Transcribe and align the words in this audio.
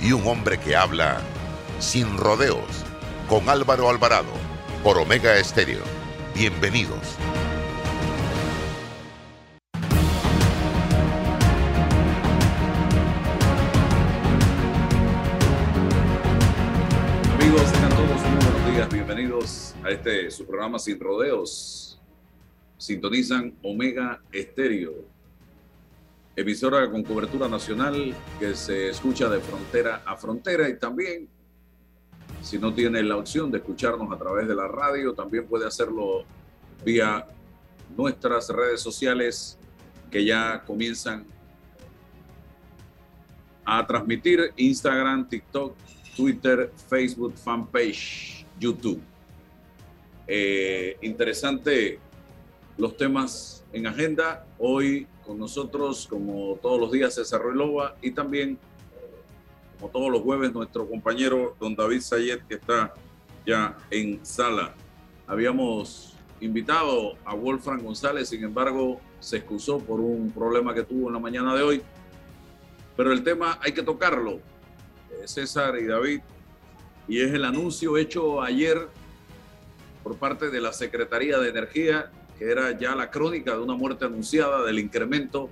y 0.00 0.12
un 0.12 0.26
hombre 0.26 0.58
que 0.58 0.76
habla 0.76 1.20
sin 1.78 2.16
rodeos 2.16 2.84
con 3.28 3.48
Álvaro 3.48 3.88
Alvarado 3.88 4.32
por 4.82 4.98
Omega 4.98 5.36
Estéreo. 5.36 5.82
Bienvenidos. 6.34 7.16
Amigos, 17.34 17.72
tengan 17.72 17.90
todos 17.90 18.22
muy 18.22 18.44
buenos 18.44 18.72
días. 18.72 18.88
Bienvenidos 18.90 19.74
a 19.82 19.90
este 19.90 20.30
su 20.30 20.46
programa 20.46 20.78
Sin 20.78 21.00
Rodeos. 21.00 22.00
Sintonizan 22.78 23.54
Omega 23.62 24.22
Estéreo, 24.30 24.92
emisora 26.36 26.90
con 26.90 27.02
cobertura 27.02 27.48
nacional 27.48 28.14
que 28.38 28.54
se 28.54 28.90
escucha 28.90 29.28
de 29.30 29.40
frontera 29.40 30.02
a 30.04 30.16
frontera 30.16 30.68
y 30.68 30.78
también, 30.78 31.28
si 32.42 32.58
no 32.58 32.74
tiene 32.74 33.02
la 33.02 33.16
opción 33.16 33.50
de 33.50 33.58
escucharnos 33.58 34.12
a 34.12 34.18
través 34.18 34.46
de 34.46 34.54
la 34.54 34.68
radio, 34.68 35.14
también 35.14 35.46
puede 35.46 35.66
hacerlo 35.66 36.24
vía 36.84 37.26
nuestras 37.96 38.50
redes 38.50 38.82
sociales 38.82 39.58
que 40.10 40.26
ya 40.26 40.62
comienzan 40.66 41.24
a 43.64 43.86
transmitir 43.86 44.52
Instagram, 44.56 45.28
TikTok, 45.28 45.74
Twitter, 46.14 46.70
Facebook, 46.88 47.34
fanpage, 47.34 48.46
YouTube. 48.60 49.00
Eh, 50.26 50.98
interesante 51.00 51.98
los 52.76 52.96
temas 52.96 53.64
en 53.72 53.86
agenda. 53.86 54.46
Hoy 54.58 55.06
con 55.26 55.38
nosotros, 55.38 56.06
como 56.08 56.56
todos 56.62 56.80
los 56.80 56.92
días, 56.92 57.14
César 57.14 57.42
Ruelova 57.42 57.96
y 58.00 58.12
también, 58.12 58.58
como 59.78 59.90
todos 59.90 60.10
los 60.10 60.22
jueves, 60.22 60.52
nuestro 60.52 60.88
compañero 60.88 61.56
don 61.58 61.74
David 61.74 62.00
Sayet, 62.00 62.46
que 62.46 62.54
está 62.54 62.94
ya 63.44 63.76
en 63.90 64.24
sala. 64.24 64.74
Habíamos 65.26 66.14
invitado 66.40 67.14
a 67.24 67.34
Wolfram 67.34 67.82
González, 67.82 68.28
sin 68.28 68.44
embargo, 68.44 69.00
se 69.18 69.38
excusó 69.38 69.78
por 69.80 70.00
un 70.00 70.30
problema 70.30 70.72
que 70.72 70.82
tuvo 70.82 71.08
en 71.08 71.14
la 71.14 71.20
mañana 71.20 71.54
de 71.54 71.62
hoy. 71.62 71.82
Pero 72.96 73.12
el 73.12 73.24
tema 73.24 73.58
hay 73.62 73.72
que 73.72 73.82
tocarlo, 73.82 74.34
eh, 75.10 75.26
César 75.26 75.76
y 75.78 75.86
David, 75.86 76.20
y 77.08 77.20
es 77.20 77.32
el 77.32 77.44
anuncio 77.44 77.96
hecho 77.96 78.42
ayer 78.42 78.88
por 80.02 80.16
parte 80.16 80.50
de 80.50 80.60
la 80.60 80.72
Secretaría 80.72 81.38
de 81.38 81.48
Energía 81.48 82.10
que 82.38 82.50
era 82.50 82.76
ya 82.78 82.94
la 82.94 83.10
crónica 83.10 83.52
de 83.52 83.62
una 83.62 83.74
muerte 83.74 84.04
anunciada 84.04 84.64
del 84.64 84.78
incremento 84.78 85.48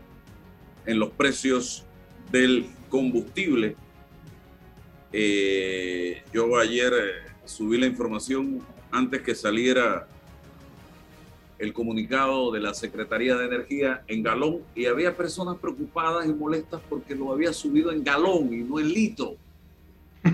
en 0.86 0.98
los 0.98 1.10
precios 1.10 1.84
del 2.30 2.66
combustible. 2.88 3.76
Eh, 5.12 6.22
yo 6.32 6.56
ayer 6.58 6.92
eh, 6.92 7.32
subí 7.44 7.78
la 7.78 7.86
información 7.86 8.60
antes 8.90 9.22
que 9.22 9.34
saliera 9.34 10.06
el 11.58 11.72
comunicado 11.72 12.50
de 12.52 12.60
la 12.60 12.74
Secretaría 12.74 13.36
de 13.36 13.46
Energía 13.46 14.02
en 14.08 14.22
galón 14.22 14.62
y 14.74 14.86
había 14.86 15.16
personas 15.16 15.56
preocupadas 15.58 16.26
y 16.26 16.32
molestas 16.32 16.80
porque 16.88 17.14
lo 17.14 17.32
había 17.32 17.52
subido 17.52 17.92
en 17.92 18.02
galón 18.02 18.52
y 18.52 18.58
no 18.58 18.80
en 18.80 18.88
litro. 18.88 19.36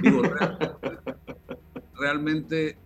Digo, 0.03 0.23
realmente, 0.23 0.77
realmente 1.95 2.77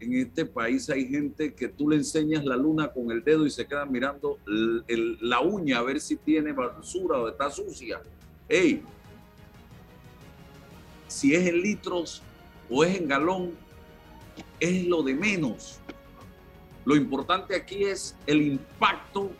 en 0.00 0.14
este 0.14 0.46
país 0.46 0.88
hay 0.90 1.08
gente 1.08 1.54
que 1.54 1.68
tú 1.68 1.90
le 1.90 1.96
enseñas 1.96 2.44
la 2.44 2.56
luna 2.56 2.88
con 2.88 3.10
el 3.10 3.22
dedo 3.24 3.46
y 3.46 3.50
se 3.50 3.66
queda 3.66 3.84
mirando 3.84 4.38
la 4.46 5.40
uña 5.40 5.78
a 5.78 5.82
ver 5.82 6.00
si 6.00 6.16
tiene 6.16 6.52
basura 6.52 7.18
o 7.18 7.28
está 7.28 7.50
sucia. 7.50 8.00
Hey, 8.48 8.82
si 11.08 11.34
es 11.34 11.48
en 11.48 11.60
litros 11.60 12.22
o 12.70 12.84
es 12.84 12.96
en 12.96 13.08
galón, 13.08 13.52
es 14.60 14.86
lo 14.86 15.02
de 15.02 15.14
menos. 15.14 15.80
Lo 16.84 16.94
importante 16.94 17.56
aquí 17.56 17.84
es 17.84 18.14
el 18.26 18.40
impacto 18.42 19.32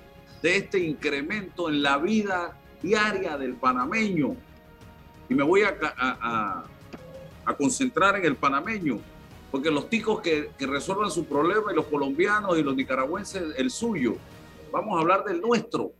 de 0.43 0.57
este 0.57 0.81
incremento 0.81 1.69
en 1.69 1.83
la 1.83 1.99
vida 1.99 2.59
diaria 2.83 3.39
del 3.39 3.55
panameño. 3.55 4.35
Y 5.29 5.35
me 5.35 5.45
voy 5.45 5.63
a 5.63 6.65
concentrar 7.57 8.17
en 8.17 8.25
el 8.25 8.37
panameño 8.37 9.01
porque 9.51 9.71
los 9.71 9.89
ticos 9.89 10.21
que, 10.21 10.51
resuelvan 10.59 11.11
su 11.11 11.25
problema 11.25 11.73
y 11.73 11.75
los 11.75 11.87
colombianos 11.87 12.59
y 12.59 12.63
los 12.63 12.77
nicaragüenses 12.77 13.55
el 13.57 13.71
suyo. 13.71 14.17
Vamos 14.71 14.97
a 14.97 15.01
hablar 15.01 15.25
del 15.25 15.41
nuestro, 15.41 15.93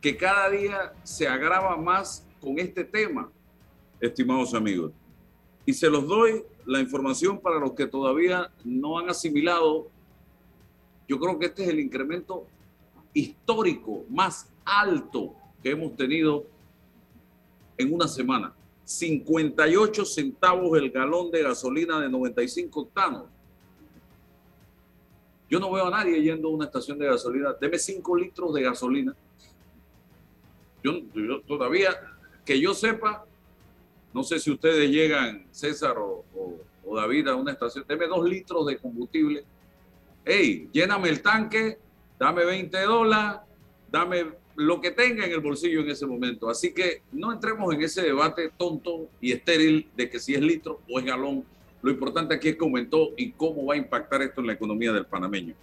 que 0.00 0.16
cada 0.16 0.50
día 0.50 0.92
se 1.02 1.26
agrava 1.26 1.76
más 1.76 2.26
con 2.40 2.58
este 2.58 2.84
tema, 2.84 3.30
estimados 4.00 4.52
amigos. 4.52 4.92
Y 5.64 5.72
se 5.72 5.88
los 5.88 6.06
doy 6.06 6.44
la 6.66 6.80
información 6.80 7.40
para 7.40 7.58
los 7.58 7.72
que 7.72 7.86
todavía 7.86 8.50
no 8.64 8.98
han 8.98 9.08
asimilado. 9.08 9.88
Yo 11.08 11.18
creo 11.18 11.38
que 11.38 11.46
este 11.46 11.62
es 11.62 11.70
el 11.70 11.80
incremento 11.80 12.46
histórico 13.14 14.04
más 14.10 14.50
alto 14.64 15.34
que 15.62 15.70
hemos 15.70 15.96
tenido 15.96 16.44
en 17.78 17.94
una 17.94 18.06
semana. 18.06 18.54
58 18.84 20.04
centavos 20.04 20.78
el 20.78 20.90
galón 20.90 21.30
de 21.30 21.42
gasolina 21.42 22.00
de 22.00 22.08
95 22.08 22.80
octanos. 22.80 23.24
Yo 25.48 25.60
no 25.60 25.72
veo 25.72 25.86
a 25.86 25.90
nadie 25.90 26.22
yendo 26.22 26.48
a 26.48 26.52
una 26.52 26.64
estación 26.66 26.98
de 26.98 27.06
gasolina. 27.06 27.54
Deme 27.60 27.78
5 27.78 28.16
litros 28.16 28.54
de 28.54 28.62
gasolina. 28.62 29.14
Yo, 30.82 31.00
todavía, 31.46 31.90
que 32.44 32.60
yo 32.60 32.74
sepa, 32.74 33.24
no 34.12 34.22
sé 34.22 34.38
si 34.38 34.50
ustedes 34.50 34.90
llegan, 34.90 35.46
César 35.50 35.96
o, 35.98 36.24
o 36.84 36.96
David, 36.96 37.28
a 37.28 37.36
una 37.36 37.52
estación. 37.52 37.84
Deme 37.88 38.06
2 38.06 38.28
litros 38.28 38.66
de 38.66 38.78
combustible. 38.78 39.44
Hey, 40.24 40.68
lléname 40.72 41.08
el 41.08 41.22
tanque, 41.22 41.78
dame 42.18 42.44
20 42.44 42.82
dólares, 42.82 43.40
dame 43.90 44.43
lo 44.56 44.80
que 44.80 44.90
tenga 44.90 45.24
en 45.26 45.32
el 45.32 45.40
bolsillo 45.40 45.80
en 45.80 45.90
ese 45.90 46.06
momento. 46.06 46.48
Así 46.48 46.72
que 46.72 47.02
no 47.12 47.32
entremos 47.32 47.74
en 47.74 47.82
ese 47.82 48.02
debate 48.02 48.50
tonto 48.56 49.08
y 49.20 49.32
estéril 49.32 49.88
de 49.96 50.08
que 50.08 50.18
si 50.18 50.34
es 50.34 50.40
litro 50.40 50.80
o 50.88 50.98
es 50.98 51.04
galón. 51.04 51.44
Lo 51.82 51.90
importante 51.90 52.34
aquí 52.34 52.48
es 52.48 52.56
que 52.56 52.64
aumentó 52.64 53.10
y 53.16 53.32
cómo 53.32 53.66
va 53.66 53.74
a 53.74 53.76
impactar 53.76 54.22
esto 54.22 54.40
en 54.40 54.46
la 54.46 54.52
economía 54.54 54.92
del 54.92 55.06
panameño. 55.06 55.54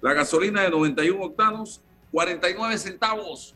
La 0.00 0.14
gasolina 0.14 0.62
de 0.62 0.70
91 0.70 1.22
octanos, 1.22 1.80
49 2.12 2.78
centavos. 2.78 3.54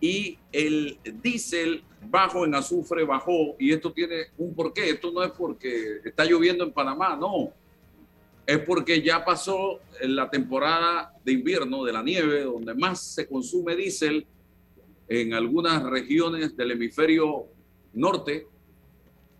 Y 0.00 0.38
el 0.52 0.98
diésel 1.22 1.82
bajo 2.08 2.44
en 2.44 2.54
azufre 2.54 3.04
bajó. 3.04 3.56
Y 3.58 3.72
esto 3.72 3.92
tiene 3.92 4.26
un 4.38 4.54
porqué. 4.54 4.90
Esto 4.90 5.10
no 5.10 5.22
es 5.22 5.32
porque 5.32 6.00
está 6.04 6.24
lloviendo 6.24 6.64
en 6.64 6.72
Panamá, 6.72 7.16
no 7.16 7.52
es 8.46 8.58
porque 8.60 9.02
ya 9.02 9.24
pasó 9.24 9.80
la 10.02 10.30
temporada 10.30 11.12
de 11.24 11.32
invierno 11.32 11.84
de 11.84 11.92
la 11.92 12.02
nieve, 12.02 12.44
donde 12.44 12.74
más 12.74 13.02
se 13.02 13.26
consume 13.26 13.74
diésel 13.74 14.24
en 15.08 15.34
algunas 15.34 15.82
regiones 15.82 16.56
del 16.56 16.70
hemisferio 16.70 17.46
norte 17.92 18.46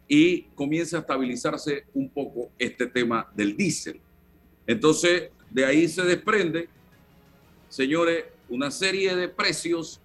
y 0.09 0.43
comienza 0.55 0.99
a 0.99 1.01
estabilizarse 1.01 1.85
un 1.95 2.09
poco 2.11 2.51
este 2.59 2.87
tema 2.87 3.31
del 3.35 3.57
diésel. 3.57 4.01
Entonces, 4.67 5.31
de 5.51 5.65
ahí 5.65 5.89
se 5.89 6.03
desprende, 6.03 6.69
señores, 7.69 8.25
una 8.49 8.71
serie 8.71 9.15
de 9.15 9.29
precios 9.29 10.01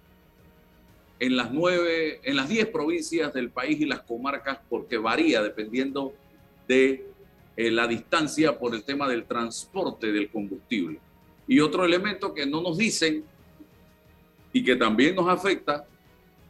en 1.18 1.36
las 1.36 1.52
nueve, 1.52 2.20
en 2.24 2.36
las 2.36 2.48
diez 2.48 2.66
provincias 2.66 3.32
del 3.32 3.50
país 3.50 3.80
y 3.80 3.84
las 3.84 4.00
comarcas, 4.02 4.58
porque 4.68 4.96
varía 4.96 5.42
dependiendo 5.42 6.12
de 6.66 7.11
eh, 7.56 7.70
la 7.70 7.86
distancia 7.86 8.58
por 8.58 8.74
el 8.74 8.82
tema 8.82 9.08
del 9.08 9.24
transporte 9.24 10.10
del 10.10 10.30
combustible. 10.30 10.98
Y 11.46 11.60
otro 11.60 11.84
elemento 11.84 12.32
que 12.32 12.46
no 12.46 12.62
nos 12.62 12.78
dicen 12.78 13.24
y 14.52 14.62
que 14.62 14.76
también 14.76 15.14
nos 15.14 15.28
afecta 15.28 15.86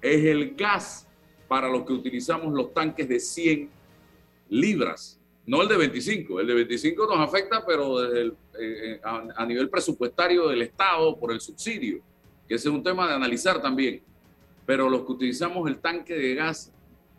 es 0.01 0.25
el 0.25 0.55
gas 0.55 1.07
para 1.49 1.69
los 1.69 1.85
que 1.85 1.93
utilizamos 1.93 2.53
los 2.53 2.73
tanques 2.73 3.09
de 3.09 3.21
100 3.21 3.71
libras, 4.51 5.19
no 5.47 5.63
el 5.63 5.69
de 5.69 5.77
25. 5.77 6.41
El 6.41 6.47
de 6.47 6.55
25 6.55 7.07
nos 7.07 7.19
afecta, 7.19 7.65
pero 7.67 8.05
eh, 8.05 8.33
eh, 8.61 9.01
a, 9.03 9.45
nivel 9.45 9.69
presupuestario 9.69 10.49
del 10.49 10.63
Estado 10.63 11.19
por 11.19 11.33
el 11.33 11.41
subsidio, 11.41 12.01
que 12.49 12.55
es 12.55 12.67
un 12.67 12.83
tema 12.83 13.09
de 13.09 13.15
analizar 13.15 13.61
también. 13.61 14.03
pero 14.65 14.89
los 14.89 15.05
que 15.05 15.13
utilizamos 15.13 15.69
el 15.69 15.79
tanque 15.79 16.15
de 16.15 16.35
gas 16.37 16.73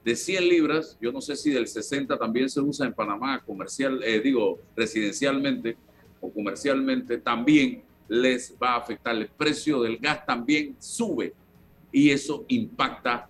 de 0.03 0.15
100 0.15 0.50
libras, 0.50 0.97
yo 1.01 1.11
no 1.11 1.21
sé 1.21 1.35
si 1.35 1.51
del 1.51 1.67
60 1.67 2.17
también 2.17 2.50
se 2.50 2.59
usa 2.59 2.85
en 2.85 2.94
Panamá 2.94 3.41
comercial, 3.41 4.03
eh, 4.03 4.19
digo, 4.19 4.59
residencialmente 4.75 5.77
o 6.19 6.31
comercialmente, 6.31 7.17
también 7.17 7.83
les 8.09 8.53
va 8.61 8.73
a 8.73 8.77
afectar. 8.77 9.15
El 9.15 9.27
precio 9.27 9.81
del 9.81 9.97
gas 9.97 10.25
también 10.25 10.75
sube 10.79 11.33
y 11.91 12.09
eso 12.09 12.44
impacta 12.50 13.29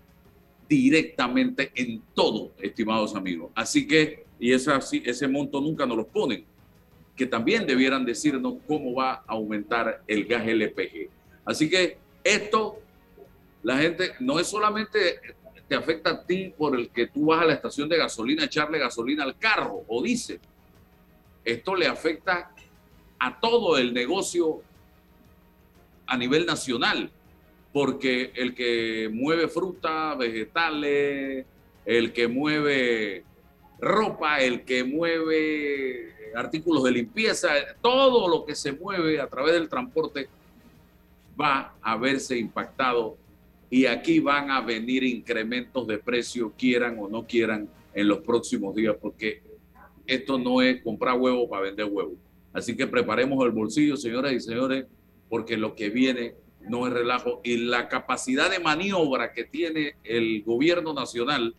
directamente 0.67 1.71
en 1.75 2.01
todo, 2.15 2.53
estimados 2.59 3.15
amigos. 3.15 3.51
Así 3.53 3.87
que, 3.87 4.25
y 4.39 4.51
esa, 4.51 4.79
ese 4.79 5.27
monto 5.27 5.61
nunca 5.61 5.85
nos 5.85 5.97
lo 5.97 6.07
ponen, 6.07 6.43
que 7.15 7.27
también 7.27 7.67
debieran 7.67 8.03
decirnos 8.03 8.55
cómo 8.67 8.95
va 8.95 9.13
a 9.13 9.23
aumentar 9.27 10.03
el 10.07 10.25
gas 10.25 10.47
LPG. 10.47 11.09
Así 11.45 11.69
que 11.69 11.97
esto, 12.23 12.79
la 13.61 13.77
gente, 13.77 14.13
no 14.19 14.39
es 14.39 14.47
solamente 14.47 15.19
te 15.73 15.79
afecta 15.79 16.11
a 16.11 16.23
ti 16.23 16.53
por 16.55 16.79
el 16.79 16.91
que 16.91 17.07
tú 17.07 17.25
vas 17.25 17.41
a 17.41 17.45
la 17.45 17.53
estación 17.53 17.89
de 17.89 17.97
gasolina 17.97 18.43
a 18.43 18.45
echarle 18.45 18.77
gasolina 18.77 19.23
al 19.23 19.39
carro 19.39 19.83
o 19.87 20.03
dice, 20.03 20.39
esto 21.43 21.75
le 21.75 21.87
afecta 21.87 22.51
a 23.17 23.39
todo 23.39 23.79
el 23.79 23.91
negocio 23.91 24.61
a 26.05 26.15
nivel 26.15 26.45
nacional, 26.45 27.09
porque 27.71 28.31
el 28.35 28.53
que 28.53 29.09
mueve 29.11 29.47
fruta, 29.47 30.13
vegetales, 30.13 31.47
el 31.87 32.13
que 32.13 32.27
mueve 32.27 33.23
ropa, 33.79 34.41
el 34.41 34.65
que 34.65 34.83
mueve 34.83 36.33
artículos 36.35 36.83
de 36.83 36.91
limpieza, 36.91 37.49
todo 37.81 38.27
lo 38.27 38.45
que 38.45 38.53
se 38.53 38.73
mueve 38.73 39.19
a 39.19 39.25
través 39.25 39.55
del 39.55 39.69
transporte 39.69 40.29
va 41.39 41.73
a 41.81 41.97
verse 41.97 42.37
impactado 42.37 43.17
y 43.73 43.87
aquí 43.87 44.19
van 44.19 44.51
a 44.51 44.61
venir 44.61 45.03
incrementos 45.03 45.87
de 45.87 45.97
precio, 45.97 46.53
quieran 46.55 46.95
o 46.99 47.09
no 47.09 47.25
quieran, 47.25 47.67
en 47.95 48.07
los 48.07 48.19
próximos 48.19 48.75
días, 48.75 48.95
porque 49.01 49.41
esto 50.05 50.37
no 50.37 50.61
es 50.61 50.83
comprar 50.83 51.17
huevo 51.19 51.49
para 51.49 51.63
vender 51.63 51.85
huevo. 51.85 52.13
Así 52.53 52.77
que 52.77 52.85
preparemos 52.85 53.43
el 53.43 53.49
bolsillo, 53.49 53.97
señoras 53.97 54.31
y 54.33 54.39
señores, 54.41 54.85
porque 55.27 55.57
lo 55.57 55.73
que 55.73 55.89
viene 55.89 56.35
no 56.61 56.85
es 56.85 56.93
relajo 56.93 57.41
y 57.43 57.57
la 57.57 57.87
capacidad 57.87 58.51
de 58.51 58.59
maniobra 58.59 59.33
que 59.33 59.43
tiene 59.43 59.95
el 60.03 60.43
gobierno 60.43 60.93
nacional 60.93 61.55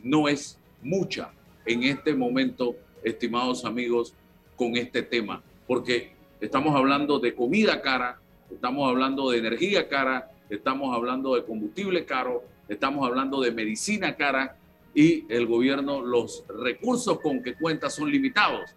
no 0.00 0.28
es 0.28 0.60
mucha 0.80 1.32
en 1.66 1.82
este 1.82 2.14
momento, 2.14 2.76
estimados 3.02 3.64
amigos, 3.64 4.14
con 4.54 4.76
este 4.76 5.02
tema, 5.02 5.42
porque 5.66 6.12
estamos 6.40 6.76
hablando 6.76 7.18
de 7.18 7.34
comida 7.34 7.82
cara, 7.82 8.20
estamos 8.48 8.88
hablando 8.88 9.30
de 9.30 9.38
energía 9.38 9.88
cara, 9.88 10.30
estamos 10.54 10.94
hablando 10.94 11.34
de 11.34 11.44
combustible 11.44 12.04
caro, 12.04 12.44
estamos 12.68 13.06
hablando 13.06 13.40
de 13.40 13.52
medicina 13.52 14.16
cara 14.16 14.56
y 14.94 15.24
el 15.28 15.46
gobierno, 15.46 16.00
los 16.00 16.44
recursos 16.48 17.20
con 17.20 17.42
que 17.42 17.54
cuenta 17.54 17.90
son 17.90 18.10
limitados. 18.10 18.70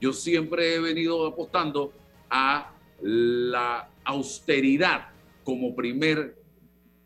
Yo 0.00 0.12
siempre 0.12 0.74
he 0.74 0.80
venido 0.80 1.26
apostando 1.26 1.92
a 2.28 2.72
la 3.00 3.88
austeridad 4.04 5.08
como 5.44 5.74
primer 5.74 6.36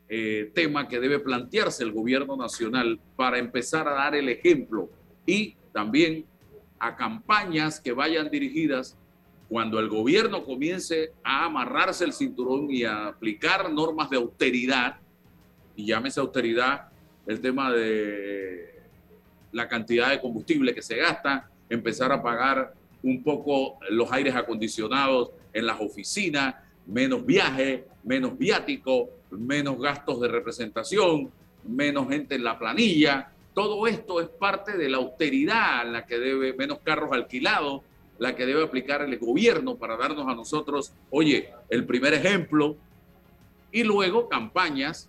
eh, 0.08 0.50
tema 0.54 0.88
que 0.88 1.00
debe 1.00 1.18
plantearse 1.18 1.82
el 1.82 1.92
gobierno 1.92 2.36
nacional 2.36 3.00
para 3.16 3.38
empezar 3.38 3.88
a 3.88 3.94
dar 3.94 4.14
el 4.14 4.28
ejemplo 4.28 4.88
y 5.26 5.56
también 5.72 6.24
a 6.78 6.96
campañas 6.96 7.80
que 7.80 7.92
vayan 7.92 8.30
dirigidas 8.30 8.96
cuando 9.48 9.78
el 9.78 9.88
gobierno 9.88 10.44
comience 10.44 11.12
a 11.22 11.44
amarrarse 11.44 12.04
el 12.04 12.12
cinturón 12.12 12.70
y 12.70 12.84
a 12.84 13.08
aplicar 13.08 13.72
normas 13.72 14.10
de 14.10 14.16
austeridad, 14.16 14.96
y 15.76 15.86
llámese 15.86 16.20
austeridad 16.20 16.88
el 17.26 17.40
tema 17.40 17.72
de 17.72 18.80
la 19.52 19.68
cantidad 19.68 20.10
de 20.10 20.20
combustible 20.20 20.74
que 20.74 20.82
se 20.82 20.96
gasta, 20.96 21.48
empezar 21.68 22.12
a 22.12 22.22
pagar 22.22 22.74
un 23.02 23.22
poco 23.22 23.78
los 23.90 24.10
aires 24.12 24.34
acondicionados 24.34 25.30
en 25.52 25.66
las 25.66 25.80
oficinas, 25.80 26.56
menos 26.86 27.24
viaje, 27.24 27.86
menos 28.04 28.36
viático, 28.36 29.08
menos 29.30 29.78
gastos 29.80 30.20
de 30.20 30.28
representación, 30.28 31.30
menos 31.64 32.08
gente 32.08 32.34
en 32.34 32.44
la 32.44 32.58
planilla. 32.58 33.30
Todo 33.54 33.86
esto 33.86 34.20
es 34.20 34.28
parte 34.28 34.76
de 34.76 34.88
la 34.88 34.98
austeridad 34.98 35.86
en 35.86 35.92
la 35.92 36.06
que 36.06 36.18
debe 36.18 36.52
menos 36.52 36.78
carros 36.80 37.10
alquilados, 37.12 37.82
la 38.18 38.34
que 38.34 38.46
debe 38.46 38.62
aplicar 38.62 39.02
el 39.02 39.18
gobierno 39.18 39.76
para 39.76 39.96
darnos 39.96 40.26
a 40.26 40.34
nosotros, 40.34 40.92
oye, 41.10 41.50
el 41.68 41.84
primer 41.84 42.14
ejemplo, 42.14 42.76
y 43.72 43.82
luego 43.82 44.28
campañas 44.28 45.08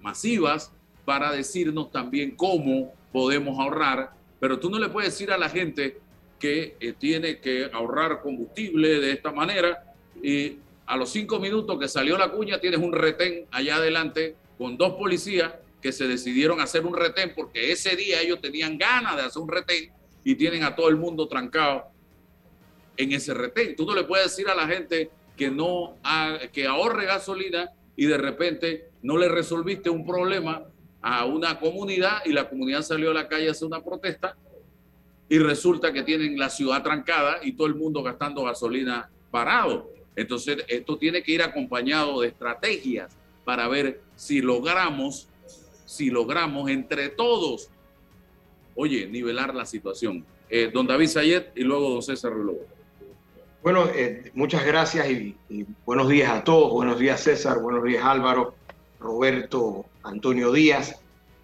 masivas 0.00 0.72
para 1.04 1.32
decirnos 1.32 1.90
también 1.92 2.32
cómo 2.36 2.92
podemos 3.12 3.58
ahorrar, 3.58 4.10
pero 4.40 4.58
tú 4.58 4.68
no 4.68 4.78
le 4.78 4.88
puedes 4.88 5.12
decir 5.12 5.30
a 5.30 5.38
la 5.38 5.48
gente 5.48 5.98
que 6.38 6.76
eh, 6.80 6.92
tiene 6.92 7.38
que 7.38 7.70
ahorrar 7.72 8.20
combustible 8.20 9.00
de 9.00 9.12
esta 9.12 9.32
manera 9.32 9.94
y 10.22 10.58
a 10.86 10.96
los 10.96 11.10
cinco 11.10 11.38
minutos 11.38 11.78
que 11.78 11.88
salió 11.88 12.18
la 12.18 12.30
cuña 12.30 12.60
tienes 12.60 12.80
un 12.80 12.92
retén 12.92 13.46
allá 13.50 13.76
adelante 13.76 14.36
con 14.58 14.76
dos 14.76 14.94
policías 14.94 15.54
que 15.80 15.92
se 15.92 16.06
decidieron 16.06 16.60
hacer 16.60 16.84
un 16.84 16.94
retén 16.94 17.32
porque 17.34 17.72
ese 17.72 17.96
día 17.96 18.20
ellos 18.20 18.40
tenían 18.40 18.76
ganas 18.76 19.16
de 19.16 19.22
hacer 19.22 19.42
un 19.42 19.48
retén 19.48 19.90
y 20.26 20.34
tienen 20.34 20.64
a 20.64 20.74
todo 20.74 20.88
el 20.88 20.96
mundo 20.96 21.28
trancado 21.28 21.84
en 22.96 23.12
ese 23.12 23.32
retén. 23.32 23.76
Tú 23.76 23.86
no 23.86 23.94
le 23.94 24.02
puedes 24.02 24.26
decir 24.26 24.48
a 24.48 24.56
la 24.56 24.66
gente 24.66 25.08
que 25.36 25.52
no 25.52 25.94
que 26.52 26.66
ahorre 26.66 27.06
gasolina 27.06 27.70
y 27.94 28.06
de 28.06 28.18
repente 28.18 28.90
no 29.02 29.18
le 29.18 29.28
resolviste 29.28 29.88
un 29.88 30.04
problema 30.04 30.64
a 31.00 31.24
una 31.26 31.60
comunidad 31.60 32.22
y 32.24 32.32
la 32.32 32.48
comunidad 32.48 32.82
salió 32.82 33.12
a 33.12 33.14
la 33.14 33.28
calle 33.28 33.48
a 33.48 33.64
una 33.64 33.84
protesta 33.84 34.36
y 35.28 35.38
resulta 35.38 35.92
que 35.92 36.02
tienen 36.02 36.36
la 36.36 36.50
ciudad 36.50 36.82
trancada 36.82 37.38
y 37.44 37.52
todo 37.52 37.68
el 37.68 37.76
mundo 37.76 38.02
gastando 38.02 38.42
gasolina 38.42 39.08
parado. 39.30 39.92
Entonces, 40.16 40.58
esto 40.66 40.98
tiene 40.98 41.22
que 41.22 41.30
ir 41.30 41.42
acompañado 41.42 42.22
de 42.22 42.28
estrategias 42.28 43.16
para 43.44 43.68
ver 43.68 44.00
si 44.16 44.40
logramos, 44.40 45.28
si 45.84 46.10
logramos 46.10 46.68
entre 46.68 47.10
todos 47.10 47.70
oye, 48.76 49.06
nivelar 49.06 49.54
la 49.54 49.66
situación. 49.66 50.24
Eh, 50.48 50.70
don 50.72 50.86
David 50.86 51.08
Sayet 51.08 51.52
y 51.56 51.62
luego 51.62 51.90
don 51.90 52.02
César 52.02 52.32
Reloj. 52.32 52.56
Bueno, 53.62 53.86
eh, 53.92 54.30
muchas 54.34 54.64
gracias 54.64 55.10
y, 55.10 55.36
buenos 55.84 56.08
días 56.08 56.30
a 56.30 56.44
todos. 56.44 56.72
Buenos 56.72 57.00
días 57.00 57.20
César, 57.20 57.60
buenos 57.60 57.82
días 57.82 58.04
Álvaro, 58.04 58.54
Roberto, 59.00 59.86
Antonio 60.04 60.52
Díaz 60.52 61.00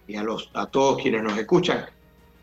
y 0.07 0.15
a, 0.15 0.23
los, 0.23 0.49
a 0.53 0.67
todos 0.67 1.01
quienes 1.01 1.21
nos 1.21 1.37
escuchan. 1.37 1.85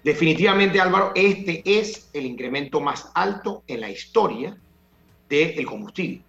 Definitivamente 0.04 0.80
Álvaro, 0.80 1.12
este 1.14 1.62
es 1.64 2.10
el 2.12 2.26
incremento 2.26 2.80
más 2.80 3.10
alto 3.14 3.62
en 3.66 3.80
la 3.80 3.90
historia 3.90 4.56
del 5.28 5.64
combustible. 5.64 6.22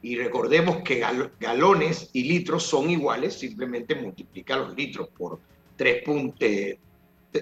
Y 0.00 0.16
recordemos 0.16 0.78
que 0.82 1.02
galones 1.40 2.10
y 2.12 2.24
litros 2.24 2.62
son 2.62 2.90
iguales, 2.90 3.34
simplemente 3.34 3.94
multiplica 3.94 4.56
los 4.56 4.74
litros 4.74 5.08
por 5.08 5.40
3, 5.76 6.04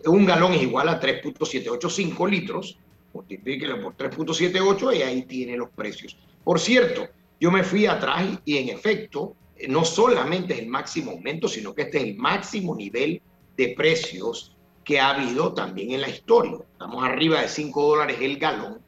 un 0.06 0.24
galón 0.24 0.54
es 0.54 0.62
igual 0.62 0.88
a 0.88 1.00
3.785 1.00 2.30
litros, 2.30 2.78
multiplíquelo 3.12 3.80
por 3.80 3.96
3.78 3.96 4.96
y 4.96 5.02
ahí 5.02 5.22
tiene 5.22 5.56
los 5.56 5.70
precios. 5.70 6.16
Por 6.44 6.58
cierto, 6.58 7.08
yo 7.40 7.50
me 7.50 7.62
fui 7.62 7.86
atrás 7.86 8.38
y 8.44 8.56
en 8.56 8.68
efecto, 8.70 9.36
no 9.68 9.84
solamente 9.84 10.54
es 10.54 10.60
el 10.60 10.68
máximo 10.68 11.12
aumento, 11.12 11.48
sino 11.48 11.74
que 11.74 11.82
este 11.82 11.98
es 11.98 12.04
el 12.04 12.16
máximo 12.16 12.74
nivel 12.74 13.20
de 13.56 13.74
precios 13.76 14.56
que 14.84 14.98
ha 14.98 15.10
habido 15.10 15.52
también 15.52 15.92
en 15.92 16.00
la 16.00 16.08
historia. 16.08 16.58
Estamos 16.72 17.04
arriba 17.04 17.42
de 17.42 17.48
5 17.48 17.82
dólares 17.86 18.16
el 18.20 18.38
galón 18.38 18.80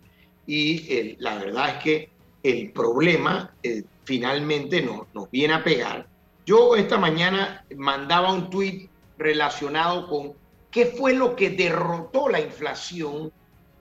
y 0.46 1.16
la 1.18 1.36
verdad 1.36 1.76
es 1.76 1.84
que 1.84 2.08
el 2.42 2.72
problema 2.72 3.54
eh, 3.62 3.84
finalmente 4.04 4.82
no, 4.82 5.06
nos 5.14 5.30
viene 5.30 5.54
a 5.54 5.64
pegar. 5.64 6.06
Yo 6.44 6.76
esta 6.76 6.98
mañana 6.98 7.64
mandaba 7.76 8.32
un 8.32 8.50
tuit 8.50 8.90
relacionado 9.16 10.08
con 10.08 10.34
¿Qué 10.74 10.86
fue 10.86 11.14
lo 11.14 11.36
que 11.36 11.50
derrotó 11.50 12.28
la 12.28 12.40
inflación 12.40 13.30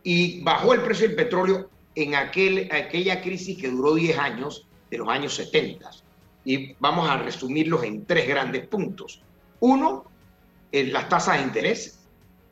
y 0.04 0.44
bajó 0.44 0.76
el 0.76 0.84
precio 0.84 1.08
del 1.08 1.16
petróleo 1.16 1.72
en 1.96 2.14
aquel, 2.14 2.70
aquella 2.72 3.20
crisis 3.20 3.58
que 3.58 3.68
duró 3.68 3.96
10 3.96 4.16
años, 4.20 4.68
de 4.92 5.00
los 5.00 5.10
años 5.10 5.34
70? 5.34 5.90
Y 6.46 6.76
vamos 6.80 7.10
a 7.10 7.18
resumirlos 7.18 7.84
en 7.84 8.06
tres 8.06 8.28
grandes 8.28 8.68
puntos. 8.68 9.24
Uno, 9.62 10.06
las 10.72 11.10
tasas 11.10 11.38
de 11.38 11.44
interés, 11.46 12.00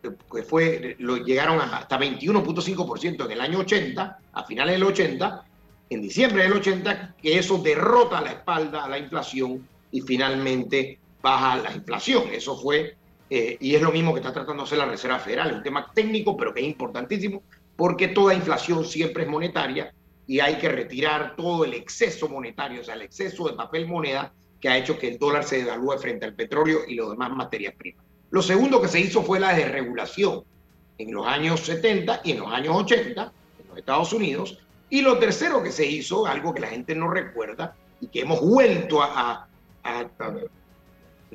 que 0.01 0.41
fue, 0.41 0.95
lo 0.97 1.17
llegaron 1.17 1.61
hasta 1.61 1.99
21.5% 1.99 3.25
en 3.25 3.31
el 3.31 3.41
año 3.41 3.59
80, 3.59 4.19
a 4.33 4.43
finales 4.45 4.73
del 4.73 4.85
80, 4.85 5.45
en 5.91 6.01
diciembre 6.01 6.41
del 6.41 6.53
80, 6.53 7.13
que 7.21 7.37
eso 7.37 7.59
derrota 7.59 8.19
la 8.21 8.31
espalda 8.31 8.85
a 8.85 8.89
la 8.89 8.97
inflación 8.97 9.67
y 9.91 10.01
finalmente 10.01 10.97
baja 11.21 11.57
la 11.57 11.75
inflación. 11.75 12.23
Eso 12.31 12.57
fue 12.59 12.95
eh, 13.33 13.55
y 13.61 13.75
es 13.75 13.81
lo 13.81 13.93
mismo 13.93 14.13
que 14.13 14.19
está 14.19 14.33
tratando 14.33 14.63
hacer 14.63 14.77
la 14.77 14.87
Reserva 14.87 15.17
Federal, 15.17 15.51
es 15.51 15.55
un 15.55 15.63
tema 15.63 15.89
técnico, 15.93 16.35
pero 16.35 16.53
que 16.53 16.59
es 16.59 16.67
importantísimo, 16.67 17.43
porque 17.77 18.09
toda 18.09 18.33
inflación 18.33 18.83
siempre 18.83 19.23
es 19.23 19.29
monetaria 19.29 19.93
y 20.27 20.41
hay 20.41 20.57
que 20.57 20.67
retirar 20.67 21.37
todo 21.37 21.63
el 21.63 21.73
exceso 21.73 22.27
monetario, 22.27 22.81
o 22.81 22.83
sea, 22.83 22.95
el 22.95 23.03
exceso 23.03 23.47
de 23.47 23.53
papel 23.53 23.87
moneda 23.87 24.33
que 24.59 24.67
ha 24.67 24.77
hecho 24.77 24.99
que 24.99 25.07
el 25.07 25.17
dólar 25.17 25.45
se 25.45 25.59
devalúe 25.59 25.97
frente 25.97 26.25
al 26.25 26.33
petróleo 26.33 26.79
y 26.85 26.95
los 26.95 27.11
demás 27.11 27.31
materias 27.31 27.73
primas. 27.77 28.03
Lo 28.31 28.41
segundo 28.41 28.81
que 28.81 28.89
se 28.89 28.99
hizo 28.99 29.23
fue 29.23 29.39
la 29.39 29.53
desregulación 29.53 30.43
en 30.97 31.13
los 31.13 31.25
años 31.25 31.61
70 31.61 32.23
y 32.25 32.31
en 32.33 32.39
los 32.41 32.51
años 32.51 32.75
80 32.75 33.21
en 33.59 33.67
los 33.69 33.77
Estados 33.77 34.11
Unidos. 34.11 34.59
Y 34.89 35.03
lo 35.03 35.19
tercero 35.19 35.63
que 35.63 35.71
se 35.71 35.85
hizo, 35.85 36.27
algo 36.27 36.53
que 36.53 36.59
la 36.59 36.67
gente 36.67 36.93
no 36.95 37.09
recuerda 37.09 37.77
y 38.01 38.07
que 38.07 38.21
hemos 38.21 38.41
vuelto 38.41 39.01
a, 39.01 39.47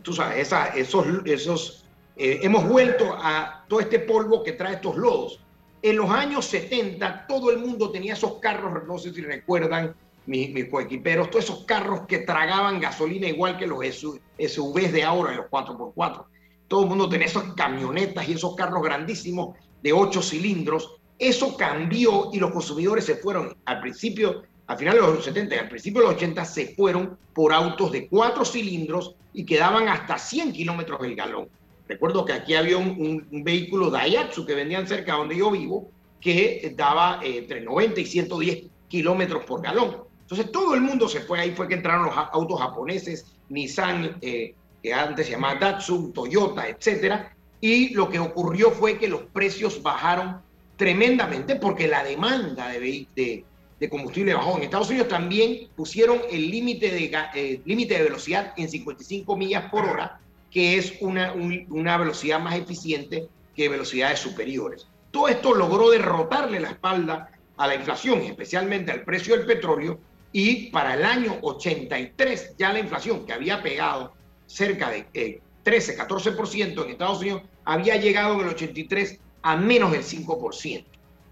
tú 0.02 0.12
sabes, 0.12 0.52
esos, 0.76 1.06
esos 1.24 1.85
eh, 2.16 2.40
hemos 2.42 2.66
vuelto 2.66 3.12
a 3.12 3.64
todo 3.68 3.80
este 3.80 3.98
polvo 4.00 4.42
que 4.42 4.52
trae 4.52 4.74
estos 4.74 4.96
lodos. 4.96 5.40
En 5.82 5.96
los 5.96 6.10
años 6.10 6.46
70 6.46 7.26
todo 7.26 7.50
el 7.50 7.58
mundo 7.58 7.90
tenía 7.90 8.14
esos 8.14 8.38
carros, 8.38 8.86
no 8.86 8.98
sé 8.98 9.12
si 9.12 9.20
recuerdan, 9.20 9.94
mis, 10.24 10.50
mis 10.52 10.68
coequiperos, 10.68 11.30
todos 11.30 11.44
esos 11.44 11.64
carros 11.64 12.00
que 12.08 12.18
tragaban 12.20 12.80
gasolina 12.80 13.28
igual 13.28 13.58
que 13.58 13.66
los 13.66 13.84
SUVs 13.84 14.92
de 14.92 15.04
ahora, 15.04 15.34
los 15.34 15.46
4x4. 15.46 16.24
Todo 16.68 16.82
el 16.82 16.88
mundo 16.88 17.08
tenía 17.08 17.26
esas 17.26 17.52
camionetas 17.52 18.28
y 18.28 18.32
esos 18.32 18.56
carros 18.56 18.82
grandísimos 18.82 19.56
de 19.82 19.92
8 19.92 20.22
cilindros. 20.22 20.96
Eso 21.18 21.56
cambió 21.56 22.30
y 22.32 22.40
los 22.40 22.50
consumidores 22.50 23.04
se 23.04 23.16
fueron 23.16 23.56
al 23.66 23.80
principio, 23.80 24.42
al 24.66 24.76
final 24.76 24.94
de 24.96 25.00
los 25.02 25.24
70 25.24 25.54
y 25.54 25.58
al 25.58 25.68
principio 25.68 26.00
de 26.00 26.08
los 26.08 26.16
80 26.16 26.44
se 26.44 26.74
fueron 26.74 27.16
por 27.32 27.52
autos 27.52 27.92
de 27.92 28.08
4 28.08 28.44
cilindros 28.44 29.14
y 29.32 29.44
quedaban 29.44 29.88
hasta 29.88 30.18
100 30.18 30.52
kilómetros 30.52 30.98
el 31.04 31.14
galón. 31.14 31.48
Recuerdo 31.88 32.24
que 32.24 32.32
aquí 32.32 32.54
había 32.54 32.76
un, 32.78 33.26
vehículo 33.30 33.90
Daihatsu 33.90 34.44
que 34.44 34.54
vendían 34.54 34.86
cerca 34.86 35.12
de 35.12 35.18
donde 35.18 35.36
yo 35.36 35.50
vivo 35.50 35.90
que 36.20 36.74
daba 36.76 37.20
eh, 37.22 37.38
entre 37.38 37.60
90 37.60 38.00
y 38.00 38.06
110 38.06 38.64
kilómetros 38.88 39.44
por 39.44 39.62
galón. 39.62 39.98
Entonces 40.22 40.50
todo 40.50 40.74
el 40.74 40.80
mundo 40.80 41.08
se 41.08 41.20
fue, 41.20 41.38
ahí 41.38 41.52
fue 41.52 41.68
que 41.68 41.74
entraron 41.74 42.06
los 42.06 42.16
autos 42.16 42.60
japoneses, 42.60 43.36
Nissan, 43.48 44.16
eh, 44.20 44.54
que 44.82 44.92
antes 44.92 45.26
se 45.26 45.32
llamaba 45.32 45.60
Datsun, 45.60 46.12
Toyota, 46.12 46.68
etcétera, 46.68 47.36
y 47.60 47.94
lo 47.94 48.08
que 48.08 48.18
ocurrió 48.18 48.72
fue 48.72 48.98
que 48.98 49.06
los 49.06 49.22
precios 49.32 49.80
bajaron 49.82 50.40
tremendamente 50.76 51.56
porque 51.56 51.86
la 51.86 52.02
demanda 52.02 52.68
de, 52.68 53.06
de, 53.14 53.44
de 53.80 53.88
combustible 53.88 54.34
bajó. 54.34 54.56
En 54.56 54.64
Estados 54.64 54.90
Unidos 54.90 55.08
también 55.08 55.68
pusieron 55.74 56.20
el 56.30 56.44
eh, 56.44 57.60
límite 57.64 57.94
de 57.94 58.02
velocidad 58.02 58.52
en 58.56 58.68
55 58.68 59.36
millas 59.36 59.70
por 59.70 59.84
hora, 59.84 60.20
que 60.56 60.78
es 60.78 60.94
una, 61.00 61.34
una 61.34 61.98
velocidad 61.98 62.40
más 62.40 62.54
eficiente 62.54 63.28
que 63.54 63.68
velocidades 63.68 64.20
superiores. 64.20 64.88
Todo 65.10 65.28
esto 65.28 65.52
logró 65.52 65.90
derrotarle 65.90 66.60
la 66.60 66.70
espalda 66.70 67.30
a 67.58 67.66
la 67.66 67.74
inflación, 67.74 68.22
especialmente 68.22 68.90
al 68.90 69.04
precio 69.04 69.36
del 69.36 69.44
petróleo, 69.44 69.98
y 70.32 70.70
para 70.70 70.94
el 70.94 71.04
año 71.04 71.36
83 71.42 72.54
ya 72.56 72.72
la 72.72 72.78
inflación 72.78 73.26
que 73.26 73.34
había 73.34 73.62
pegado 73.62 74.14
cerca 74.46 74.88
de 74.88 75.42
13, 75.62 75.92
eh, 75.92 75.98
14% 75.98 76.84
en 76.84 76.90
Estados 76.90 77.20
Unidos, 77.20 77.42
había 77.66 77.96
llegado 77.96 78.36
en 78.36 78.40
el 78.40 78.54
83 78.54 79.20
a 79.42 79.56
menos 79.58 79.92
del 79.92 80.04
5%. 80.04 80.86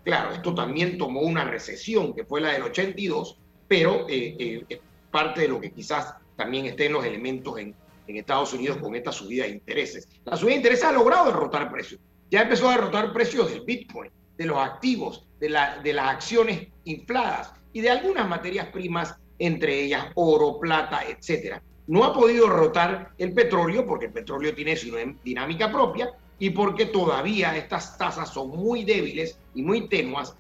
Claro, 0.04 0.34
esto 0.34 0.54
también 0.54 0.98
tomó 0.98 1.22
una 1.22 1.44
recesión 1.44 2.12
que 2.12 2.26
fue 2.26 2.42
la 2.42 2.52
del 2.52 2.64
82, 2.64 3.38
pero 3.68 4.06
eh, 4.06 4.36
eh, 4.68 4.80
parte 5.10 5.40
de 5.40 5.48
lo 5.48 5.62
que 5.62 5.72
quizás 5.72 6.12
también 6.36 6.66
esté 6.66 6.86
en 6.86 6.92
los 6.92 7.06
elementos 7.06 7.58
en, 7.58 7.74
en 8.06 8.16
Estados 8.16 8.52
Unidos 8.52 8.78
con 8.78 8.94
esta 8.94 9.12
subida 9.12 9.44
de 9.44 9.50
intereses. 9.50 10.08
La 10.24 10.36
subida 10.36 10.52
de 10.52 10.56
intereses 10.58 10.84
ha 10.84 10.92
logrado 10.92 11.26
derrotar 11.26 11.70
precios. 11.70 12.00
Ya 12.30 12.42
empezó 12.42 12.68
a 12.68 12.76
derrotar 12.76 13.12
precios 13.12 13.50
del 13.50 13.62
Bitcoin, 13.62 14.10
de 14.36 14.46
los 14.46 14.58
activos, 14.58 15.26
de, 15.40 15.48
la, 15.48 15.78
de 15.82 15.92
las 15.92 16.08
acciones 16.08 16.68
infladas 16.84 17.52
y 17.72 17.80
de 17.80 17.90
algunas 17.90 18.28
materias 18.28 18.68
primas, 18.68 19.14
entre 19.38 19.82
ellas 19.82 20.06
oro, 20.14 20.58
plata, 20.58 21.02
etcétera. 21.06 21.62
No 21.86 22.04
ha 22.04 22.14
podido 22.14 22.48
rotar 22.48 23.12
el 23.18 23.32
petróleo 23.32 23.86
porque 23.86 24.06
el 24.06 24.12
petróleo 24.12 24.54
tiene 24.54 24.76
su 24.76 24.96
dinámica 25.22 25.70
propia 25.70 26.10
y 26.38 26.50
porque 26.50 26.86
todavía 26.86 27.56
estas 27.56 27.98
tasas 27.98 28.30
son 28.30 28.50
muy 28.50 28.84
débiles 28.84 29.38
y 29.54 29.62
muy 29.62 29.88
tenuas. 29.88 30.34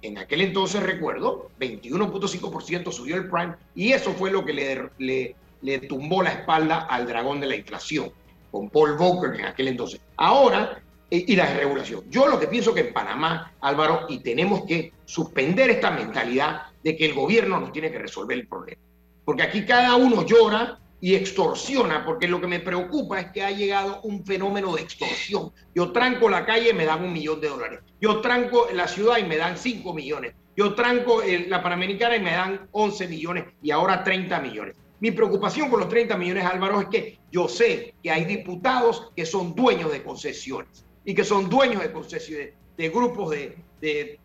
En 0.00 0.16
aquel 0.16 0.40
entonces, 0.40 0.82
recuerdo, 0.82 1.50
21.5% 1.60 2.92
subió 2.92 3.16
el 3.16 3.28
prime 3.28 3.54
y 3.74 3.92
eso 3.92 4.12
fue 4.12 4.30
lo 4.30 4.44
que 4.44 4.52
le, 4.52 4.90
le, 4.98 5.36
le 5.62 5.78
tumbó 5.80 6.22
la 6.22 6.30
espalda 6.30 6.86
al 6.88 7.06
dragón 7.06 7.40
de 7.40 7.46
la 7.46 7.56
inflación, 7.56 8.12
con 8.50 8.70
Paul 8.70 8.96
Volcker 8.96 9.40
en 9.40 9.46
aquel 9.46 9.68
entonces. 9.68 10.00
Ahora 10.16 10.82
y 11.10 11.36
la 11.36 11.46
desregulación. 11.46 12.04
Yo 12.10 12.28
lo 12.28 12.38
que 12.38 12.48
pienso 12.48 12.74
que 12.74 12.80
en 12.80 12.92
Panamá, 12.92 13.54
Álvaro, 13.60 14.06
y 14.08 14.18
tenemos 14.18 14.64
que 14.66 14.92
suspender 15.06 15.70
esta 15.70 15.90
mentalidad 15.90 16.66
de 16.82 16.96
que 16.96 17.06
el 17.06 17.14
gobierno 17.14 17.58
nos 17.58 17.72
tiene 17.72 17.90
que 17.90 17.98
resolver 17.98 18.38
el 18.38 18.46
problema. 18.46 18.80
Porque 19.24 19.42
aquí 19.42 19.64
cada 19.64 19.96
uno 19.96 20.26
llora 20.26 20.78
y 21.00 21.14
extorsiona, 21.14 22.04
porque 22.04 22.28
lo 22.28 22.40
que 22.40 22.46
me 22.46 22.60
preocupa 22.60 23.20
es 23.20 23.32
que 23.32 23.42
ha 23.42 23.50
llegado 23.50 24.00
un 24.02 24.24
fenómeno 24.24 24.74
de 24.74 24.82
extorsión. 24.82 25.52
Yo 25.74 25.92
tranco 25.92 26.28
la 26.28 26.44
calle 26.44 26.70
y 26.70 26.74
me 26.74 26.84
dan 26.84 27.04
un 27.04 27.12
millón 27.12 27.40
de 27.40 27.48
dólares. 27.48 27.80
Yo 28.00 28.20
tranco 28.20 28.68
la 28.72 28.88
ciudad 28.88 29.18
y 29.18 29.24
me 29.24 29.36
dan 29.36 29.56
cinco 29.56 29.94
millones. 29.94 30.34
Yo 30.56 30.74
tranco 30.74 31.22
la 31.46 31.62
Panamericana 31.62 32.16
y 32.16 32.20
me 32.20 32.32
dan 32.32 32.68
11 32.72 33.06
millones 33.06 33.44
y 33.62 33.70
ahora 33.70 34.02
30 34.02 34.40
millones. 34.40 34.74
Mi 35.00 35.12
preocupación 35.12 35.70
con 35.70 35.80
los 35.80 35.88
30 35.88 36.16
millones, 36.16 36.44
Álvaro, 36.44 36.80
es 36.80 36.88
que 36.88 37.18
yo 37.30 37.48
sé 37.48 37.94
que 38.02 38.10
hay 38.10 38.24
diputados 38.24 39.12
que 39.14 39.24
son 39.24 39.54
dueños 39.54 39.92
de 39.92 40.02
concesiones 40.02 40.84
y 41.04 41.14
que 41.14 41.24
son 41.24 41.48
dueños 41.48 41.82
de 41.82 41.92
concesiones, 41.92 42.52
de 42.76 42.88
grupos 42.88 43.30
de, 43.30 43.56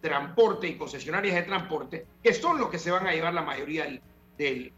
transporte 0.02 0.68
y 0.68 0.76
concesionarias 0.76 1.36
de 1.36 1.44
transporte, 1.44 2.06
que 2.24 2.34
son 2.34 2.58
los 2.58 2.70
que 2.70 2.80
se 2.80 2.90
van 2.90 3.06
a 3.06 3.14
llevar 3.14 3.36
la 3.36 3.44
mayoría 3.44 3.86
del, 4.38 4.74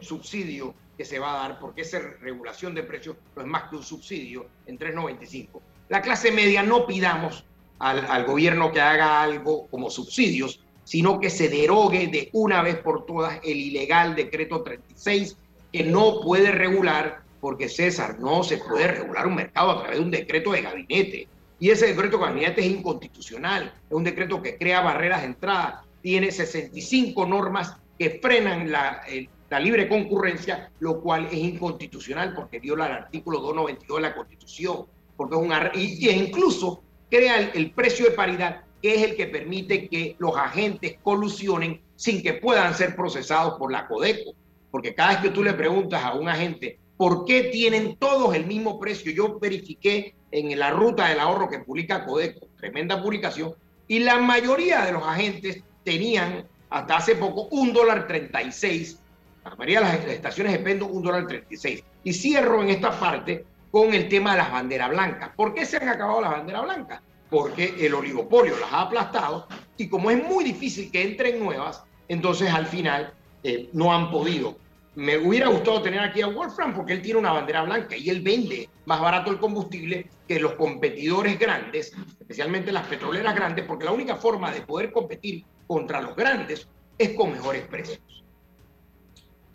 subsidio 0.00 0.74
que 0.96 1.04
se 1.04 1.18
va 1.18 1.34
a 1.34 1.48
dar, 1.48 1.60
porque 1.60 1.82
esa 1.82 1.98
regulación 2.20 2.74
de 2.74 2.82
precios 2.82 3.16
no 3.34 3.42
es 3.42 3.48
más 3.48 3.64
que 3.64 3.76
un 3.76 3.82
subsidio 3.82 4.46
en 4.66 4.78
3.95. 4.78 5.60
La 5.90 6.00
clase 6.00 6.32
media 6.32 6.62
no 6.62 6.86
pidamos 6.86 7.44
al, 7.80 8.06
al, 8.06 8.24
gobierno 8.24 8.72
que 8.72 8.80
haga 8.80 9.20
algo 9.20 9.66
como 9.66 9.90
subsidios, 9.90 10.64
sino 10.86 11.18
que 11.18 11.30
se 11.30 11.48
derogue 11.48 12.06
de 12.06 12.30
una 12.32 12.62
vez 12.62 12.76
por 12.76 13.06
todas 13.06 13.40
el 13.42 13.56
ilegal 13.56 14.14
decreto 14.14 14.62
36, 14.62 15.36
que 15.72 15.82
no 15.82 16.20
puede 16.20 16.52
regular 16.52 17.22
porque 17.40 17.68
César, 17.68 18.20
no 18.20 18.44
se 18.44 18.58
puede 18.58 18.86
regular 18.86 19.26
un 19.26 19.34
mercado 19.34 19.72
a 19.72 19.78
través 19.80 19.98
de 19.98 20.04
un 20.04 20.12
decreto 20.12 20.52
de 20.52 20.62
gabinete. 20.62 21.28
Y 21.58 21.70
ese 21.70 21.88
decreto 21.88 22.18
de 22.18 22.24
gabinete 22.26 22.60
es 22.60 22.68
inconstitucional, 22.68 23.74
es 23.90 23.92
un 23.92 24.04
decreto 24.04 24.40
que 24.40 24.56
crea 24.56 24.80
barreras 24.80 25.22
de 25.22 25.26
entrada, 25.26 25.84
tiene 26.02 26.30
65 26.30 27.26
normas 27.26 27.76
que 27.98 28.20
frenan 28.22 28.70
la, 28.70 29.02
la 29.50 29.58
libre 29.58 29.88
concurrencia, 29.88 30.70
lo 30.78 31.00
cual 31.00 31.26
es 31.26 31.38
inconstitucional 31.38 32.32
porque 32.32 32.60
viola 32.60 32.86
el 32.86 32.92
artículo 32.92 33.40
292 33.40 33.96
de 33.96 34.02
la 34.02 34.14
Constitución, 34.14 34.86
porque 35.16 35.34
es 35.34 35.40
un 35.40 35.52
y, 35.74 36.10
incluso 36.10 36.80
crea 37.10 37.40
el 37.40 37.72
precio 37.72 38.04
de 38.04 38.12
paridad, 38.12 38.65
es 38.94 39.02
el 39.02 39.16
que 39.16 39.26
permite 39.26 39.88
que 39.88 40.16
los 40.18 40.36
agentes 40.36 40.96
colusionen 41.02 41.80
sin 41.96 42.22
que 42.22 42.34
puedan 42.34 42.74
ser 42.74 42.94
procesados 42.94 43.58
por 43.58 43.72
la 43.72 43.86
Codeco. 43.86 44.34
Porque 44.70 44.94
cada 44.94 45.10
vez 45.10 45.18
que 45.18 45.30
tú 45.30 45.42
le 45.42 45.54
preguntas 45.54 46.04
a 46.04 46.14
un 46.14 46.28
agente 46.28 46.78
¿Por 46.96 47.26
qué 47.26 47.44
tienen 47.44 47.96
todos 47.96 48.34
el 48.34 48.46
mismo 48.46 48.80
precio? 48.80 49.12
Yo 49.12 49.38
verifiqué 49.38 50.14
en 50.30 50.58
la 50.58 50.70
ruta 50.70 51.08
del 51.08 51.20
ahorro 51.20 51.48
que 51.48 51.58
publica 51.58 52.06
Codeco, 52.06 52.48
tremenda 52.56 53.02
publicación, 53.02 53.54
y 53.86 53.98
la 53.98 54.18
mayoría 54.18 54.84
de 54.84 54.92
los 54.92 55.02
agentes 55.02 55.62
tenían 55.84 56.46
hasta 56.70 56.96
hace 56.96 57.14
poco 57.14 57.48
un 57.50 57.72
dólar 57.72 58.06
36. 58.06 58.98
La 59.44 59.54
mayoría 59.54 59.80
de 59.80 59.86
las 59.86 60.06
estaciones 60.06 60.54
de 60.54 60.58
Pendo 60.60 60.86
un 60.86 61.02
dólar 61.02 61.26
36. 61.26 61.84
Y 62.02 62.12
cierro 62.14 62.62
en 62.62 62.70
esta 62.70 62.98
parte 62.98 63.44
con 63.70 63.92
el 63.92 64.08
tema 64.08 64.32
de 64.32 64.38
las 64.38 64.50
banderas 64.50 64.88
blancas. 64.88 65.30
¿Por 65.36 65.54
qué 65.54 65.66
se 65.66 65.76
han 65.76 65.88
acabado 65.88 66.22
las 66.22 66.30
banderas 66.30 66.62
blancas? 66.62 67.02
Porque 67.30 67.74
el 67.84 67.94
oligopolio 67.94 68.58
las 68.58 68.72
ha 68.72 68.82
aplastado 68.82 69.48
y 69.76 69.88
como 69.88 70.10
es 70.10 70.22
muy 70.22 70.44
difícil 70.44 70.90
que 70.90 71.02
entren 71.02 71.38
nuevas, 71.38 71.82
entonces 72.08 72.50
al 72.52 72.66
final 72.66 73.12
eh, 73.42 73.68
no 73.72 73.92
han 73.92 74.10
podido 74.10 74.56
me 74.96 75.18
hubiera 75.18 75.48
gustado 75.48 75.82
tener 75.82 76.00
aquí 76.00 76.22
a 76.22 76.26
Wolfram 76.26 76.74
porque 76.74 76.94
él 76.94 77.02
tiene 77.02 77.18
una 77.18 77.30
bandera 77.30 77.62
blanca 77.62 77.96
y 77.96 78.08
él 78.08 78.22
vende 78.22 78.68
más 78.86 78.98
barato 78.98 79.30
el 79.30 79.38
combustible 79.38 80.08
que 80.26 80.40
los 80.40 80.54
competidores 80.54 81.38
grandes, 81.38 81.92
especialmente 82.18 82.72
las 82.72 82.86
petroleras 82.86 83.34
grandes, 83.34 83.66
porque 83.66 83.84
la 83.84 83.92
única 83.92 84.16
forma 84.16 84.50
de 84.50 84.62
poder 84.62 84.90
competir 84.92 85.44
contra 85.66 86.00
los 86.00 86.16
grandes 86.16 86.66
es 86.96 87.10
con 87.10 87.30
mejores 87.30 87.66
precios. 87.66 88.00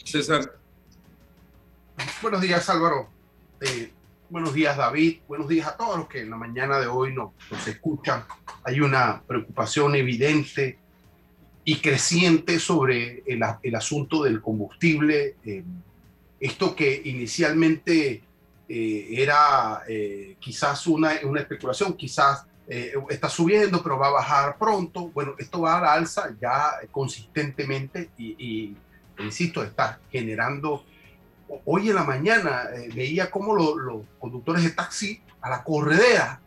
César. 0.04 0.60
Buenos 2.22 2.42
días, 2.42 2.70
Álvaro. 2.70 3.10
Eh, 3.62 3.92
buenos 4.32 4.54
días, 4.54 4.78
David. 4.78 5.20
Buenos 5.28 5.50
días 5.50 5.68
a 5.68 5.76
todos 5.76 5.98
los 5.98 6.08
que 6.08 6.22
en 6.22 6.30
la 6.30 6.38
mañana 6.38 6.80
de 6.80 6.88
hoy 6.88 7.14
nos, 7.14 7.32
nos 7.52 7.68
escuchan. 7.68 8.24
Hay 8.64 8.80
una 8.80 9.22
preocupación 9.28 9.94
evidente 9.96 10.80
y 11.66 11.76
creciente 11.76 12.58
sobre 12.60 13.24
el, 13.28 13.42
el 13.62 13.76
asunto 13.76 14.24
del 14.24 14.42
combustible. 14.42 15.36
Eh, 15.46 15.64
esto 16.40 16.74
que 16.76 17.02
inicialmente 17.06 18.24
eh, 18.70 19.08
era 19.12 19.84
eh, 19.88 20.38
quizás 20.40 20.88
una, 20.88 21.12
una, 21.24 21.42
especulación, 21.42 21.94
quizás 21.94 22.46
está 23.10 23.28
subiendo, 23.28 23.84
pero 23.84 24.00
va 24.00 24.08
a 24.08 24.12
bajar 24.12 24.58
pronto. 24.58 25.10
Bueno, 25.10 25.36
esto 25.38 25.60
va 25.60 25.78
a 25.78 25.82
la 25.82 25.94
alza 25.94 26.34
ya 26.40 26.72
consistentemente 26.90 28.12
y, 28.18 28.36
y 28.40 28.78
insisto, 29.22 29.62
está 29.62 30.00
generando 30.10 30.86
hoy 31.66 31.90
en 31.90 31.96
la 31.96 32.04
mañana 32.04 32.66
eh, 32.74 32.90
veía 32.94 33.30
cómo 33.30 33.56
los 33.56 34.04
conductores 34.20 34.64
de 34.64 34.72
taxi 34.72 35.22
a 35.42 35.50
la 35.50 35.64
corredera 35.64 36.40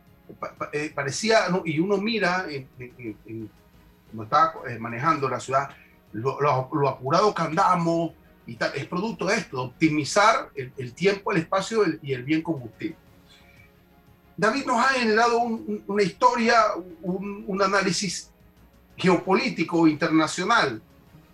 eh, 0.73 0.93
parecía, 0.95 1.41
y 1.65 1.79
uno 1.79 1.99
mira 1.99 2.47
en, 2.49 2.69
cuando 4.07 4.25
está 4.25 4.55
manejando 4.79 5.29
la 5.29 5.41
ciudad, 5.41 5.69
lo, 6.13 6.41
lo, 6.41 6.89
apurado 6.89 7.35
que 7.35 7.43
andamos 7.43 8.13
y 8.47 8.55
tal, 8.55 8.73
es 8.75 8.87
producto 8.87 9.27
de 9.27 9.37
esto, 9.37 9.63
optimizar 9.63 10.51
el, 10.55 10.93
tiempo, 10.95 11.33
el 11.33 11.39
espacio 11.39 11.83
y 12.03 12.13
el 12.13 12.23
bien 12.23 12.43
combustible. 12.43 12.97
David 14.37 14.67
nos 14.67 14.79
ha 14.79 14.89
generado 14.89 15.39
una 15.41 16.03
historia, 16.03 16.57
un, 17.03 17.63
análisis 17.63 18.31
geopolítico 18.97 19.87
internacional, 19.87 20.83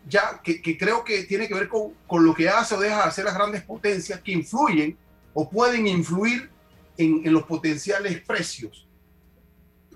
ya 0.09 0.41
que, 0.43 0.61
creo 0.79 1.05
que 1.05 1.25
tiene 1.25 1.49
que 1.49 1.55
ver 1.55 1.69
con, 1.69 1.93
con, 2.07 2.25
lo 2.25 2.35
que 2.35 2.49
hace 2.49 2.75
o 2.75 2.81
deja 2.81 2.97
de 2.97 3.03
hacer 3.03 3.25
las 3.25 3.35
grandes 3.35 3.63
potencias 3.63 4.21
que 4.21 4.33
influyen 4.33 4.97
o 5.35 5.49
pueden 5.49 5.87
influir 5.87 6.51
en, 6.97 7.23
en 7.25 7.33
los 7.33 7.45
potenciales 7.45 8.21
precios. 8.23 8.89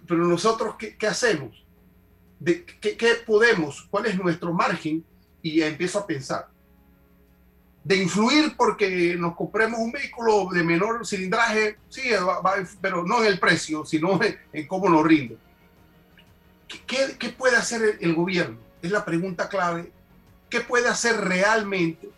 Pero 0.06 0.26
nosotros, 0.26 0.76
¿qué, 0.78 0.96
qué 0.96 1.06
hacemos? 1.06 1.64
¿De 2.38 2.64
qué, 2.64 2.96
¿Qué 2.96 3.14
podemos? 3.26 3.87
¿Cuál 3.90 4.06
es 4.06 4.18
nuestro 4.18 4.52
margen? 4.52 5.04
Y 5.42 5.61
empiezo 5.62 5.99
a 5.99 6.06
pensar 6.06 6.49
de 7.84 7.96
influir 7.96 8.54
porque 8.56 9.14
nos 9.18 9.37
compremos 9.37 9.78
un 9.78 9.92
vehículo 9.92 10.49
de 10.50 10.64
menor 10.64 11.06
cilindraje, 11.06 11.76
sí, 11.90 12.02
pero 12.80 13.04
no 13.04 13.20
en 13.20 13.26
el 13.26 13.38
precio, 13.38 13.84
sino 13.84 14.18
en, 14.52 14.66
cómo 14.66 14.88
nos 14.88 15.04
rinde. 15.04 15.37
¿Qué, 16.87 17.16
¿Qué, 17.18 17.28
puede 17.28 17.56
hacer 17.56 17.99
el, 18.00 18.14
gobierno? 18.14 18.58
Es 18.85 18.91
la 18.91 19.05
pregunta 19.05 19.49
clave. 19.49 19.91
¿Qué 20.50 20.61
puede 20.61 20.88
hacer 20.88 21.17
realmente? 21.17 22.11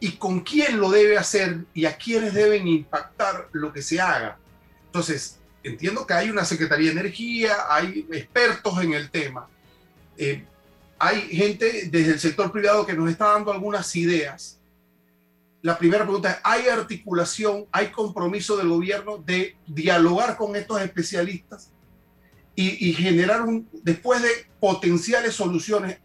¿Y 0.00 0.12
con 0.12 0.40
quién 0.40 0.78
lo 0.78 0.90
debe 0.90 1.16
hacer? 1.16 1.64
¿Y 1.72 1.86
a 1.86 1.96
quiénes 1.96 2.34
deben 2.34 2.68
impactar 2.68 3.48
lo 3.52 3.72
que 3.72 3.80
se 3.80 4.00
haga? 4.00 4.36
Entonces, 4.86 5.40
entiendo 5.62 6.06
que 6.06 6.12
hay 6.12 6.30
una 6.30 6.44
Secretaría 6.44 6.92
de 6.92 7.00
Energía, 7.00 7.56
hay 7.70 8.06
expertos 8.12 8.82
en 8.82 8.92
el 8.92 9.10
tema. 9.10 9.48
Eh, 10.18 10.44
hay 10.98 11.22
gente 11.22 11.88
desde 11.90 12.12
el 12.12 12.20
sector 12.20 12.52
privado 12.52 12.84
que 12.84 12.92
nos 12.92 13.10
está 13.10 13.32
dando 13.32 13.50
algunas 13.50 13.96
ideas 13.96 14.60
la 15.64 15.78
primera 15.78 16.04
pregunta 16.04 16.30
es, 16.30 16.36
¿hay 16.44 16.68
articulación, 16.68 17.64
hay 17.72 17.86
compromiso 17.86 18.54
del 18.58 18.68
gobierno 18.68 19.16
de 19.16 19.56
dialogar 19.66 20.36
con 20.36 20.54
estos 20.56 20.78
especialistas 20.82 21.70
y, 22.56 22.92
generar 22.92 23.42
un, 23.42 23.68
después 23.82 24.22
de 24.22 24.28
potenciales 24.60 25.34
soluciones, 25.34 25.98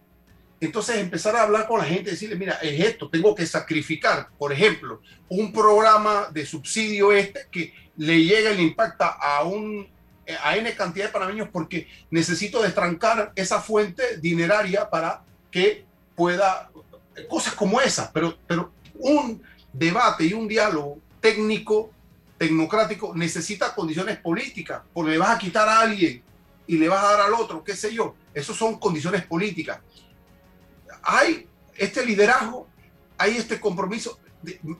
entonces 0.59 0.97
empezar 0.97 1.35
a 1.35 1.43
hablar 1.43 1.67
con 1.67 1.79
la 1.79 1.85
gente 1.85 2.09
y 2.09 2.13
decirle, 2.13 2.35
mira, 2.35 2.55
es 2.61 2.83
esto, 2.83 3.09
tengo 3.09 3.35
que 3.35 3.45
sacrificar, 3.45 4.29
por 4.37 4.51
ejemplo, 4.51 5.01
un 5.29 5.53
programa 5.53 6.29
de 6.33 6.45
subsidio 6.45 7.11
este 7.11 7.41
que 7.51 7.73
le 7.97 8.23
llega 8.23 8.49
el 8.49 8.59
impacto 8.59 9.05
a 9.05 9.43
un 9.43 9.87
a 10.43 10.55
N 10.55 10.75
cantidad 10.75 11.07
de 11.07 11.11
panameños 11.11 11.49
porque 11.51 11.87
necesito 12.11 12.61
destrancar 12.61 13.31
esa 13.35 13.61
fuente 13.61 14.17
dineraria 14.17 14.87
para 14.87 15.23
que 15.49 15.85
pueda 16.15 16.69
cosas 17.27 17.53
como 17.53 17.81
esa, 17.81 18.11
pero, 18.11 18.37
pero 18.47 18.71
un 18.95 19.41
debate 19.73 20.25
y 20.25 20.33
un 20.33 20.47
diálogo 20.47 20.99
técnico, 21.19 21.91
tecnocrático, 22.37 23.13
necesita 23.15 23.73
condiciones 23.75 24.17
políticas, 24.17 24.81
porque 24.93 25.11
le 25.11 25.17
vas 25.17 25.31
a 25.31 25.39
quitar 25.39 25.67
a 25.67 25.79
alguien 25.81 26.21
y 26.69 26.77
le 26.77 26.87
vas 26.87 27.03
a 27.03 27.13
dar 27.13 27.21
al 27.21 27.33
otro, 27.33 27.63
qué 27.63 27.75
sé 27.75 27.91
yo. 27.91 28.13
Esas 28.31 28.55
son 28.55 28.77
condiciones 28.77 29.25
políticas. 29.25 29.79
Hay 31.01 31.47
este 31.75 32.05
liderazgo, 32.05 32.67
hay 33.17 33.37
este 33.37 33.59
compromiso, 33.59 34.19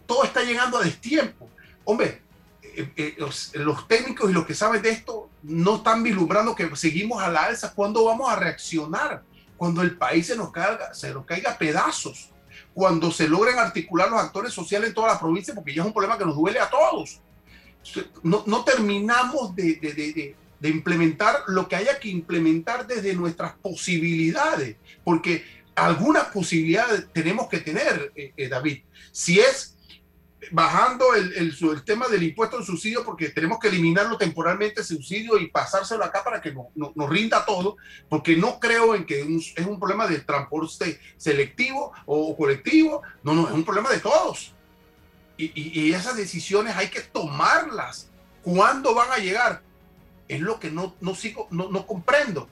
todo 0.05 0.23
está 0.23 0.43
llegando 0.43 0.77
a 0.77 0.83
destiempo. 0.83 1.49
Hombre, 1.85 2.21
eh, 2.61 2.93
eh, 2.95 3.15
los, 3.17 3.55
los, 3.55 3.87
técnicos 3.87 4.29
y 4.29 4.33
los 4.33 4.45
que 4.45 4.53
saben 4.53 4.83
de 4.83 4.91
esto 4.91 5.31
no 5.41 5.77
están 5.77 6.03
vislumbrando 6.03 6.55
que 6.55 6.69
seguimos 6.75 7.23
a 7.23 7.31
la 7.31 7.45
alza. 7.45 7.73
¿Cuándo 7.73 8.05
vamos 8.05 8.29
a 8.31 8.35
reaccionar? 8.35 9.23
Cuando 9.57 9.81
el 9.81 9.97
país 9.97 10.27
se 10.27 10.35
nos 10.35 10.51
caiga, 10.51 10.93
se 10.93 11.11
nos 11.11 11.25
caiga 11.25 11.57
pedazos 11.57 12.29
cuando 12.75 13.09
se 13.09 13.27
logren 13.27 13.57
articular 13.57 14.11
los 14.11 14.21
actores 14.21 14.53
sociales 14.53 14.89
en 14.89 14.93
toda 14.93 15.07
la 15.07 15.19
provincia, 15.19 15.55
porque 15.55 15.73
ya 15.73 15.81
es 15.81 15.87
un 15.87 15.93
problema 15.93 16.19
que 16.19 16.25
nos 16.25 16.35
duele 16.35 16.59
a 16.59 16.69
todos. 16.69 17.19
No, 18.21 18.43
no 18.45 18.63
terminamos 18.63 19.55
de, 19.55 19.73
de, 19.75 19.93
de, 19.93 20.35
implementar 20.67 21.43
lo 21.47 21.69
que 21.69 21.77
haya 21.77 21.99
que 21.99 22.09
implementar 22.09 22.85
desde 22.85 23.15
nuestras 23.15 23.53
posibilidades, 23.53 24.75
porque 25.05 25.45
algunas 25.75 26.25
posibilidades 26.25 27.07
tenemos 27.13 27.47
que 27.47 27.59
tener, 27.59 28.11
eh, 28.15 28.33
eh, 28.35 28.49
David. 28.49 28.79
Si 29.11 29.39
es 29.39 29.77
bajando 30.51 31.13
el, 31.15 31.33
el, 31.33 31.83
tema 31.83 32.07
del 32.07 32.23
impuesto 32.23 32.57
al 32.57 32.65
subsidio 32.65 33.03
porque 33.03 33.29
tenemos 33.29 33.59
que 33.59 33.67
eliminarlo 33.67 34.17
temporalmente, 34.17 34.83
subsidio, 34.83 35.37
y 35.37 35.47
pasárselo 35.47 36.03
acá 36.03 36.23
para 36.23 36.41
que 36.41 36.53
no, 36.53 36.69
nos 36.75 37.09
rinda 37.09 37.45
todo, 37.45 37.77
porque 38.07 38.35
no 38.35 38.59
creo 38.59 38.95
en 38.95 39.05
que 39.05 39.21
es 39.21 39.65
un 39.65 39.79
problema 39.79 40.07
de 40.07 40.19
transporte 40.19 40.99
selectivo 41.17 41.91
o 42.05 42.35
colectivo, 42.35 43.01
no, 43.23 43.33
no, 43.33 43.47
es 43.47 43.53
un 43.53 43.63
problema 43.63 43.89
de 43.89 43.99
todos. 43.99 44.53
Y, 45.37 45.51
y, 45.55 45.93
esas 45.93 46.17
decisiones 46.17 46.75
hay 46.75 46.89
que 46.89 46.99
tomarlas. 46.99 48.09
¿Cuándo 48.41 48.93
van 48.93 49.11
a 49.11 49.17
llegar? 49.17 49.61
Es 50.29 50.39
lo 50.39 50.59
que 50.59 50.71
no, 50.71 50.95
no, 51.01 51.13
sigo, 51.13 51.47
no, 51.51 51.69
no 51.69 51.85
comprendo. 51.85 52.47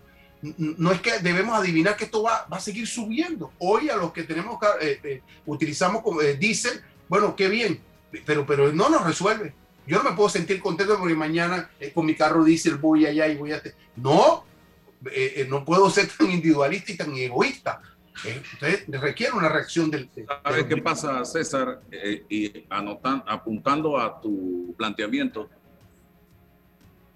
No 0.58 0.92
es 0.92 1.00
que 1.00 1.20
debemos 1.20 1.58
adivinar 1.58 1.96
que 1.96 2.04
esto 2.04 2.24
va, 2.24 2.46
va 2.52 2.58
a 2.58 2.60
seguir 2.60 2.86
subiendo. 2.88 3.54
Hoy 3.60 3.90
a 3.90 3.96
los 3.96 4.12
que 4.12 4.24
tenemos, 4.24 4.60
eh, 4.82 5.00
eh, 5.04 5.22
utilizamos 5.46 6.02
como 6.02 6.22
eh, 6.22 6.36
diésel, 6.36 6.82
bueno, 7.08 7.36
qué 7.36 7.48
bien, 7.48 7.80
pero, 8.26 8.46
pero 8.46 8.74
no 8.74 8.90
nos 8.90 9.06
resuelve. 9.06 9.54
Yo 9.88 10.04
no 10.04 10.10
me 10.10 10.16
puedo 10.16 10.30
sentir 10.30 10.60
contento 10.60 10.98
porque 11.00 11.16
mañana 11.16 11.70
eh, 11.80 11.92
con 11.94 12.06
mi 12.06 12.14
carro 12.14 12.44
diésel 12.44 12.76
voy 12.76 13.06
allá 13.06 13.28
y 13.28 13.38
voy 13.38 13.54
a... 13.54 13.62
No, 13.96 14.44
eh, 15.06 15.34
eh, 15.38 15.48
no 15.50 15.64
puedo 15.64 15.90
ser 15.90 16.08
tan 16.08 16.30
individualista 16.30 16.92
y 16.92 16.98
tan 16.98 17.16
egoísta. 17.16 17.82
Entonces 18.26 18.86
requiere 18.88 19.34
una 19.34 19.48
reacción 19.48 19.90
del... 19.90 20.10
¿Sabes 20.44 20.66
qué 20.66 20.78
pasa, 20.78 21.24
César? 21.24 21.82
y 22.30 22.66
anotan, 22.70 23.24
apuntando 23.28 23.98
a 23.98 24.20
tu 24.20 24.76
planteamiento, 24.78 25.50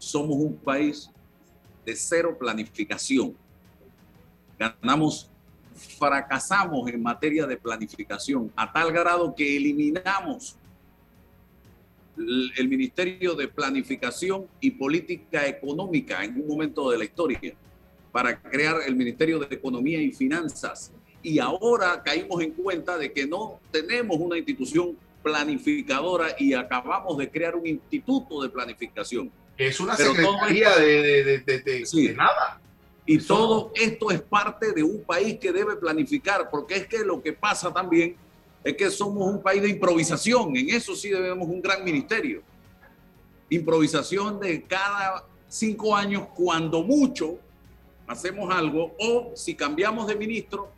somos 0.02 0.36
un 0.36 0.56
país 0.58 1.12
de 1.86 1.96
cero 1.96 2.36
planificación. 2.38 3.36
Ganamos 4.58 5.30
fracasamos 5.98 6.90
en 6.90 7.02
materia 7.02 7.46
de 7.46 7.56
planificación 7.56 8.52
a 8.56 8.72
tal 8.72 8.92
grado 8.92 9.34
que 9.34 9.56
eliminamos 9.56 10.58
el 12.18 12.68
Ministerio 12.68 13.36
de 13.36 13.48
Planificación 13.48 14.46
y 14.60 14.72
Política 14.72 15.48
Económica 15.48 16.24
en 16.24 16.42
un 16.42 16.48
momento 16.48 16.90
de 16.92 16.98
la 16.98 17.06
historia 17.06 17.40
para 18.12 18.40
crear 18.42 18.78
el 18.86 18.96
Ministerio 18.96 19.40
de 19.40 19.56
Economía 19.56 20.02
y 20.02 20.12
Finanzas. 20.12 20.92
Y 21.24 21.40
ahora 21.40 22.02
caímos 22.04 22.42
en 22.42 22.52
cuenta 22.52 22.98
de 22.98 23.14
que 23.14 23.26
no 23.26 23.60
tenemos 23.72 24.18
una 24.18 24.38
institución 24.38 24.98
planificadora 25.24 26.36
y 26.38 26.54
acabamos 26.54 27.18
de 27.18 27.30
crear 27.30 27.56
un 27.56 27.66
instituto 27.66 28.42
de 28.42 28.50
planificación. 28.50 29.32
Es 29.62 29.80
una 29.80 29.96
secretaría 29.96 30.76
de, 30.76 31.44
de, 31.46 32.14
nada. 32.16 32.60
Y 33.06 33.20
todo 33.20 33.72
esto 33.76 34.10
es 34.10 34.20
parte 34.20 34.72
de 34.72 34.82
un 34.82 35.04
país 35.04 35.38
que 35.40 35.52
debe 35.52 35.76
planificar, 35.76 36.50
porque 36.50 36.78
es 36.78 36.88
que 36.88 37.00
lo 37.00 37.22
que 37.22 37.34
pasa 37.34 37.72
también 37.72 38.16
es 38.64 38.76
que 38.76 38.90
somos 38.90 39.28
un 39.28 39.42
país 39.42 39.62
de 39.62 39.70
improvisación. 39.70 40.58
En 40.58 40.70
eso 40.72 40.96
sí 40.96 41.10
debemos 41.10 41.48
un 41.48 41.62
gran 41.62 41.84
ministerio. 41.84 42.42
Improvisación 43.52 44.40
de 44.40 44.64
cada 44.64 45.26
cinco 45.48 45.96
años, 45.96 46.28
cuando 46.34 46.82
mucho 46.82 47.38
hacemos 48.08 48.52
algo, 48.54 48.96
o 49.00 49.32
si 49.36 49.54
cambiamos 49.54 50.08
de 50.08 50.16
ministro, 50.16 50.72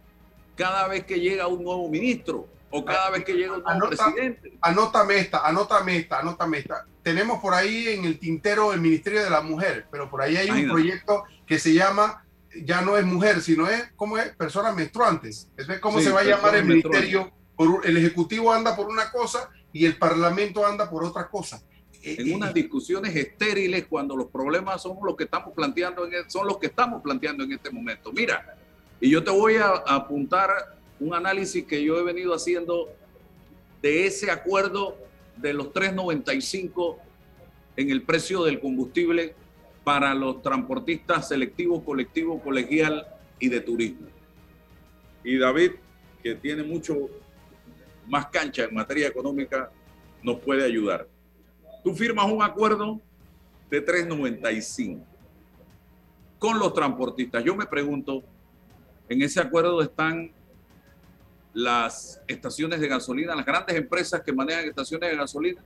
cada 0.55 0.89
vez 0.89 1.05
que 1.05 1.21
llega 1.21 1.47
un 1.47 1.63
nuevo 1.63 1.87
ministro 1.87 2.49
o 2.75 2.83
cada 2.83 3.11
vez 3.11 3.23
que 3.23 3.33
llega 3.33 3.53
un 3.53 3.63
nuevo 3.63 3.87
presidente. 3.89 4.57
Anótame 4.59 5.19
esta, 5.19 5.47
anótame 5.47 5.97
esta, 5.97 6.19
anótame 6.19 6.57
esta. 6.57 6.87
Tenemos 7.03 7.39
por 7.39 7.53
ahí 7.53 7.89
en 7.89 8.05
el 8.05 8.17
tintero 8.17 8.73
el 8.73 8.81
Ministerio 8.81 9.23
de 9.23 9.29
la 9.29 9.41
Mujer, 9.41 9.85
pero 9.91 10.09
por 10.09 10.23
ahí 10.23 10.35
hay 10.37 10.49
un 10.49 10.69
proyecto 10.71 11.23
que 11.45 11.59
se 11.59 11.73
llama, 11.73 12.25
ya 12.65 12.81
no 12.81 12.97
es 12.97 13.05
mujer, 13.05 13.41
sino 13.41 13.67
es, 13.67 13.91
¿cómo 13.95 14.17
es? 14.17 14.29
Personas 14.35 14.75
menstruantes. 14.75 15.51
Es 15.55 15.79
cómo 15.79 16.01
se 16.01 16.11
va 16.11 16.21
a 16.21 16.23
llamar 16.23 16.55
el 16.55 16.65
ministerio. 16.65 17.31
Por, 17.55 17.85
el 17.85 17.95
Ejecutivo 17.95 18.51
anda 18.51 18.75
por 18.75 18.87
una 18.87 19.11
cosa 19.11 19.51
y 19.71 19.85
el 19.85 19.95
Parlamento 19.97 20.65
anda 20.65 20.89
por 20.89 21.03
otra 21.03 21.29
cosa. 21.29 21.61
Eh, 22.01 22.15
en 22.17 22.33
unas 22.33 22.55
discusiones 22.55 23.15
estériles 23.15 23.85
cuando 23.87 24.15
los 24.15 24.31
problemas 24.31 24.81
son 24.81 24.97
los 25.03 25.15
que 25.15 25.25
estamos 25.25 25.53
planteando, 25.53 26.07
en, 26.07 26.27
son 26.27 26.47
los 26.47 26.57
que 26.57 26.67
estamos 26.67 27.03
planteando 27.03 27.43
en 27.43 27.51
este 27.51 27.69
momento. 27.69 28.11
Mira, 28.11 28.57
y 28.99 29.11
yo 29.11 29.23
te 29.23 29.29
voy 29.29 29.57
a 29.57 29.67
apuntar 29.85 30.49
un 30.99 31.13
análisis 31.13 31.65
que 31.65 31.83
yo 31.83 31.97
he 31.99 32.03
venido 32.03 32.33
haciendo 32.33 32.89
de 33.81 34.05
ese 34.05 34.31
acuerdo 34.31 34.97
de 35.37 35.53
los 35.53 35.67
3.95 35.67 36.97
en 37.75 37.89
el 37.89 38.03
precio 38.03 38.43
del 38.43 38.59
combustible 38.59 39.35
para 39.83 40.13
los 40.13 40.41
transportistas 40.41 41.27
selectivos, 41.27 41.83
colectivo, 41.83 42.39
colegial 42.41 43.05
y 43.39 43.49
de 43.49 43.59
turismo. 43.59 44.07
Y 45.23 45.37
David, 45.37 45.71
que 46.21 46.35
tiene 46.35 46.63
mucho 46.63 47.09
más 48.07 48.27
cancha 48.27 48.63
en 48.65 48.73
materia 48.73 49.07
económica 49.07 49.71
nos 50.21 50.39
puede 50.39 50.63
ayudar. 50.63 51.07
Tú 51.83 51.93
firmas 51.93 52.31
un 52.31 52.41
acuerdo 52.41 53.01
de 53.69 53.85
3.95 53.85 55.03
con 56.39 56.59
los 56.59 56.73
transportistas. 56.73 57.43
Yo 57.43 57.55
me 57.55 57.65
pregunto, 57.65 58.23
en 59.09 59.21
ese 59.21 59.39
acuerdo 59.41 59.81
están 59.81 60.31
las 61.53 62.21
estaciones 62.27 62.79
de 62.79 62.87
gasolina, 62.87 63.35
las 63.35 63.45
grandes 63.45 63.75
empresas 63.75 64.21
que 64.21 64.33
manejan 64.33 64.65
estaciones 64.65 65.09
de 65.09 65.15
gasolina, 65.15 65.63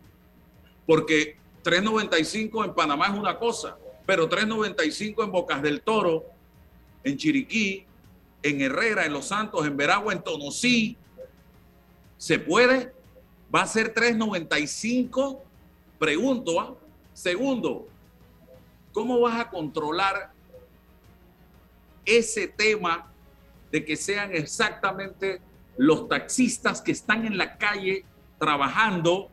porque 0.86 1.38
3.95 1.64 2.66
en 2.66 2.74
Panamá 2.74 3.08
es 3.08 3.14
una 3.14 3.38
cosa, 3.38 3.78
pero 4.06 4.30
3.95 4.30 5.24
en 5.24 5.32
Bocas 5.32 5.62
del 5.62 5.82
Toro, 5.82 6.26
en 7.04 7.18
Chiriquí, 7.18 7.86
en 8.44 8.62
Herrera, 8.62 9.06
en 9.06 9.14
Los 9.14 9.28
Santos, 9.28 9.66
en 9.66 9.76
Veragua, 9.76 10.14
en 10.14 10.24
Tonosí, 10.24 10.98
¿se 12.18 12.40
puede? 12.40 12.94
¿Va 13.54 13.62
a 13.62 13.68
ser 13.68 13.94
3.95? 13.94 15.40
Pregunto. 16.00 16.60
¿ah? 16.60 16.76
Segundo, 17.14 17.88
¿cómo 18.92 19.20
vas 19.22 19.40
a 19.40 19.50
controlar 19.50 20.32
ese 22.06 22.48
tema 22.48 23.12
de 23.72 23.84
que 23.84 23.96
sean 23.96 24.34
exactamente 24.34 25.42
los 25.78 26.08
taxistas 26.08 26.82
que 26.82 26.92
están 26.92 27.26
en 27.26 27.38
la 27.38 27.58
calle 27.58 28.04
trabajando 28.40 29.30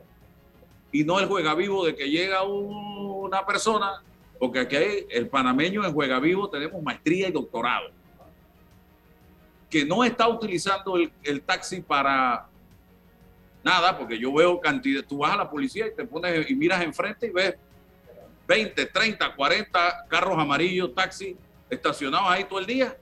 y 0.93 1.03
no 1.05 1.19
el 1.19 1.27
juega 1.27 1.55
vivo 1.55 1.85
de 1.85 1.97
que 1.97 2.09
llega 2.09 2.45
una 2.45 3.45
persona, 3.45 4.03
porque 4.39 4.61
aquí 4.61 4.77
el 5.11 5.29
panameño 5.29 5.85
en 5.85 5.93
juega 5.93 6.21
vivo 6.21 6.49
tenemos 6.49 6.81
maestría 6.83 7.29
y 7.29 7.33
doctorado, 7.33 7.91
que 9.69 9.85
no 9.85 10.05
está 10.05 10.29
utilizando 10.29 10.97
el, 10.97 11.43
taxi 11.43 11.81
para 11.81 12.47
nada, 13.65 13.99
porque 13.99 14.19
yo 14.19 14.33
veo 14.33 14.61
cantidad, 14.61 15.03
tú 15.03 15.19
vas 15.19 15.33
a 15.33 15.37
la 15.37 15.51
policía 15.51 15.89
y 15.89 15.95
te 15.95 16.05
pones 16.05 16.49
y 16.49 16.55
miras 16.55 16.83
enfrente 16.83 17.27
y 17.27 17.31
ves 17.31 17.57
20, 18.47 18.87
30, 18.87 19.35
40 19.35 20.07
carros 20.07 20.39
amarillos, 20.39 20.95
taxis 20.95 21.35
estacionados 21.69 22.29
ahí 22.29 22.45
todo 22.45 22.61
el 22.61 22.67
día. 22.67 22.97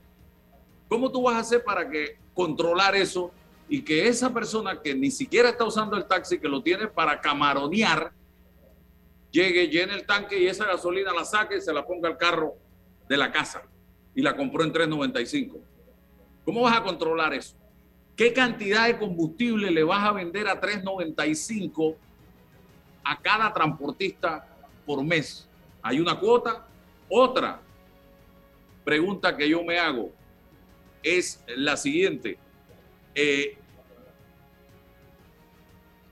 ¿Cómo 0.92 1.10
tú 1.10 1.22
vas 1.22 1.36
a 1.36 1.38
hacer 1.38 1.64
para 1.64 1.88
que 1.88 2.18
controlar 2.34 2.94
eso 2.94 3.32
y 3.66 3.80
que 3.80 4.08
esa 4.08 4.30
persona 4.30 4.78
que 4.78 4.94
ni 4.94 5.10
siquiera 5.10 5.48
está 5.48 5.64
usando 5.64 5.96
el 5.96 6.04
taxi, 6.04 6.38
que 6.38 6.46
lo 6.46 6.62
tiene 6.62 6.86
para 6.86 7.18
camaronear, 7.18 8.12
llegue, 9.30 9.68
llene 9.68 9.94
el 9.94 10.04
tanque 10.04 10.38
y 10.38 10.48
esa 10.48 10.66
gasolina 10.66 11.10
la 11.14 11.24
saque 11.24 11.56
y 11.56 11.60
se 11.62 11.72
la 11.72 11.86
ponga 11.86 12.10
al 12.10 12.18
carro 12.18 12.56
de 13.08 13.16
la 13.16 13.32
casa 13.32 13.62
y 14.14 14.20
la 14.20 14.36
compró 14.36 14.64
en 14.64 14.72
3.95? 14.74 15.60
¿Cómo 16.44 16.60
vas 16.60 16.76
a 16.76 16.82
controlar 16.82 17.32
eso? 17.32 17.56
¿Qué 18.14 18.34
cantidad 18.34 18.86
de 18.86 18.98
combustible 18.98 19.70
le 19.70 19.84
vas 19.84 20.06
a 20.06 20.12
vender 20.12 20.46
a 20.46 20.60
3.95 20.60 21.96
a 23.02 23.18
cada 23.18 23.50
transportista 23.50 24.46
por 24.84 25.02
mes? 25.02 25.48
¿Hay 25.80 26.00
una 26.00 26.20
cuota? 26.20 26.66
Otra 27.08 27.62
pregunta 28.84 29.34
que 29.34 29.48
yo 29.48 29.64
me 29.64 29.78
hago 29.78 30.12
es 31.02 31.42
la 31.56 31.76
siguiente. 31.76 32.38
Eh, 33.14 33.56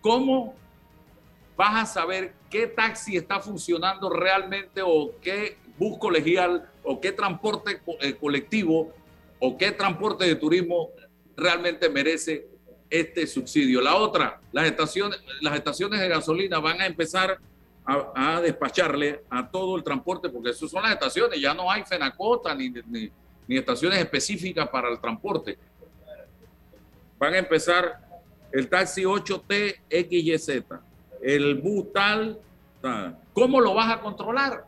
¿Cómo 0.00 0.54
vas 1.56 1.82
a 1.82 1.86
saber 1.86 2.34
qué 2.48 2.66
taxi 2.66 3.16
está 3.16 3.40
funcionando 3.40 4.08
realmente 4.10 4.80
o 4.82 5.14
qué 5.20 5.58
bus 5.78 5.98
colegial 5.98 6.70
o 6.82 7.00
qué 7.00 7.12
transporte 7.12 7.80
eh, 8.00 8.14
colectivo 8.14 8.92
o 9.38 9.56
qué 9.56 9.72
transporte 9.72 10.24
de 10.24 10.36
turismo 10.36 10.90
realmente 11.36 11.88
merece 11.88 12.46
este 12.90 13.26
subsidio. 13.26 13.80
La 13.80 13.96
otra, 13.96 14.40
las 14.52 14.66
estaciones, 14.66 15.18
las 15.40 15.54
estaciones 15.54 16.00
de 16.00 16.08
gasolina 16.08 16.58
van 16.58 16.80
a 16.80 16.86
empezar 16.86 17.38
a, 17.84 18.40
despacharle 18.40 19.24
a 19.30 19.50
todo 19.50 19.76
el 19.76 19.82
transporte, 19.82 20.28
porque 20.28 20.50
eso 20.50 20.68
son 20.68 20.82
las 20.82 20.92
estaciones, 20.92 21.40
ya 21.40 21.54
no 21.54 21.70
hay 21.70 21.82
FENACOTA 21.84 22.54
ni, 22.54 22.70
ni, 22.70 23.10
ni 23.50 23.56
estaciones 23.56 23.98
específicas 23.98 24.68
para 24.68 24.88
el 24.88 25.00
transporte. 25.00 25.58
Van 27.18 27.34
a 27.34 27.38
empezar 27.38 28.00
el 28.52 28.68
taxi 28.68 29.02
8T 29.02 29.80
XYZ, 29.90 30.62
el 31.20 31.56
bus 31.56 31.92
tal, 31.92 32.38
tal. 32.80 33.18
¿Cómo 33.32 33.60
lo 33.60 33.74
vas 33.74 33.92
a 33.92 34.00
controlar? 34.00 34.66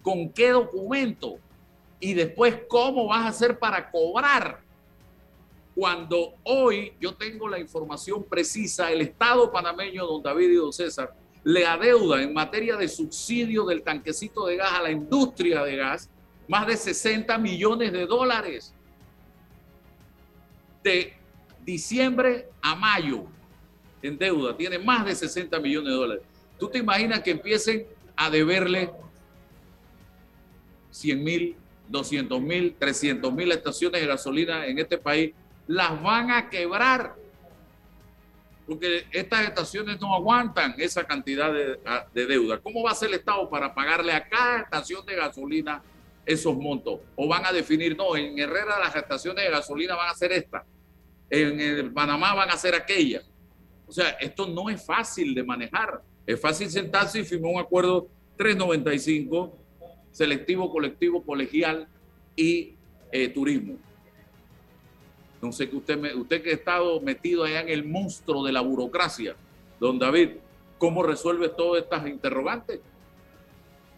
¿Con 0.00 0.30
qué 0.30 0.52
documento? 0.52 1.36
Y 2.00 2.14
después, 2.14 2.60
¿cómo 2.66 3.08
vas 3.08 3.26
a 3.26 3.28
hacer 3.28 3.58
para 3.58 3.90
cobrar? 3.90 4.66
cuando 5.74 6.32
hoy 6.42 6.94
yo 7.00 7.14
tengo 7.14 7.46
la 7.46 7.60
información 7.60 8.24
precisa, 8.24 8.90
el 8.90 9.02
Estado 9.02 9.52
panameño, 9.52 10.06
don 10.06 10.20
David 10.20 10.48
y 10.48 10.54
don 10.54 10.72
César, 10.72 11.14
le 11.44 11.64
adeuda 11.64 12.20
en 12.20 12.32
materia 12.32 12.76
de 12.76 12.88
subsidio 12.88 13.64
del 13.64 13.82
tanquecito 13.82 14.46
de 14.46 14.56
gas 14.56 14.72
a 14.72 14.82
la 14.82 14.90
industria 14.90 15.62
de 15.62 15.76
gas 15.76 16.10
más 16.48 16.66
de 16.66 16.76
60 16.76 17.38
millones 17.38 17.92
de 17.92 18.06
dólares. 18.06 18.74
De 20.82 21.14
diciembre 21.64 22.48
a 22.62 22.74
mayo 22.74 23.26
en 24.02 24.16
deuda, 24.16 24.56
tiene 24.56 24.78
más 24.78 25.04
de 25.04 25.14
60 25.14 25.60
millones 25.60 25.90
de 25.90 25.96
dólares. 25.96 26.24
¿Tú 26.58 26.68
te 26.68 26.78
imaginas 26.78 27.20
que 27.20 27.30
empiecen 27.30 27.86
a 28.16 28.30
deberle 28.30 28.90
100 30.90 31.22
mil, 31.22 31.56
200 31.88 32.40
mil, 32.40 32.74
300 32.78 33.32
mil 33.32 33.52
estaciones 33.52 34.00
de 34.00 34.06
gasolina 34.06 34.66
en 34.66 34.78
este 34.78 34.98
país 34.98 35.32
las 35.68 36.02
van 36.02 36.30
a 36.30 36.48
quebrar. 36.50 37.14
Porque 38.66 39.06
estas 39.12 39.46
estaciones 39.46 40.00
no 40.00 40.14
aguantan 40.14 40.74
esa 40.78 41.04
cantidad 41.04 41.52
de, 41.52 42.26
deuda. 42.26 42.58
¿Cómo 42.58 42.82
va 42.82 42.90
a 42.90 42.94
ser 42.94 43.08
el 43.08 43.14
Estado 43.14 43.48
para 43.48 43.74
pagarle 43.74 44.12
a 44.12 44.28
cada 44.28 44.60
estación 44.60 45.06
de 45.06 45.14
gasolina 45.14 45.82
esos 46.28 46.56
montos? 46.56 47.00
O 47.16 47.26
van 47.26 47.44
a 47.46 47.52
definir, 47.52 47.96
no, 47.96 48.14
en 48.14 48.38
Herrera 48.38 48.78
las 48.78 48.94
estaciones 48.94 49.44
de 49.44 49.50
gasolina 49.50 49.96
van 49.96 50.10
a 50.10 50.14
ser 50.14 50.30
esta, 50.32 50.64
en 51.30 51.60
el 51.60 51.92
Panamá 51.92 52.34
van 52.34 52.50
a 52.50 52.56
ser 52.56 52.74
aquella. 52.74 53.22
O 53.86 53.92
sea, 53.92 54.10
esto 54.20 54.46
no 54.46 54.68
es 54.68 54.84
fácil 54.84 55.34
de 55.34 55.42
manejar. 55.42 56.02
Es 56.26 56.38
fácil 56.38 56.68
sentarse 56.70 57.20
y 57.20 57.24
firmar 57.24 57.54
un 57.54 57.60
acuerdo 57.60 58.08
395, 58.36 59.58
selectivo, 60.12 60.70
colectivo, 60.70 61.24
colegial 61.24 61.88
y 62.36 62.74
eh, 63.10 63.28
turismo. 63.28 63.78
No 65.40 65.52
sé 65.52 65.70
que 65.70 65.76
usted, 65.76 66.14
usted 66.14 66.42
que 66.42 66.50
ha 66.50 66.54
estado 66.54 67.00
metido 67.00 67.44
allá 67.44 67.62
en 67.62 67.68
el 67.70 67.84
monstruo 67.84 68.44
de 68.44 68.52
la 68.52 68.60
burocracia, 68.60 69.36
don 69.80 69.98
David, 69.98 70.30
¿cómo 70.76 71.02
resuelve 71.02 71.48
todas 71.48 71.84
estas 71.84 72.06
interrogantes? 72.06 72.80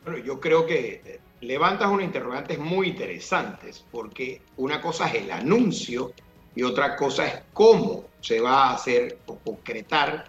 Bueno, 0.04 0.18
yo 0.24 0.38
creo 0.38 0.66
que 0.66 1.02
eh, 1.04 1.20
levantas 1.40 1.88
unas 1.88 2.07
interrogantes 2.07 2.59
muy 2.59 2.88
interesantes, 2.88 3.85
porque 3.90 4.42
una 4.57 4.81
cosa 4.81 5.09
es 5.09 5.22
el 5.22 5.31
anuncio 5.31 6.12
y 6.55 6.62
otra 6.62 6.96
cosa 6.96 7.26
es 7.26 7.35
cómo 7.53 8.05
se 8.20 8.40
va 8.40 8.68
a 8.68 8.74
hacer 8.74 9.18
o 9.26 9.37
concretar 9.38 10.26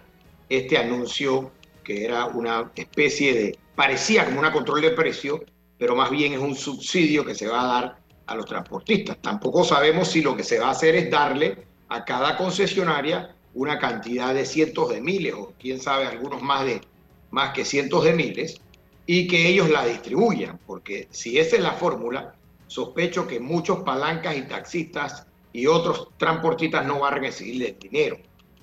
este 0.48 0.78
anuncio 0.78 1.52
que 1.84 2.04
era 2.04 2.26
una 2.26 2.70
especie 2.74 3.34
de, 3.34 3.58
parecía 3.74 4.24
como 4.24 4.38
una 4.38 4.52
control 4.52 4.80
de 4.80 4.90
precio, 4.90 5.44
pero 5.78 5.96
más 5.96 6.10
bien 6.10 6.32
es 6.32 6.38
un 6.38 6.54
subsidio 6.54 7.24
que 7.24 7.34
se 7.34 7.48
va 7.48 7.62
a 7.62 7.80
dar 7.80 7.98
a 8.26 8.34
los 8.36 8.46
transportistas. 8.46 9.18
Tampoco 9.20 9.64
sabemos 9.64 10.08
si 10.08 10.22
lo 10.22 10.36
que 10.36 10.44
se 10.44 10.58
va 10.58 10.68
a 10.68 10.70
hacer 10.70 10.94
es 10.94 11.10
darle 11.10 11.66
a 11.88 12.04
cada 12.04 12.36
concesionaria 12.36 13.34
una 13.54 13.78
cantidad 13.78 14.32
de 14.32 14.46
cientos 14.46 14.90
de 14.90 15.00
miles 15.00 15.34
o 15.34 15.52
quién 15.58 15.80
sabe 15.80 16.06
algunos 16.06 16.40
más 16.40 16.64
de 16.64 16.80
más 17.30 17.52
que 17.52 17.64
cientos 17.64 18.04
de 18.04 18.12
miles 18.12 18.60
y 19.06 19.26
que 19.26 19.48
ellos 19.48 19.68
la 19.70 19.84
distribuyan, 19.84 20.58
porque 20.66 21.08
si 21.10 21.38
esa 21.38 21.56
es 21.56 21.62
la 21.62 21.72
fórmula, 21.72 22.34
sospecho 22.66 23.26
que 23.26 23.40
muchos 23.40 23.80
palancas 23.80 24.36
y 24.36 24.42
taxistas 24.42 25.26
y 25.52 25.66
otros 25.66 26.08
transportistas 26.16 26.86
no 26.86 27.00
van 27.00 27.14
a 27.14 27.18
recibir 27.18 27.64
el 27.64 27.78
dinero. 27.78 28.16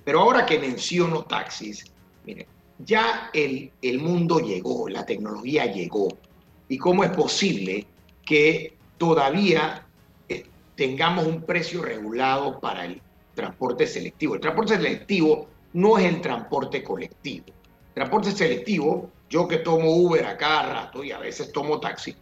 Pero 0.04 0.21
ahora 0.21 0.45
que 0.45 0.58
menciono 0.60 1.23
taxis, 1.23 1.86
miren, 2.25 2.47
ya 2.80 3.30
el, 3.34 3.71
el 3.82 3.99
mundo 3.99 4.39
llegó, 4.39 4.88
la 4.89 5.06
tecnología 5.06 5.65
llegó. 5.65 6.08
¿Y 6.69 6.78
cómo 6.78 7.04
es 7.04 7.12
posible 7.12 7.86
que 8.25 8.78
todavía 8.99 9.88
eh, 10.28 10.45
tengamos 10.75 11.25
un 11.25 11.41
precio 11.41 11.82
regulado 11.82 12.60
para 12.60 12.86
el 12.86 13.02
transporte 13.34 13.88
selectivo. 13.88 14.36
El 14.36 14.41
transporte 14.41 14.75
selectivo 14.75 15.47
no 15.73 15.97
es 15.97 16.06
el 16.06 16.21
transporte 16.21 16.84
colectivo. 16.84 17.45
transporte 17.93 18.32
selectivo, 18.32 19.10
yo 19.30 19.48
que 19.48 19.58
tomo 19.58 19.92
Uber 19.92 20.26
a 20.26 20.38
cada 20.38 20.74
rato 20.74 21.04
y 21.04 21.12
a 21.12 21.20
veces 21.20 21.52
tomo 21.52 21.80
taxi, 21.80 22.15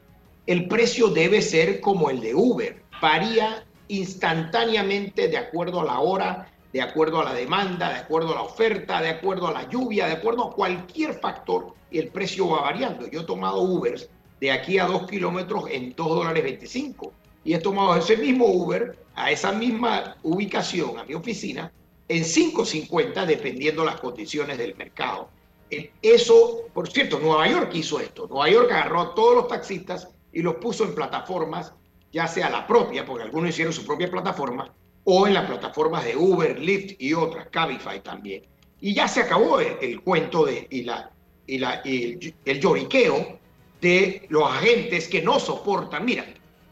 el 0.45 0.67
precio 0.67 1.09
debe 1.09 1.41
ser 1.41 1.79
como 1.79 2.09
el 2.09 2.21
de 2.21 2.35
Uber. 2.35 2.83
Varía 3.01 3.65
instantáneamente 3.87 5.27
de 5.27 5.37
acuerdo 5.37 5.81
a 5.81 5.85
la 5.85 5.99
hora, 5.99 6.51
de 6.73 6.81
acuerdo 6.81 7.21
a 7.21 7.25
la 7.25 7.33
demanda, 7.33 7.89
de 7.89 7.95
acuerdo 7.95 8.31
a 8.31 8.35
la 8.35 8.41
oferta, 8.41 9.01
de 9.01 9.09
acuerdo 9.09 9.47
a 9.47 9.53
la 9.53 9.69
lluvia, 9.69 10.07
de 10.07 10.13
acuerdo 10.13 10.49
a 10.49 10.53
cualquier 10.53 11.13
factor, 11.13 11.73
el 11.91 12.09
precio 12.09 12.49
va 12.49 12.61
variando. 12.61 13.07
Yo 13.07 13.21
he 13.21 13.25
tomado 13.25 13.61
Ubers 13.61 14.09
de 14.39 14.51
aquí 14.51 14.77
a 14.77 14.85
dos 14.85 15.07
kilómetros 15.07 15.65
en 15.69 15.93
dos 15.95 16.09
dólares 16.09 16.43
25. 16.43 17.13
Y 17.43 17.53
he 17.53 17.59
tomado 17.59 17.95
ese 17.95 18.17
mismo 18.17 18.45
Uber 18.45 18.97
a 19.15 19.31
esa 19.31 19.51
misma 19.51 20.17
ubicación, 20.23 20.99
a 20.99 21.05
mi 21.05 21.13
oficina, 21.13 21.71
en 22.09 22.23
5.50 22.23 23.25
dependiendo 23.25 23.83
las 23.83 23.99
condiciones 23.99 24.57
del 24.57 24.75
mercado. 24.75 25.29
Eh, 25.69 25.91
eso, 26.01 26.67
por 26.73 26.89
cierto, 26.89 27.19
Nueva 27.19 27.47
York 27.47 27.71
hizo 27.73 27.99
esto. 27.99 28.27
Nueva 28.27 28.49
York 28.49 28.71
agarró 28.71 29.01
a 29.01 29.15
todos 29.15 29.35
los 29.35 29.47
taxistas 29.47 30.07
y 30.31 30.41
los 30.41 30.55
puso 30.55 30.85
en 30.85 30.95
plataformas, 30.95 31.73
ya 32.11 32.27
sea 32.27 32.49
la 32.49 32.65
propia, 32.65 33.05
porque 33.05 33.23
algunos 33.23 33.49
hicieron 33.49 33.73
su 33.73 33.85
propia 33.85 34.09
plataforma, 34.09 34.73
o 35.03 35.27
en 35.27 35.33
las 35.33 35.45
plataformas 35.45 36.05
de 36.05 36.15
Uber, 36.15 36.59
Lyft 36.59 37.01
y 37.01 37.13
otras, 37.13 37.47
Cabify 37.49 38.01
también. 38.01 38.43
Y 38.79 38.93
ya 38.93 39.07
se 39.07 39.21
acabó 39.21 39.59
el, 39.59 40.01
cuento 40.01 40.45
de, 40.45 40.67
y, 40.69 40.83
la, 40.83 41.11
y, 41.45 41.57
la, 41.57 41.81
y 41.83 42.33
el, 42.45 42.59
lloriqueo 42.59 43.39
de 43.81 44.25
los 44.29 44.43
agentes 44.43 45.07
que 45.07 45.21
no 45.21 45.39
soportan. 45.39 46.05
Mira, 46.05 46.25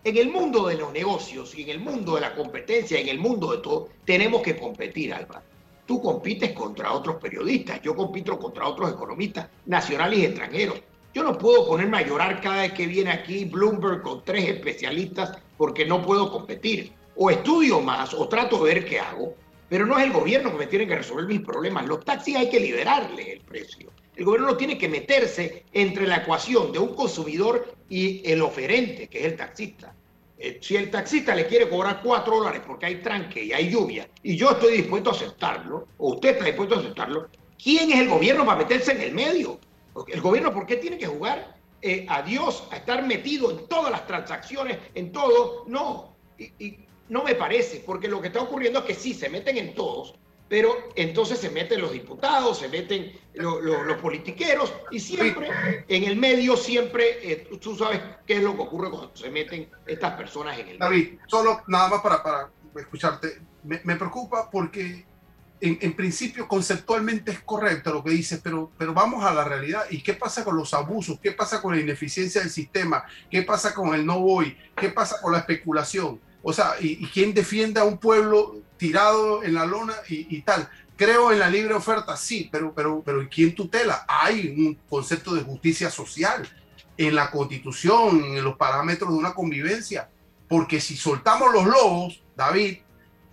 en 0.03 0.17
el 0.17 0.29
mundo 0.29 0.67
de 0.67 0.75
los 0.75 0.93
negocios 0.93 1.55
y 1.58 1.63
en 1.63 1.69
el 1.69 1.79
mundo 1.79 2.15
de 2.15 2.21
la 2.21 2.36
competencia, 2.36 2.99
en 2.99 3.10
el 3.10 3.19
mundo 3.19 3.51
de 3.51 3.58
todo, 3.60 3.89
tenemos 4.05 4.41
que 4.41 4.55
competir, 4.55 5.13
Álvaro. 5.13 5.41
Tú 5.86 6.02
compites 6.02 6.54
contra 6.54 6.91
otros 6.91 7.17
periodistas, 7.17 7.82
yo 7.82 7.95
compito 7.95 8.38
contra 8.39 8.67
otros 8.67 8.91
economistas 8.91 9.50
nacionales 9.65 10.19
y 10.19 10.26
extranjeros. 10.26 10.82
Yo 11.13 11.24
no 11.24 11.38
puedo 11.38 11.65
ponerme 11.67 12.00
a 12.00 12.08
llorar 12.08 12.41
cada 12.41 12.63
vez 12.63 12.74
que 12.74 12.88
viene 12.88 13.12
aquí 13.12 13.45
Bloomberg 13.45 14.02
con 14.02 14.24
tres 14.26 14.50
especialistas 14.50 15.38
porque 15.58 15.86
no 15.86 16.02
puedo 16.02 16.32
competir. 16.32 16.91
O 17.15 17.30
estudio 17.30 17.80
más 17.80 18.13
o 18.13 18.28
trato 18.28 18.58
de 18.58 18.74
ver 18.74 18.86
qué 18.86 19.00
hago, 19.00 19.34
pero 19.69 19.86
no 19.86 19.98
es 19.98 20.04
el 20.04 20.12
gobierno 20.12 20.52
que 20.52 20.58
me 20.58 20.67
tiene 20.67 20.88
que 20.88 20.98
resolver 20.98 21.26
mis 21.26 21.39
problemas. 21.39 21.86
Los 21.86 22.04
taxis 22.04 22.36
hay 22.36 22.50
que 22.50 22.60
liberarles 22.60 23.28
el 23.28 23.41
precio. 23.41 23.91
El 24.15 24.26
gobierno 24.26 24.48
no 24.48 24.58
tiene 24.58 24.78
que 24.78 24.89
meterse 24.89 25.63
entre 25.71 26.06
la 26.08 26.17
ecuación 26.17 26.74
de 26.74 26.80
un 26.80 26.93
consumidor 26.93 27.74
y 27.88 28.21
el 28.30 28.41
oferente, 28.41 29.08
que 29.08 29.19
es 29.19 29.26
el 29.26 29.38
taxista. 29.38 29.94
Eh, 30.38 30.60
si 30.62 30.76
el 30.76 30.91
taxista 30.91 31.34
le 31.34 31.48
quiere 31.48 31.69
cobrar 31.69 32.02
cuatro 32.04 32.38
dólares 32.38 32.62
porque 32.65 32.88
hay 32.88 32.95
tranque 33.02 33.43
y 33.43 33.54
hay 33.54 33.69
lluvia, 33.69 34.10
y 34.21 34.36
yo 34.36 34.52
estoy 34.52 34.78
dispuesto 34.78 35.10
a 35.10 35.13
aceptarlo, 35.13 35.88
o 35.98 36.13
usted 36.13 36.30
está 36.30 36.45
dispuesto 36.45 36.76
a 36.76 36.80
aceptarlo, 36.80 37.30
¿quién 37.62 37.91
es 37.91 38.00
el 38.00 38.10
gobierno 38.10 38.45
para 38.45 38.60
meterse 38.60 38.91
en 38.91 39.02
el 39.02 39.13
medio? 39.13 39.60
El 40.08 40.19
gobierno, 40.19 40.54
¿por 40.54 40.65
qué 40.65 40.76
tiene 40.76 40.98
que 40.98 41.08
jugar 41.08 41.56
eh, 41.82 42.06
a 42.10 42.21
Dios, 42.21 42.67
a 42.71 42.78
estar 42.78 43.06
metido 43.06 43.50
en 43.50 43.65
todas 43.67 43.91
las 43.91 44.06
transacciones, 44.08 44.78
en 44.93 45.13
todo? 45.13 45.63
No, 45.67 46.15
y 46.38 46.80
no 47.08 47.24
me 47.24 47.36
parece, 47.36 47.82
porque 47.86 48.10
lo 48.10 48.21
que 48.21 48.28
está 48.28 48.41
ocurriendo 48.41 48.80
es 48.80 48.86
que 48.86 48.93
sí, 48.93 49.13
se 49.13 49.30
meten 49.30 49.58
en 49.58 49.74
todos, 49.74 50.15
pero 50.47 50.75
entonces 50.95 51.39
se 51.39 51.49
meten 51.49 51.81
los 51.81 51.91
diputados, 51.91 52.60
se 52.60 52.69
meten 52.69 53.19
los 53.34 53.97
politiqueros 54.01 54.73
y 54.91 54.99
siempre 54.99 55.49
en 55.88 56.03
el 56.03 56.15
medio, 56.17 56.55
siempre, 56.55 57.31
eh, 57.31 57.49
tú 57.60 57.75
sabes 57.75 57.99
qué 58.25 58.38
es 58.38 58.43
lo 58.43 58.55
que 58.55 58.62
ocurre 58.62 58.89
cuando 58.89 59.15
se 59.15 59.29
meten 59.29 59.69
estas 59.86 60.13
personas 60.13 60.58
en 60.60 60.67
el 60.69 60.77
David, 60.77 61.19
solo 61.27 61.63
nada 61.67 61.89
más 61.89 62.01
para, 62.01 62.21
para 62.21 62.49
escucharte, 62.75 63.41
me, 63.63 63.95
preocupa 63.95 64.49
porque 64.51 65.05
en, 65.60 65.93
principio 65.93 66.47
conceptualmente 66.47 67.31
es 67.31 67.39
correcto 67.39 67.91
lo 67.91 68.03
que 68.03 68.12
dices, 68.12 68.39
pero, 68.43 68.71
pero 68.77 68.93
vamos 68.93 69.23
a 69.23 69.34
la 69.34 69.43
realidad. 69.43 69.86
¿Y 69.89 70.03
qué 70.03 70.13
pasa 70.13 70.43
con 70.43 70.55
los 70.55 70.73
abusos? 70.73 71.19
¿Qué 71.19 71.31
pasa 71.31 71.62
con 71.62 71.75
la 71.75 71.81
ineficiencia 71.81 72.41
del 72.41 72.51
sistema? 72.51 73.03
¿Qué 73.31 73.41
pasa 73.41 73.73
con 73.73 73.95
el 73.95 74.05
no 74.05 74.19
voy? 74.19 74.55
¿Qué 74.75 74.89
pasa 74.89 75.19
con 75.21 75.31
la 75.31 75.39
especulación? 75.39 76.19
O 76.43 76.53
sea, 76.53 76.75
¿y, 76.79 77.08
quién 77.08 77.34
defiende 77.34 77.79
a 77.79 77.84
un 77.84 77.97
pueblo 77.97 78.58
tirado 78.77 79.43
en 79.43 79.53
la 79.53 79.65
lona 79.65 79.93
y, 80.07 80.41
tal? 80.41 80.69
Creo 80.95 81.31
en 81.31 81.39
la 81.39 81.49
libre 81.49 81.73
oferta, 81.73 82.15
sí, 82.15 82.49
pero, 82.51 82.73
pero, 82.73 83.01
pero 83.05 83.27
¿quién 83.29 83.53
tutela? 83.53 84.05
Hay 84.07 84.47
un 84.57 84.75
concepto 84.89 85.33
de 85.33 85.43
justicia 85.43 85.89
social 85.89 86.47
en 86.97 87.15
la 87.15 87.29
constitución, 87.29 88.23
en 88.23 88.43
los 88.43 88.55
parámetros 88.55 89.11
de 89.11 89.17
una 89.17 89.33
convivencia. 89.33 90.09
Porque 90.47 90.79
si 90.79 90.95
soltamos 90.95 91.51
los 91.51 91.65
lobos, 91.65 92.21
David, 92.35 92.77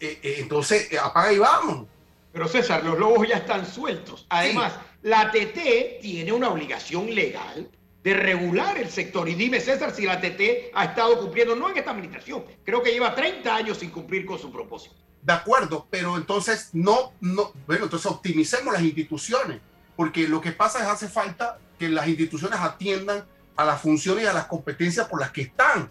eh, 0.00 0.18
eh, 0.22 0.36
entonces 0.38 0.90
eh, 0.90 0.98
apaga 0.98 1.32
y 1.32 1.38
vamos. 1.38 1.86
Pero 2.32 2.48
César, 2.48 2.82
los 2.84 2.98
lobos 2.98 3.28
ya 3.28 3.36
están 3.36 3.66
sueltos. 3.66 4.26
Además, 4.30 4.72
la 5.02 5.30
TT 5.30 6.00
tiene 6.00 6.32
una 6.32 6.48
obligación 6.48 7.14
legal 7.14 7.70
de 8.02 8.14
regular 8.14 8.78
el 8.78 8.88
sector. 8.88 9.28
Y 9.28 9.34
dime, 9.34 9.60
César, 9.60 9.94
si 9.94 10.04
la 10.04 10.20
TT 10.20 10.72
ha 10.74 10.86
estado 10.86 11.20
cumpliendo, 11.20 11.54
no 11.54 11.70
en 11.70 11.76
esta 11.76 11.90
administración, 11.90 12.44
creo 12.64 12.82
que 12.82 12.90
lleva 12.90 13.14
30 13.14 13.54
años 13.54 13.78
sin 13.78 13.90
cumplir 13.90 14.26
con 14.26 14.38
su 14.38 14.50
propósito. 14.50 14.96
De 15.22 15.32
acuerdo, 15.32 15.86
pero 15.88 16.16
entonces 16.16 16.70
no, 16.72 17.12
no, 17.20 17.52
bueno, 17.66 17.84
entonces 17.84 18.10
optimicemos 18.10 18.74
las 18.74 18.82
instituciones, 18.82 19.60
porque 19.94 20.26
lo 20.26 20.40
que 20.40 20.50
pasa 20.50 20.80
es 20.80 20.86
hace 20.86 21.08
falta 21.08 21.58
que 21.78 21.88
las 21.88 22.08
instituciones 22.08 22.58
atiendan 22.58 23.24
a 23.56 23.64
las 23.64 23.80
funciones 23.80 24.24
y 24.24 24.26
a 24.26 24.32
las 24.32 24.46
competencias 24.46 25.06
por 25.08 25.20
las 25.20 25.30
que 25.30 25.42
están. 25.42 25.90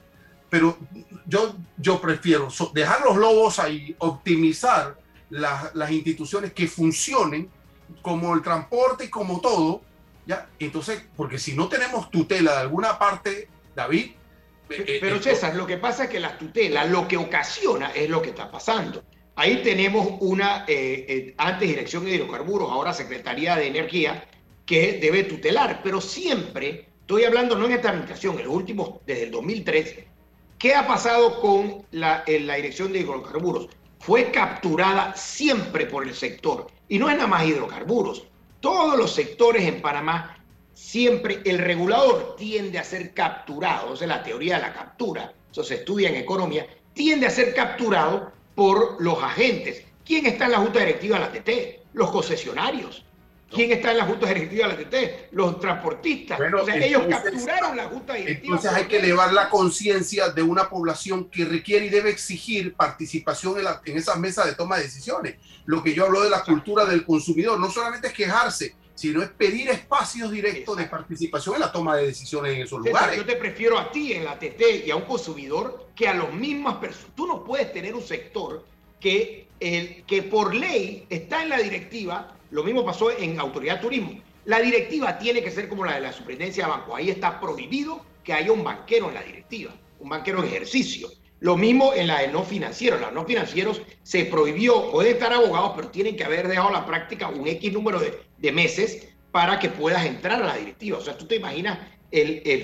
Pero 0.50 0.78
yo, 1.26 1.56
yo 1.78 2.02
prefiero 2.02 2.50
dejar 2.74 3.06
los 3.06 3.16
lobos 3.16 3.58
ahí, 3.60 3.96
optimizar 4.00 4.98
las, 5.30 5.74
las 5.76 5.92
instituciones 5.92 6.52
que 6.52 6.68
funcionen 6.68 7.50
como 8.02 8.34
el 8.34 8.42
transporte 8.42 9.06
y 9.06 9.10
como 9.10 9.40
todo, 9.40 9.82
¿ya? 10.26 10.50
Entonces, 10.60 11.04
porque 11.16 11.40
si 11.40 11.56
no 11.56 11.68
tenemos 11.68 12.10
tutela 12.12 12.54
de 12.54 12.60
alguna 12.60 12.98
parte, 13.00 13.48
David... 13.76 14.12
Eh, 14.70 15.00
pero 15.02 15.18
eh, 15.18 15.22
César, 15.22 15.56
lo 15.56 15.68
que 15.68 15.78
pasa 15.78 16.06
es 16.06 16.10
que 16.10 16.20
la 16.20 16.38
tutela 16.38 16.86
lo 16.86 17.08
que 17.08 17.18
ocasiona 17.18 17.92
es 17.92 18.10
lo 18.10 18.22
que 18.22 18.30
está 18.30 18.50
pasando. 18.50 19.04
Ahí 19.42 19.64
tenemos 19.64 20.08
una, 20.20 20.66
eh, 20.68 21.34
antes 21.36 21.68
Dirección 21.68 22.06
de 22.06 22.12
Hidrocarburos, 22.12 22.70
ahora 22.70 22.94
Secretaría 22.94 23.56
de 23.56 23.66
Energía, 23.66 24.24
que 24.68 25.00
debe 25.02 25.24
tutelar, 25.24 25.82
pero 25.84 26.00
siempre, 26.00 26.86
estoy 27.00 27.24
hablando 27.24 27.56
no 27.56 27.66
en 27.66 27.72
esta 27.72 27.90
administración, 27.90 28.38
en 28.38 28.46
los 28.46 28.54
últimos, 28.54 29.00
desde 29.08 29.24
el 29.24 29.32
2003, 29.32 29.96
¿qué 30.60 30.76
ha 30.76 30.86
pasado 30.86 31.42
con 31.42 31.84
la, 31.90 32.24
la 32.28 32.54
Dirección 32.54 32.94
de 32.94 33.00
Hidrocarburos? 33.00 33.70
Fue 33.98 34.30
capturada 34.30 35.16
siempre 35.16 35.88
por 35.88 36.08
el 36.08 36.14
sector, 36.14 36.68
y 36.88 37.00
no 37.00 37.10
es 37.10 37.16
nada 37.16 37.28
más 37.28 37.44
hidrocarburos, 37.44 38.28
todos 38.60 38.96
los 38.96 39.12
sectores 39.12 39.64
en 39.64 39.82
Panamá, 39.82 40.38
siempre 40.76 41.40
el 41.46 41.58
regulador 41.58 42.36
tiende 42.36 42.78
a 42.78 42.84
ser 42.84 43.16
capturado, 43.16 43.94
o 43.94 43.96
sea, 43.96 44.06
la 44.06 44.22
teoría 44.22 44.58
de 44.58 44.62
la 44.62 44.74
captura, 44.74 45.34
eso 45.52 45.64
se 45.64 45.78
estudia 45.78 46.10
en 46.10 46.18
economía, 46.18 46.68
tiende 46.94 47.26
a 47.26 47.32
ser 47.32 47.56
capturado 47.56 48.40
por 48.56 49.02
los 49.02 49.22
agentes. 49.22 49.84
¿Quién 50.06 50.26
está 50.26 50.46
en 50.46 50.52
la 50.52 50.58
Junta 50.60 50.80
Directiva 50.80 51.20
de 51.20 51.26
la 51.26 51.32
TT? 51.32 51.94
Los 51.94 52.12
concesionarios. 52.12 53.06
¿Quién 53.50 53.72
está 53.72 53.92
en 53.92 53.98
la 53.98 54.06
Junta 54.06 54.28
Directiva 54.28 54.68
de 54.70 54.74
la 54.74 54.90
TT? 54.90 55.34
Los 55.34 55.60
transportistas. 55.60 56.40
o 56.40 56.66
sea, 56.66 56.76
ellos 56.78 57.04
capturaron 57.10 57.76
la 57.76 57.86
Junta 57.86 58.14
Directiva. 58.14 58.56
Entonces 58.56 58.72
hay 58.72 58.88
que 58.88 58.98
elevar 58.98 59.34
la 59.34 59.50
conciencia 59.50 60.30
de 60.30 60.42
una 60.42 60.70
población 60.70 61.30
que 61.30 61.46
requiere 61.46 61.88
y 61.88 61.90
debe 61.90 62.10
exigir 62.10 62.74
participación 62.76 63.60
en, 63.60 63.66
en 63.86 63.98
esas 63.98 64.18
mesas 64.18 64.46
de 64.46 64.56
toma 64.56 64.78
de 64.78 64.84
decisiones. 64.84 65.36
Lo 65.66 65.84
que 65.84 65.94
yo 65.94 66.06
hablo 66.06 66.22
de 66.22 66.30
la 66.30 66.44
cultura 66.44 66.86
del 66.86 67.06
consumidor, 67.06 67.60
no 67.60 67.70
solamente 67.70 68.08
es 68.08 68.14
quejarse, 68.14 68.76
sino 69.02 69.24
es 69.24 69.30
pedir 69.30 69.70
espacios 69.70 70.32
directos 70.32 70.78
de 70.78 70.86
participación 70.86 71.56
en 71.56 71.62
la 71.62 71.72
toma 71.72 71.98
de 71.98 72.06
decisiones 72.06 72.56
en 72.56 72.62
esos 72.62 72.80
lugares. 72.80 73.18
Yo 73.18 73.26
te 73.26 73.36
prefiero 73.36 73.80
a 73.80 73.92
ti 73.92 74.14
en 74.14 74.26
la 74.26 74.38
TT 74.38 74.86
y 74.86 74.92
a 74.92 74.96
un 74.96 75.06
consumidor 75.06 75.88
que 75.96 76.08
a 76.08 76.14
las 76.14 76.32
mismas 76.32 76.76
personas. 76.76 77.16
Tú 77.16 77.26
no 77.26 77.44
puedes 77.44 77.74
tener 77.74 77.96
un 77.96 78.04
sector 78.04 78.64
que, 79.00 79.48
el, 79.60 80.04
que 80.06 80.22
por 80.22 80.54
ley 80.54 81.08
está 81.10 81.42
en 81.42 81.50
la 81.50 81.58
directiva 81.58 82.38
lo 82.52 82.64
mismo 82.64 82.86
pasó 82.86 83.18
en 83.18 83.40
Autoridad 83.40 83.78
de 83.78 83.82
Turismo. 83.82 84.22
La 84.46 84.60
directiva 84.60 85.18
tiene 85.18 85.42
que 85.42 85.50
ser 85.50 85.70
como 85.70 85.86
la 85.86 85.96
de 85.96 86.02
la 86.02 86.12
Superintendencia 86.12 86.66
de 86.66 86.72
Banco. 86.72 86.96
Ahí 86.96 87.10
está 87.10 87.40
prohibido 87.40 88.06
que 88.24 88.34
haya 88.34 88.52
un 88.52 88.64
banquero 88.64 89.08
en 89.08 89.16
la 89.16 89.24
directiva, 89.24 89.74
un 90.00 90.10
banquero 90.10 90.40
en 90.40 90.50
ejercicio. 90.50 91.10
Lo 91.42 91.58
mismo 91.58 91.94
en 91.94 92.08
la 92.08 92.20
de 92.20 92.30
no 92.30 92.44
financieros. 92.44 93.02
Los 93.02 93.12
no 93.12 93.26
financieros 93.26 93.82
se 94.04 94.26
prohibió, 94.26 94.92
pueden 94.92 95.14
estar 95.14 95.34
abogados, 95.34 95.74
pero 95.76 95.90
tienen 95.90 96.16
que 96.16 96.24
haber 96.24 96.48
dejado 96.48 96.70
la 96.70 96.86
práctica 96.86 97.28
un 97.28 97.46
X 97.48 97.74
número 97.74 98.00
de, 98.00 98.52
meses 98.52 99.10
para 99.32 99.60
que 99.60 99.70
puedas 99.70 100.06
entrar 100.06 100.42
a 100.42 100.46
la 100.46 100.56
directiva. 100.56 101.00
O 101.00 101.02
sea, 101.02 101.18
tú 101.18 101.26
te 101.26 101.36
imaginas 101.36 101.80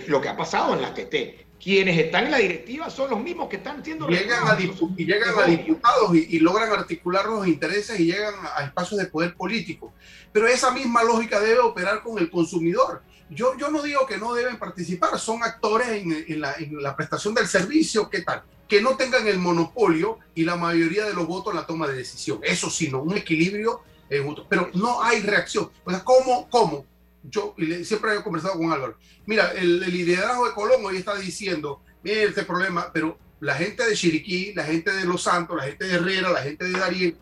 lo 0.07 0.21
que 0.21 0.29
ha 0.29 0.37
pasado 0.37 0.73
en 0.73 0.81
la 0.81 0.93
TT 0.93 1.47
quienes 1.61 1.97
están 1.97 2.25
en 2.25 2.31
la 2.31 2.37
directiva 2.37 2.89
son 2.89 3.09
los 3.09 3.19
mismos 3.19 3.49
que 3.49 3.57
están 3.57 3.83
siendo... 3.83 4.07
Llegan 4.07 4.47
a 4.47 4.57
y 4.59 5.05
llegan 5.05 5.39
a 5.39 5.45
diputados 5.45 6.15
y, 6.15 6.39
logran 6.39 6.71
articular 6.71 7.25
los 7.25 7.47
intereses 7.47 7.99
y 7.99 8.05
llegan 8.05 8.35
a 8.55 8.63
espacios 8.63 8.99
de 8.99 9.07
poder 9.07 9.35
político. 9.35 9.93
Pero 10.31 10.47
esa 10.47 10.71
misma 10.71 11.03
lógica 11.03 11.39
debe 11.39 11.59
operar 11.59 12.03
con 12.03 12.19
el 12.19 12.29
consumidor. 12.29 13.01
Yo, 13.29 13.57
yo 13.57 13.69
no 13.69 13.81
digo 13.81 14.05
que 14.05 14.17
no 14.17 14.33
deben 14.33 14.57
participar, 14.57 15.19
son 15.19 15.43
actores 15.43 15.87
en, 15.89 16.41
la, 16.41 16.95
prestación 16.95 17.33
del 17.33 17.47
servicio, 17.47 18.09
¿qué 18.09 18.21
tal? 18.21 18.43
Que 18.67 18.81
no 18.81 18.95
tengan 18.95 19.27
el 19.27 19.37
monopolio 19.37 20.19
y 20.33 20.43
la 20.45 20.55
mayoría 20.55 21.05
de 21.05 21.13
los 21.13 21.27
votos 21.27 21.53
en 21.53 21.59
la 21.59 21.65
toma 21.65 21.87
de 21.87 21.95
decisión. 21.95 22.39
Eso 22.43 22.69
sí, 22.69 22.89
no, 22.89 23.01
un 23.01 23.17
equilibrio, 23.17 23.81
pero 24.49 24.69
no 24.73 25.03
hay 25.03 25.21
reacción. 25.21 25.69
O 25.83 26.03
¿cómo? 26.03 26.49
¿Cómo? 26.49 26.85
yo 27.29 27.55
siempre 27.83 28.15
he 28.15 28.23
conversado 28.23 28.57
con 28.57 28.71
Álvaro. 28.71 28.97
Mira, 29.25 29.51
el, 29.51 29.79
liderazgo 29.79 30.47
de 30.47 30.53
Colón 30.53 30.85
hoy 30.85 30.97
está 30.97 31.15
diciendo, 31.15 31.81
mire 32.03 32.23
este 32.23 32.43
problema, 32.43 32.91
pero 32.93 33.17
la 33.39 33.55
gente 33.55 33.85
de 33.85 33.95
Chiriquí, 33.95 34.53
la 34.53 34.63
gente 34.63 34.91
de 34.91 35.05
Los 35.05 35.23
Santos, 35.23 35.57
la 35.57 35.63
gente 35.63 35.85
de 35.85 35.95
Herrera, 35.95 36.29
la 36.29 36.41
gente 36.41 36.65
de 36.65 36.71
Darien, 36.71 37.17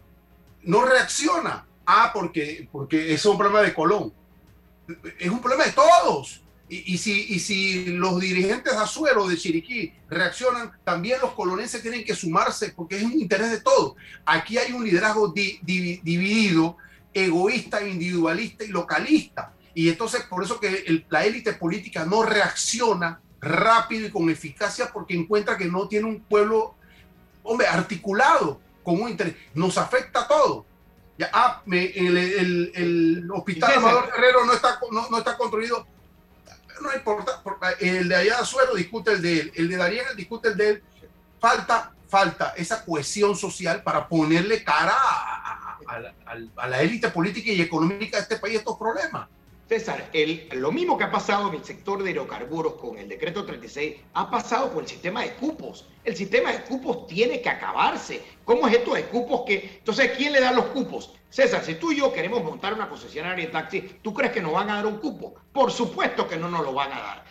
no 0.63 0.85
reacciona. 0.85 1.65
Ah, 1.85 2.11
porque, 2.13 2.67
porque 2.71 3.13
es 3.13 3.25
un 3.25 3.37
problema 3.37 3.61
de 3.61 3.73
Colón. 3.73 4.11
Es 5.19 5.29
un 5.29 5.39
problema 5.39 5.65
de 5.65 5.71
todos. 5.71 6.41
Y, 6.67 6.97
si, 6.97 7.85
los 7.85 8.19
dirigentes 8.19 8.73
de 8.73 8.79
Azuero, 8.79 9.27
de 9.27 9.37
Chiriquí, 9.37 9.93
reaccionan, 10.09 10.71
también 10.83 11.21
los 11.21 11.33
colonenses 11.33 11.81
tienen 11.81 12.03
que 12.03 12.15
sumarse 12.15 12.73
porque 12.75 12.97
es 12.97 13.03
un 13.03 13.13
interés 13.13 13.51
de 13.51 13.61
todos. 13.61 13.93
Aquí 14.25 14.57
hay 14.57 14.71
un 14.71 14.83
liderazgo 14.83 15.31
dividido, 15.31 16.77
egoísta, 17.13 17.87
individualista 17.87 18.63
y 18.63 18.69
localista. 18.69 19.53
Y 19.75 19.89
entonces 19.89 20.23
por 20.23 20.43
eso 20.43 20.59
que 20.59 21.05
la 21.09 21.23
élite 21.25 21.53
política 21.53 22.03
no 22.03 22.23
reacciona 22.23 23.19
rápido 23.41 24.07
y 24.07 24.11
con 24.11 24.29
eficacia 24.29 24.91
porque 24.91 25.13
encuentra 25.13 25.57
que 25.57 25.65
no 25.65 25.87
tiene 25.87 26.07
un 26.07 26.21
pueblo, 26.21 26.73
hombre, 27.43 27.67
articulado 27.67 28.59
con 28.83 29.01
un 29.01 29.09
interés. 29.09 29.35
Nos 29.53 29.77
afecta 29.77 30.21
a 30.21 30.27
todos. 30.27 30.65
Ya, 31.17 31.29
ah, 31.31 31.61
el, 31.71 32.17
el, 32.75 33.31
hospital 33.31 33.73
Amador 33.75 34.11
Guerrero 34.11 34.45
no 34.45 34.51
está, 34.51 34.79
no, 34.91 35.09
no 35.09 35.17
está 35.17 35.37
construido 35.37 35.87
no 36.81 36.93
importa, 36.93 37.41
el 37.79 38.07
de 38.09 38.15
allá 38.15 38.35
de 38.35 38.41
Azuero 38.41 38.75
discute 38.75 39.13
el 39.13 39.21
de 39.21 39.39
él, 39.39 39.51
el 39.55 39.69
de 39.69 39.77
Darien 39.77 40.05
discute 40.15 40.49
el 40.49 40.57
de 40.57 40.69
él. 40.69 40.83
Falta, 41.39 41.93
falta 42.07 42.53
esa 42.57 42.83
cohesión 42.83 43.35
social 43.35 43.83
para 43.83 44.07
ponerle 44.07 44.63
cara 44.63 44.95
a, 44.95 46.67
la 46.67 46.81
élite 46.81 47.09
política 47.09 47.51
y 47.51 47.61
económica 47.61 48.17
de 48.17 48.23
este 48.23 48.37
país 48.37 48.57
estos 48.57 48.77
problemas. 48.77 49.27
César, 49.67 50.09
el, 50.13 50.47
lo 50.51 50.71
mismo 50.71 50.95
que 50.95 51.05
ha 51.05 51.11
pasado 51.11 51.49
en 51.49 51.55
el 51.55 51.65
sector 51.65 52.03
de 52.03 52.11
hidrocarburos 52.11 52.75
con 52.75 52.99
el 52.99 53.09
decreto 53.09 53.45
36, 53.45 53.95
ha 54.13 54.29
pasado 54.29 54.71
con 54.71 54.83
el 54.83 54.87
sistema 54.87 55.23
de 55.23 55.33
cupos. 55.33 55.85
El 56.03 56.15
sistema 56.15 56.51
de 56.51 56.61
cupos 56.63 57.07
tiene 57.07 57.41
que 57.41 57.49
acabarse. 57.49 58.21
¿Cómo 58.43 58.67
es 58.67 58.75
esto 58.75 58.93
de 58.93 59.05
cupos 59.05 59.41
que... 59.47 59.77
Entonces, 59.79 60.11
¿quién 60.15 60.33
le 60.33 60.39
da 60.39 60.51
los 60.51 60.65
cupos? 60.65 61.13
César, 61.31 61.65
si 61.65 61.75
tú 61.75 61.91
y 61.91 61.97
yo 61.97 62.13
queremos 62.13 62.43
montar 62.43 62.73
una 62.73 62.87
concesionaria 62.87 63.47
de 63.47 63.51
taxi, 63.51 63.81
¿tú 64.03 64.13
crees 64.13 64.31
que 64.31 64.41
nos 64.41 64.53
van 64.53 64.69
a 64.69 64.75
dar 64.75 64.85
un 64.85 64.97
cupo? 64.97 65.33
Por 65.51 65.71
supuesto 65.71 66.27
que 66.27 66.37
no 66.37 66.47
nos 66.47 66.63
lo 66.63 66.73
van 66.73 66.93
a 66.93 66.99
dar. 66.99 67.25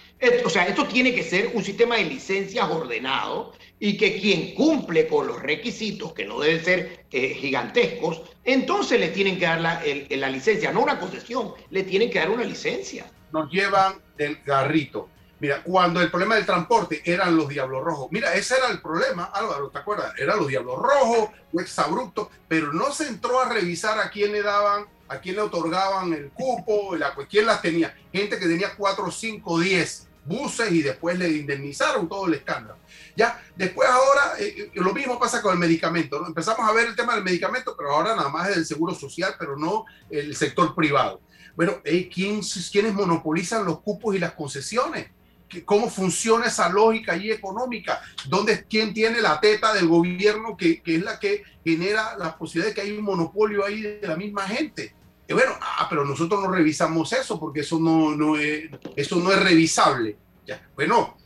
o 0.44 0.50
sea, 0.50 0.66
esto 0.66 0.86
tiene 0.86 1.14
que 1.14 1.22
ser 1.22 1.52
un 1.54 1.62
sistema 1.62 1.96
de 1.96 2.04
licencias 2.04 2.68
ordenado 2.68 3.52
y 3.78 3.96
que 3.96 4.20
quien 4.20 4.54
cumple 4.54 5.06
con 5.06 5.26
los 5.26 5.42
requisitos, 5.42 6.12
que 6.12 6.24
no 6.24 6.40
deben 6.40 6.64
ser 6.64 7.06
eh, 7.10 7.34
gigantescos, 7.34 8.22
entonces 8.44 9.00
le 9.00 9.08
tienen 9.08 9.38
que 9.38 9.46
dar 9.46 9.60
la, 9.60 9.82
la 10.10 10.30
licencia, 10.30 10.72
no 10.72 10.82
una 10.82 10.98
concesión, 10.98 11.52
le 11.70 11.82
tienen 11.82 12.10
que 12.10 12.18
dar 12.18 12.30
una 12.30 12.44
licencia. 12.44 13.06
Nos 13.32 13.50
llevan 13.50 14.00
del 14.16 14.38
garrito. 14.44 15.08
Mira, 15.40 15.62
cuando 15.62 16.00
el 16.00 16.10
problema 16.10 16.37
del 16.37 16.46
transporte 16.46 17.02
eran 17.04 17.37
los 17.37 17.48
Diablos 17.48 17.84
Rojos. 17.84 18.08
Mira, 18.10 18.32
ese 18.34 18.56
era 18.56 18.68
el 18.68 18.80
problema, 18.80 19.24
Álvaro, 19.24 19.68
¿te 19.68 19.78
acuerdas? 19.78 20.14
Eran 20.18 20.38
los 20.38 20.48
Diablos 20.48 20.78
Rojos, 20.78 21.30
o 21.52 21.60
exabrupto, 21.60 22.30
pero 22.48 22.72
no 22.72 22.92
se 22.92 23.08
entró 23.08 23.40
a 23.40 23.48
revisar 23.48 23.98
a 23.98 24.10
quién 24.10 24.32
le 24.32 24.42
daban, 24.42 24.87
a 25.08 25.18
quién 25.18 25.37
le 25.37 25.42
otorgaban 25.42 26.12
el 26.12 26.30
cupo, 26.30 26.96
la, 26.96 27.14
quién 27.28 27.46
las 27.46 27.60
tenía. 27.60 27.94
Gente 28.12 28.38
que 28.38 28.46
tenía 28.46 28.74
4, 28.76 29.10
5, 29.10 29.58
10 29.60 30.08
buses 30.24 30.72
y 30.72 30.82
después 30.82 31.18
le 31.18 31.28
indemnizaron 31.28 32.08
todo 32.08 32.26
el 32.26 32.34
escándalo. 32.34 32.78
Ya, 33.16 33.40
después 33.55 33.88
ahora, 33.88 34.35
eh, 34.38 34.55
eh, 34.59 34.70
lo 34.74 34.92
mismo 34.92 35.18
pasa 35.18 35.40
con 35.40 35.53
el 35.53 35.59
medicamento. 35.59 36.20
¿no? 36.20 36.27
Empezamos 36.27 36.68
a 36.68 36.72
ver 36.72 36.88
el 36.88 36.96
tema 36.96 37.14
del 37.14 37.24
medicamento, 37.24 37.74
pero 37.77 37.92
ahora 37.92 38.16
nada 38.16 38.29
más 38.29 38.48
es 38.48 38.57
del 38.57 38.66
seguro 38.66 38.94
social, 38.94 39.35
pero 39.38 39.57
no 39.57 39.85
el 40.11 40.35
sector 40.35 40.74
privado. 40.74 41.20
Bueno, 41.55 41.81
¿quién, 42.12 42.40
¿quiénes 42.72 42.94
monopolizan 42.94 43.64
los 43.64 43.81
cupos 43.81 44.16
y 44.16 44.18
las 44.18 44.33
concesiones? 44.33 45.09
cómo 45.64 45.88
funciona 45.88 46.46
esa 46.46 46.68
lógica 46.68 47.12
ahí 47.12 47.31
económica, 47.31 48.00
dónde 48.27 48.64
quién 48.68 48.92
tiene 48.92 49.20
la 49.20 49.40
teta 49.40 49.72
del 49.72 49.87
gobierno 49.87 50.57
que, 50.57 50.83
que, 50.83 50.96
es 50.96 51.03
la 51.03 51.18
que 51.18 51.44
genera 51.64 52.16
la 52.16 52.37
posibilidad 52.37 52.70
de 52.70 52.74
que 52.74 52.81
hay 52.81 52.96
un 52.96 53.05
monopolio 53.05 53.64
ahí 53.64 53.83
de 53.83 54.00
la 54.03 54.16
misma 54.16 54.48
gente. 54.48 54.94
Y 55.27 55.33
bueno, 55.33 55.53
ah, 55.61 55.87
pero 55.88 56.05
nosotros 56.05 56.42
no 56.42 56.50
revisamos 56.50 57.12
eso 57.12 57.40
porque 57.40 57.61
eso 57.61 57.79
no, 57.79 58.14
no, 58.14 58.37
es, 58.37 58.68
eso 58.96 59.16
no 59.16 59.33
es 59.33 59.42
revisable. 59.42 60.16
Ya. 60.46 60.68
Bueno, 60.74 61.16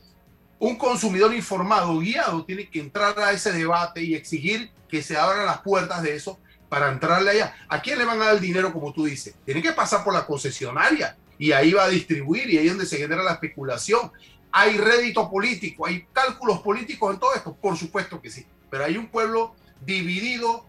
un 0.59 0.75
consumidor 0.75 1.33
informado, 1.33 1.97
guiado, 1.99 2.43
tiene 2.43 2.69
que 2.69 2.79
entrar 2.79 3.17
a 3.19 3.31
ese 3.31 3.51
debate 3.51 4.03
y 4.03 4.13
exigir 4.13 4.71
que 4.89 5.01
se 5.01 5.17
abran 5.17 5.45
las 5.45 5.61
puertas 5.61 6.03
de 6.03 6.15
eso 6.15 6.37
para 6.67 6.91
entrarle 6.91 7.31
allá. 7.31 7.55
¿A 7.69 7.81
quién 7.81 7.97
le 7.97 8.05
van 8.05 8.21
a 8.21 8.25
dar 8.25 8.35
el 8.35 8.41
dinero, 8.41 8.73
como 8.73 8.91
tú 8.91 9.05
dices? 9.05 9.35
Tiene 9.45 9.61
que 9.61 9.71
pasar 9.71 10.03
por 10.03 10.13
la 10.13 10.25
concesionaria 10.25 11.17
y 11.37 11.53
ahí 11.53 11.71
va 11.71 11.85
a 11.85 11.89
distribuir 11.89 12.49
y 12.49 12.57
ahí 12.57 12.65
es 12.65 12.73
donde 12.73 12.85
se 12.85 12.97
genera 12.97 13.23
la 13.23 13.33
especulación. 13.33 14.11
¿Hay 14.51 14.77
rédito 14.77 15.29
político? 15.29 15.85
¿Hay 15.85 16.05
cálculos 16.11 16.59
políticos 16.59 17.13
en 17.13 17.19
todo 17.19 17.33
esto? 17.33 17.55
Por 17.55 17.77
supuesto 17.77 18.21
que 18.21 18.29
sí, 18.29 18.45
pero 18.69 18.83
hay 18.83 18.97
un 18.97 19.07
pueblo 19.07 19.55
dividido, 19.85 20.65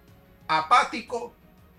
apático 0.46 1.34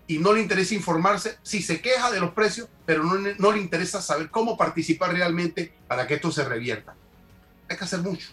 y 0.06 0.18
no 0.18 0.34
le 0.34 0.42
interesa 0.42 0.74
informarse, 0.74 1.38
si 1.42 1.62
se 1.62 1.80
queja 1.80 2.10
de 2.10 2.20
los 2.20 2.32
precios, 2.32 2.68
pero 2.84 3.04
no, 3.04 3.14
no 3.38 3.52
le 3.52 3.58
interesa 3.58 4.02
saber 4.02 4.28
cómo 4.30 4.58
participar 4.58 5.12
realmente 5.14 5.72
para 5.88 6.06
que 6.06 6.14
esto 6.14 6.30
se 6.30 6.44
revierta. 6.44 6.94
Hay 7.72 7.78
que 7.78 7.84
hacer 7.84 8.00
mucho. 8.00 8.28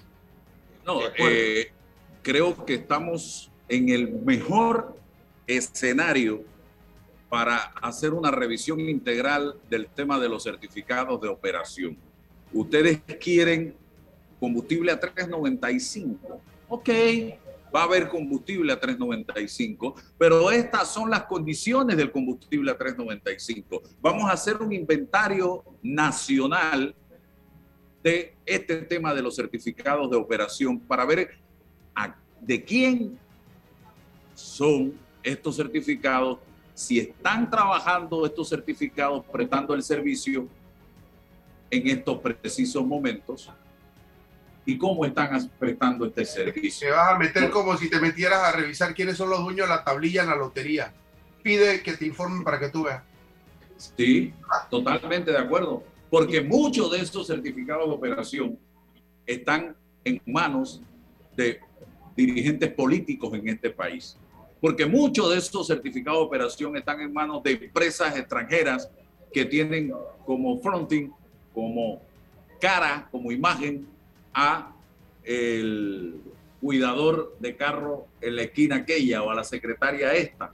No, 0.86 1.00
eh, 1.18 1.72
creo 2.22 2.66
que 2.66 2.74
estamos 2.74 3.50
en 3.70 3.88
el 3.88 4.12
mejor 4.12 4.98
escenario 5.48 6.44
para 7.30 7.56
hacer 7.82 8.14
una 8.14 8.32
revisión 8.32 8.82
integral 8.82 9.56
del 9.70 9.88
tema 9.88 10.20
de 10.20 10.28
los 10.28 10.44
certificados 10.44 11.22
de 11.22 11.30
operación. 11.30 11.96
Ustedes 12.52 13.00
quieren 13.22 13.76
combustible 14.42 14.92
a 14.92 15.00
3.95. 15.00 16.18
Ok, 16.68 16.90
va 17.74 17.80
a 17.80 17.84
haber 17.84 18.10
combustible 18.10 18.74
a 18.74 18.82
3.95, 18.82 19.94
pero 20.18 20.52
estas 20.52 20.92
son 20.92 21.10
las 21.10 21.24
condiciones 21.24 21.96
del 21.96 22.12
combustible 22.12 22.72
a 22.72 22.78
3.95. 22.78 23.82
Vamos 24.02 24.30
a 24.30 24.34
hacer 24.34 24.58
un 24.58 24.74
inventario 24.74 25.64
nacional 25.82 26.94
de 28.04 28.36
este 28.50 28.78
tema 28.78 29.14
de 29.14 29.22
los 29.22 29.36
certificados 29.36 30.10
de 30.10 30.18
operación 30.18 30.80
para 30.80 31.06
ver 31.06 31.38
de 32.42 32.64
quién 32.64 33.20
son 34.34 34.94
estos 35.22 35.58
certificados 35.58 36.40
si 36.74 36.98
están 36.98 37.50
trabajando 37.50 38.26
estos 38.26 38.48
certificados, 38.48 39.26
prestando 39.26 39.74
el 39.74 39.84
servicio 39.84 40.48
en 41.70 41.88
estos 41.90 42.20
precisos 42.20 42.86
momentos 42.86 43.52
y 44.66 44.78
cómo 44.78 45.04
están 45.06 45.52
prestando 45.60 46.06
este 46.06 46.24
servicio. 46.24 46.88
Se 46.88 46.92
vas 46.92 47.14
a 47.14 47.18
meter 47.18 47.50
como 47.50 47.76
si 47.76 47.90
te 47.90 48.00
metieras 48.00 48.40
a 48.40 48.52
revisar 48.54 48.94
quiénes 48.94 49.18
son 49.18 49.30
los 49.30 49.42
dueños 49.44 49.68
de 49.68 49.76
la 49.76 49.84
tablilla 49.84 50.24
en 50.24 50.30
la 50.30 50.36
lotería. 50.36 50.94
Pide 51.44 51.84
que 51.84 51.94
te 51.94 52.06
informen 52.06 52.44
para 52.44 52.60
que 52.60 52.70
tú 52.70 52.84
veas. 52.84 53.04
Sí, 53.98 54.34
totalmente 54.70 55.32
de 55.32 55.38
acuerdo. 55.38 55.84
Porque 56.10 56.42
muchos 56.42 56.92
de 56.92 57.00
estos 57.00 57.28
certificados 57.28 57.88
de 57.88 57.96
operación 57.96 58.60
están 59.26 59.76
en 60.04 60.22
manos 60.26 60.82
de 61.36 61.60
dirigentes 62.16 62.72
políticos 62.74 63.34
en 63.34 63.48
este 63.48 63.70
país 63.70 64.18
porque 64.62 64.86
muchos 64.86 65.30
de 65.30 65.38
estos 65.38 65.68
certificados 65.68 66.20
de 66.20 66.26
operación 66.26 66.76
están 66.76 67.00
en 67.02 67.14
manos 67.14 67.42
de 67.44 67.52
empresas 67.52 68.18
extranjeras 68.18 68.90
que 69.32 69.46
tienen 69.46 69.94
como 70.26 70.60
fronting, 70.60 71.10
como 71.54 72.02
cara, 72.60 73.08
como 73.12 73.32
imagen 73.32 73.88
a 74.34 74.76
el 75.24 76.20
cuidador 76.60 77.38
de 77.40 77.56
carro 77.56 78.08
en 78.20 78.36
la 78.36 78.44
esquina 78.44 78.78
aquella 78.78 79.24
o 79.24 79.30
a 79.30 79.36
la 79.36 79.44
secretaria 79.44 80.14
esta. 80.14 80.52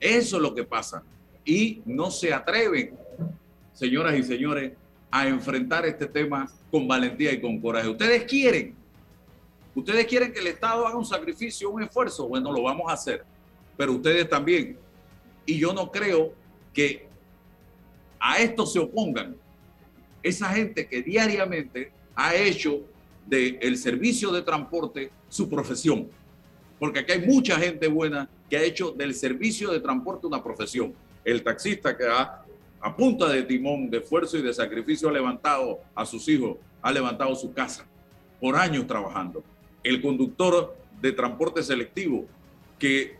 Eso 0.00 0.36
es 0.36 0.42
lo 0.42 0.54
que 0.54 0.64
pasa. 0.64 1.02
Y 1.44 1.82
no 1.84 2.10
se 2.10 2.32
atreven, 2.32 2.96
señoras 3.78 4.18
y 4.18 4.22
señores, 4.22 4.72
a 5.10 5.28
enfrentar 5.28 5.86
este 5.86 6.06
tema 6.06 6.50
con 6.70 6.88
valentía 6.88 7.32
y 7.32 7.40
con 7.40 7.60
coraje. 7.60 7.88
Ustedes 7.88 8.24
quieren 8.24 8.74
Ustedes 9.78 10.06
quieren 10.06 10.32
que 10.32 10.40
el 10.40 10.48
Estado 10.48 10.84
haga 10.84 10.96
un 10.96 11.04
sacrificio, 11.04 11.70
un 11.70 11.84
esfuerzo, 11.84 12.26
bueno, 12.26 12.50
lo 12.50 12.62
vamos 12.64 12.90
a 12.90 12.94
hacer, 12.94 13.24
pero 13.76 13.92
ustedes 13.92 14.28
también. 14.28 14.76
Y 15.46 15.56
yo 15.56 15.72
no 15.72 15.92
creo 15.92 16.32
que 16.74 17.06
a 18.18 18.38
esto 18.38 18.66
se 18.66 18.80
opongan 18.80 19.36
esa 20.20 20.48
gente 20.48 20.88
que 20.88 21.00
diariamente 21.00 21.92
ha 22.16 22.34
hecho 22.34 22.80
del 23.24 23.76
servicio 23.76 24.32
de 24.32 24.42
transporte 24.42 25.12
su 25.28 25.48
profesión. 25.48 26.08
Porque 26.80 26.98
aquí 26.98 27.12
hay 27.12 27.24
mucha 27.24 27.56
gente 27.56 27.86
buena 27.86 28.28
que 28.50 28.56
ha 28.56 28.62
hecho 28.64 28.90
del 28.90 29.14
servicio 29.14 29.70
de 29.70 29.78
transporte 29.78 30.26
una 30.26 30.42
profesión. 30.42 30.92
El 31.24 31.44
taxista 31.44 31.96
que 31.96 32.04
ha, 32.04 32.44
a 32.80 32.94
punta 32.94 33.28
de 33.28 33.42
timón, 33.42 33.90
de 33.90 33.98
esfuerzo 33.98 34.38
y 34.38 34.42
de 34.42 34.52
sacrificio 34.52 35.08
ha 35.08 35.12
levantado 35.12 35.80
a 35.94 36.04
sus 36.04 36.28
hijos, 36.28 36.56
ha 36.82 36.92
levantado 36.92 37.34
su 37.34 37.52
casa 37.52 37.86
por 38.40 38.56
años 38.56 38.86
trabajando. 38.86 39.42
El 39.82 40.00
conductor 40.00 40.76
de 41.00 41.12
transporte 41.12 41.62
selectivo 41.62 42.26
que 42.78 43.18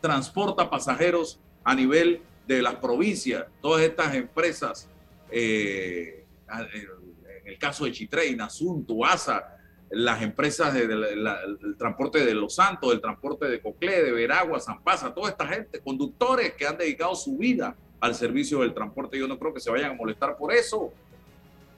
transporta 0.00 0.68
pasajeros 0.68 1.38
a 1.62 1.74
nivel 1.74 2.20
de 2.46 2.60
las 2.60 2.76
provincias, 2.76 3.46
todas 3.62 3.82
estas 3.82 4.14
empresas, 4.14 4.88
eh, 5.30 6.24
en 6.50 7.46
el 7.46 7.58
caso 7.58 7.84
de 7.84 7.92
Chitrey, 7.92 8.36
Asunto, 8.38 9.04
ASA, 9.04 9.56
las 9.90 10.22
empresas 10.22 10.74
del 10.74 11.76
transporte 11.78 12.24
de 12.24 12.34
Los 12.34 12.56
Santos, 12.56 12.92
el 12.92 13.00
transporte 13.00 13.46
de 13.46 13.60
Coclé, 13.60 14.02
de 14.02 14.12
Veragua, 14.12 14.58
San 14.60 14.82
Pasa, 14.82 15.14
toda 15.14 15.30
esta 15.30 15.46
gente, 15.46 15.80
conductores 15.80 16.54
que 16.54 16.66
han 16.66 16.76
dedicado 16.76 17.14
su 17.14 17.36
vida 17.36 17.76
al 18.04 18.14
servicio 18.14 18.60
del 18.60 18.74
transporte. 18.74 19.18
Yo 19.18 19.26
no 19.26 19.38
creo 19.38 19.54
que 19.54 19.60
se 19.60 19.70
vayan 19.70 19.92
a 19.92 19.94
molestar 19.94 20.36
por 20.36 20.52
eso. 20.52 20.92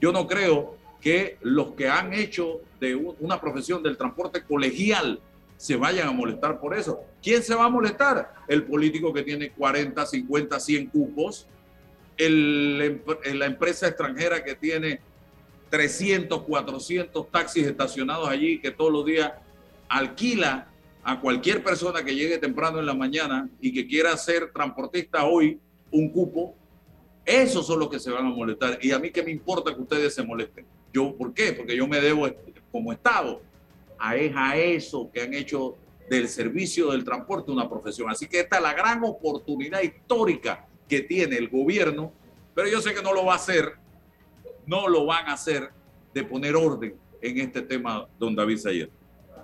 Yo 0.01 0.11
no 0.11 0.27
creo 0.27 0.77
que 1.01 1.39
los 1.41 1.75
que 1.75 1.89
han 1.89 2.13
hecho 2.13 2.63
de 2.81 2.97
una 2.97 3.41
profesión 3.41 3.81
del 3.81 3.97
transporte 3.97 4.43
colegial 4.43 5.21
se 5.57 5.77
vayan 5.77 6.09
a 6.09 6.13
molestar 6.13 6.59
por 6.59 6.77
eso. 6.77 7.01
¿Quién 7.23 7.45
se 7.45 7.55
va 7.55 7.67
a 7.67 7.69
molestar? 7.69 8.35
El 8.49 8.65
político 8.65 9.13
que 9.13 9.23
tiene 9.23 9.51
40, 9.51 10.05
50, 10.05 10.59
100 10.59 10.87
cupos, 10.87 11.47
el, 12.17 13.01
la 13.35 13.47
empresa 13.47 13.87
extranjera 13.87 14.43
que 14.43 14.57
tiene 14.57 14.99
300, 15.71 16.43
400 16.43 17.31
taxis 17.31 17.69
estacionados 17.69 18.29
allí, 18.29 18.59
que 18.59 18.73
todos 18.73 18.93
los 18.93 19.07
días 19.07 19.31
alquila 19.89 20.67
a 21.05 21.21
cualquier 21.21 21.63
persona 21.63 22.03
que 22.03 22.17
llegue 22.17 22.39
temprano 22.39 22.81
en 22.81 22.87
la 22.87 22.95
mañana 22.95 23.49
y 23.61 23.73
que 23.73 23.87
quiera 23.87 24.17
ser 24.17 24.51
transportista 24.51 25.25
hoy 25.25 25.61
un 25.91 26.11
cupo, 26.11 26.55
esos 27.25 27.67
son 27.67 27.81
los 27.81 27.89
que 27.89 27.99
se 27.99 28.11
van 28.11 28.27
a 28.27 28.31
molestar. 28.31 28.79
Y 28.83 28.93
a 28.93 28.99
mí 28.99 29.11
que 29.11 29.23
me 29.23 29.31
importa 29.31 29.75
que 29.75 29.81
ustedes 29.81 30.15
se 30.15 30.23
molesten. 30.23 30.65
Yo, 30.93 31.15
¿Por 31.17 31.35
qué? 31.35 31.53
Porque 31.53 31.77
yo 31.77 31.87
me 31.87 32.01
debo 32.01 32.29
como 32.71 32.93
Estado 32.93 33.43
a, 33.99 34.11
a 34.11 34.57
eso 34.57 35.11
que 35.13 35.23
han 35.23 35.35
hecho 35.35 35.77
del 36.09 36.29
servicio 36.29 36.93
del 36.93 37.05
transporte 37.05 37.51
una 37.51 37.69
profesión. 37.69 38.11
Así 38.11 38.27
que 38.29 38.41
esta 38.41 38.57
es 38.57 38.63
la 38.63 38.75
gran 38.75 39.03
oportunidad 39.05 39.83
histórica 39.83 40.67
que 40.89 41.01
tiene 41.01 41.37
el 41.37 41.49
gobierno, 41.49 42.13
pero 42.55 42.69
yo 42.69 42.81
sé 42.81 42.95
que 42.95 43.03
no 43.03 43.13
lo 43.13 43.25
va 43.25 43.33
a 43.33 43.37
hacer, 43.37 43.75
no 44.67 44.89
lo 44.89 45.05
van 45.05 45.27
a 45.29 45.33
hacer 45.33 45.71
de 46.15 46.23
poner 46.23 46.55
orden 46.55 46.95
en 47.21 47.39
este 47.39 47.63
tema, 47.63 48.07
don 48.19 48.35
David 48.35 48.59
Sayer. 48.59 48.91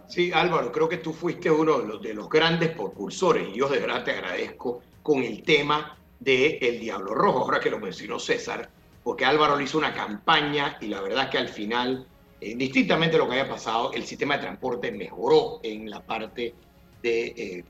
Sí, 0.06 0.30
Álvaro, 0.32 0.70
creo 0.70 0.88
que 0.88 0.98
tú 0.98 1.12
fuiste 1.12 1.50
uno 1.50 1.80
de 1.80 1.86
los, 1.86 2.02
de 2.02 2.14
los 2.14 2.28
grandes 2.28 2.70
propulsores 2.70 3.48
y 3.48 3.58
yo 3.58 3.68
de 3.68 3.80
verdad 3.80 4.04
te 4.04 4.12
agradezco 4.12 4.80
con 5.02 5.22
el 5.22 5.42
tema 5.42 5.98
del 6.22 6.58
el 6.60 6.80
Diablo 6.80 7.14
Rojo, 7.14 7.40
ahora 7.40 7.60
que 7.60 7.70
lo 7.70 7.78
mencionó 7.78 8.18
César, 8.18 8.70
porque 9.02 9.24
Álvaro 9.24 9.60
hizo 9.60 9.78
una 9.78 9.92
campaña 9.92 10.76
y 10.80 10.86
la 10.86 11.00
verdad 11.00 11.30
que 11.30 11.38
al 11.38 11.48
final 11.48 12.06
eh, 12.40 12.54
distintamente 12.56 13.16
lo 13.18 13.28
que 13.28 13.34
haya 13.34 13.48
pasado, 13.48 13.92
el 13.92 14.04
sistema 14.04 14.36
de 14.36 14.42
transporte 14.42 14.90
mejoró 14.90 15.60
en 15.62 15.88
la 15.88 16.00
parte 16.00 16.54
de, 17.02 17.64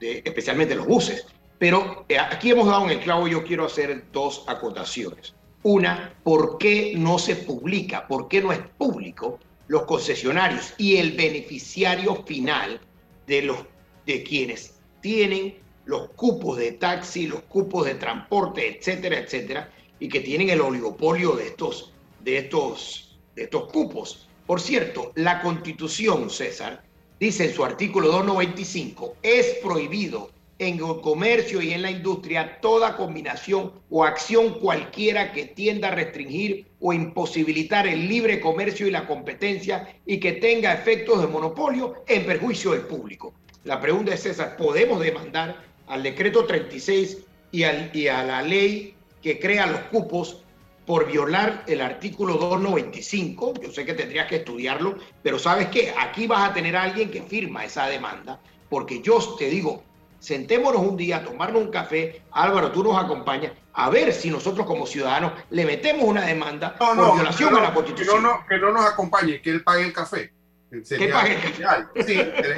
eh, 0.00 0.22
especialmente 0.24 0.74
los 0.74 0.86
buses. 0.86 1.26
Pero 1.58 2.06
eh, 2.08 2.18
aquí 2.18 2.50
hemos 2.50 2.66
dado 2.66 2.84
en 2.84 2.90
el 2.90 3.00
clavo, 3.00 3.28
yo 3.28 3.44
quiero 3.44 3.66
hacer 3.66 4.04
dos 4.12 4.44
acotaciones. 4.48 5.34
Una, 5.62 6.14
¿por 6.24 6.58
qué 6.58 6.94
no 6.96 7.18
se 7.18 7.36
publica? 7.36 8.08
¿Por 8.08 8.28
qué 8.28 8.40
no 8.40 8.50
es 8.50 8.60
público 8.78 9.38
los 9.68 9.82
concesionarios 9.84 10.74
y 10.78 10.96
el 10.96 11.12
beneficiario 11.12 12.24
final 12.24 12.80
de, 13.26 13.42
los, 13.42 13.58
de 14.06 14.24
quienes 14.24 14.80
tienen 15.00 15.54
los 15.90 16.10
cupos 16.10 16.56
de 16.56 16.70
taxi, 16.70 17.26
los 17.26 17.42
cupos 17.42 17.84
de 17.84 17.96
transporte, 17.96 18.78
etcétera, 18.78 19.18
etcétera, 19.18 19.72
y 19.98 20.08
que 20.08 20.20
tienen 20.20 20.48
el 20.48 20.60
oligopolio 20.60 21.32
de 21.32 21.48
estos, 21.48 21.92
de 22.20 22.38
estos 22.38 23.18
de 23.34 23.42
estos 23.42 23.64
cupos. 23.72 24.28
Por 24.46 24.60
cierto, 24.60 25.10
la 25.16 25.42
Constitución, 25.42 26.30
César, 26.30 26.84
dice 27.18 27.46
en 27.46 27.54
su 27.54 27.64
artículo 27.64 28.06
295, 28.06 29.16
es 29.20 29.58
prohibido 29.64 30.30
en 30.60 30.74
el 30.74 31.00
comercio 31.00 31.60
y 31.60 31.72
en 31.72 31.82
la 31.82 31.90
industria 31.90 32.60
toda 32.60 32.96
combinación 32.96 33.72
o 33.90 34.04
acción 34.04 34.60
cualquiera 34.60 35.32
que 35.32 35.46
tienda 35.46 35.88
a 35.88 35.94
restringir 35.96 36.66
o 36.78 36.92
imposibilitar 36.92 37.88
el 37.88 38.08
libre 38.08 38.40
comercio 38.40 38.86
y 38.86 38.92
la 38.92 39.08
competencia 39.08 39.92
y 40.06 40.20
que 40.20 40.32
tenga 40.34 40.72
efectos 40.72 41.20
de 41.20 41.26
monopolio 41.26 42.04
en 42.06 42.26
perjuicio 42.26 42.72
del 42.72 42.82
público. 42.82 43.34
La 43.64 43.80
pregunta 43.80 44.14
es 44.14 44.22
César, 44.22 44.56
¿podemos 44.56 45.00
demandar 45.00 45.69
al 45.90 46.02
decreto 46.04 46.46
36 46.46 47.18
y, 47.50 47.64
al, 47.64 47.90
y 47.92 48.06
a 48.08 48.22
la 48.22 48.42
ley 48.42 48.94
que 49.20 49.38
crea 49.38 49.66
los 49.66 49.80
cupos 49.82 50.42
por 50.86 51.06
violar 51.06 51.64
el 51.66 51.80
artículo 51.80 52.34
295. 52.34 53.54
Yo 53.60 53.70
sé 53.72 53.84
que 53.84 53.94
tendrías 53.94 54.26
que 54.28 54.36
estudiarlo, 54.36 54.96
pero 55.22 55.38
sabes 55.38 55.68
qué, 55.68 55.92
aquí 55.98 56.26
vas 56.26 56.50
a 56.50 56.54
tener 56.54 56.76
a 56.76 56.84
alguien 56.84 57.10
que 57.10 57.22
firma 57.22 57.64
esa 57.64 57.86
demanda, 57.86 58.40
porque 58.68 59.02
yo 59.02 59.18
te 59.36 59.46
digo, 59.46 59.82
sentémonos 60.20 60.80
un 60.80 60.96
día 60.96 61.18
a 61.18 61.24
tomarnos 61.24 61.62
un 61.62 61.70
café, 61.70 62.22
Álvaro, 62.30 62.70
tú 62.70 62.84
nos 62.84 63.02
acompañas, 63.02 63.52
a 63.72 63.90
ver 63.90 64.12
si 64.12 64.30
nosotros 64.30 64.66
como 64.66 64.86
ciudadanos 64.86 65.32
le 65.50 65.64
metemos 65.64 66.04
una 66.04 66.24
demanda 66.24 66.76
por 66.76 67.14
violación 67.14 67.56
a 67.56 67.60
la 67.60 67.74
Constitución. 67.74 68.16
Que 68.16 68.22
no, 68.22 68.46
que 68.48 68.58
no 68.58 68.72
nos 68.72 68.86
acompañe, 68.86 69.40
que 69.42 69.50
él 69.50 69.64
pague 69.64 69.84
el 69.84 69.92
café. 69.92 70.32
que 70.70 71.08
pague 71.08 71.34
el 71.34 71.40
café. 71.40 72.04
Sí, 72.06 72.12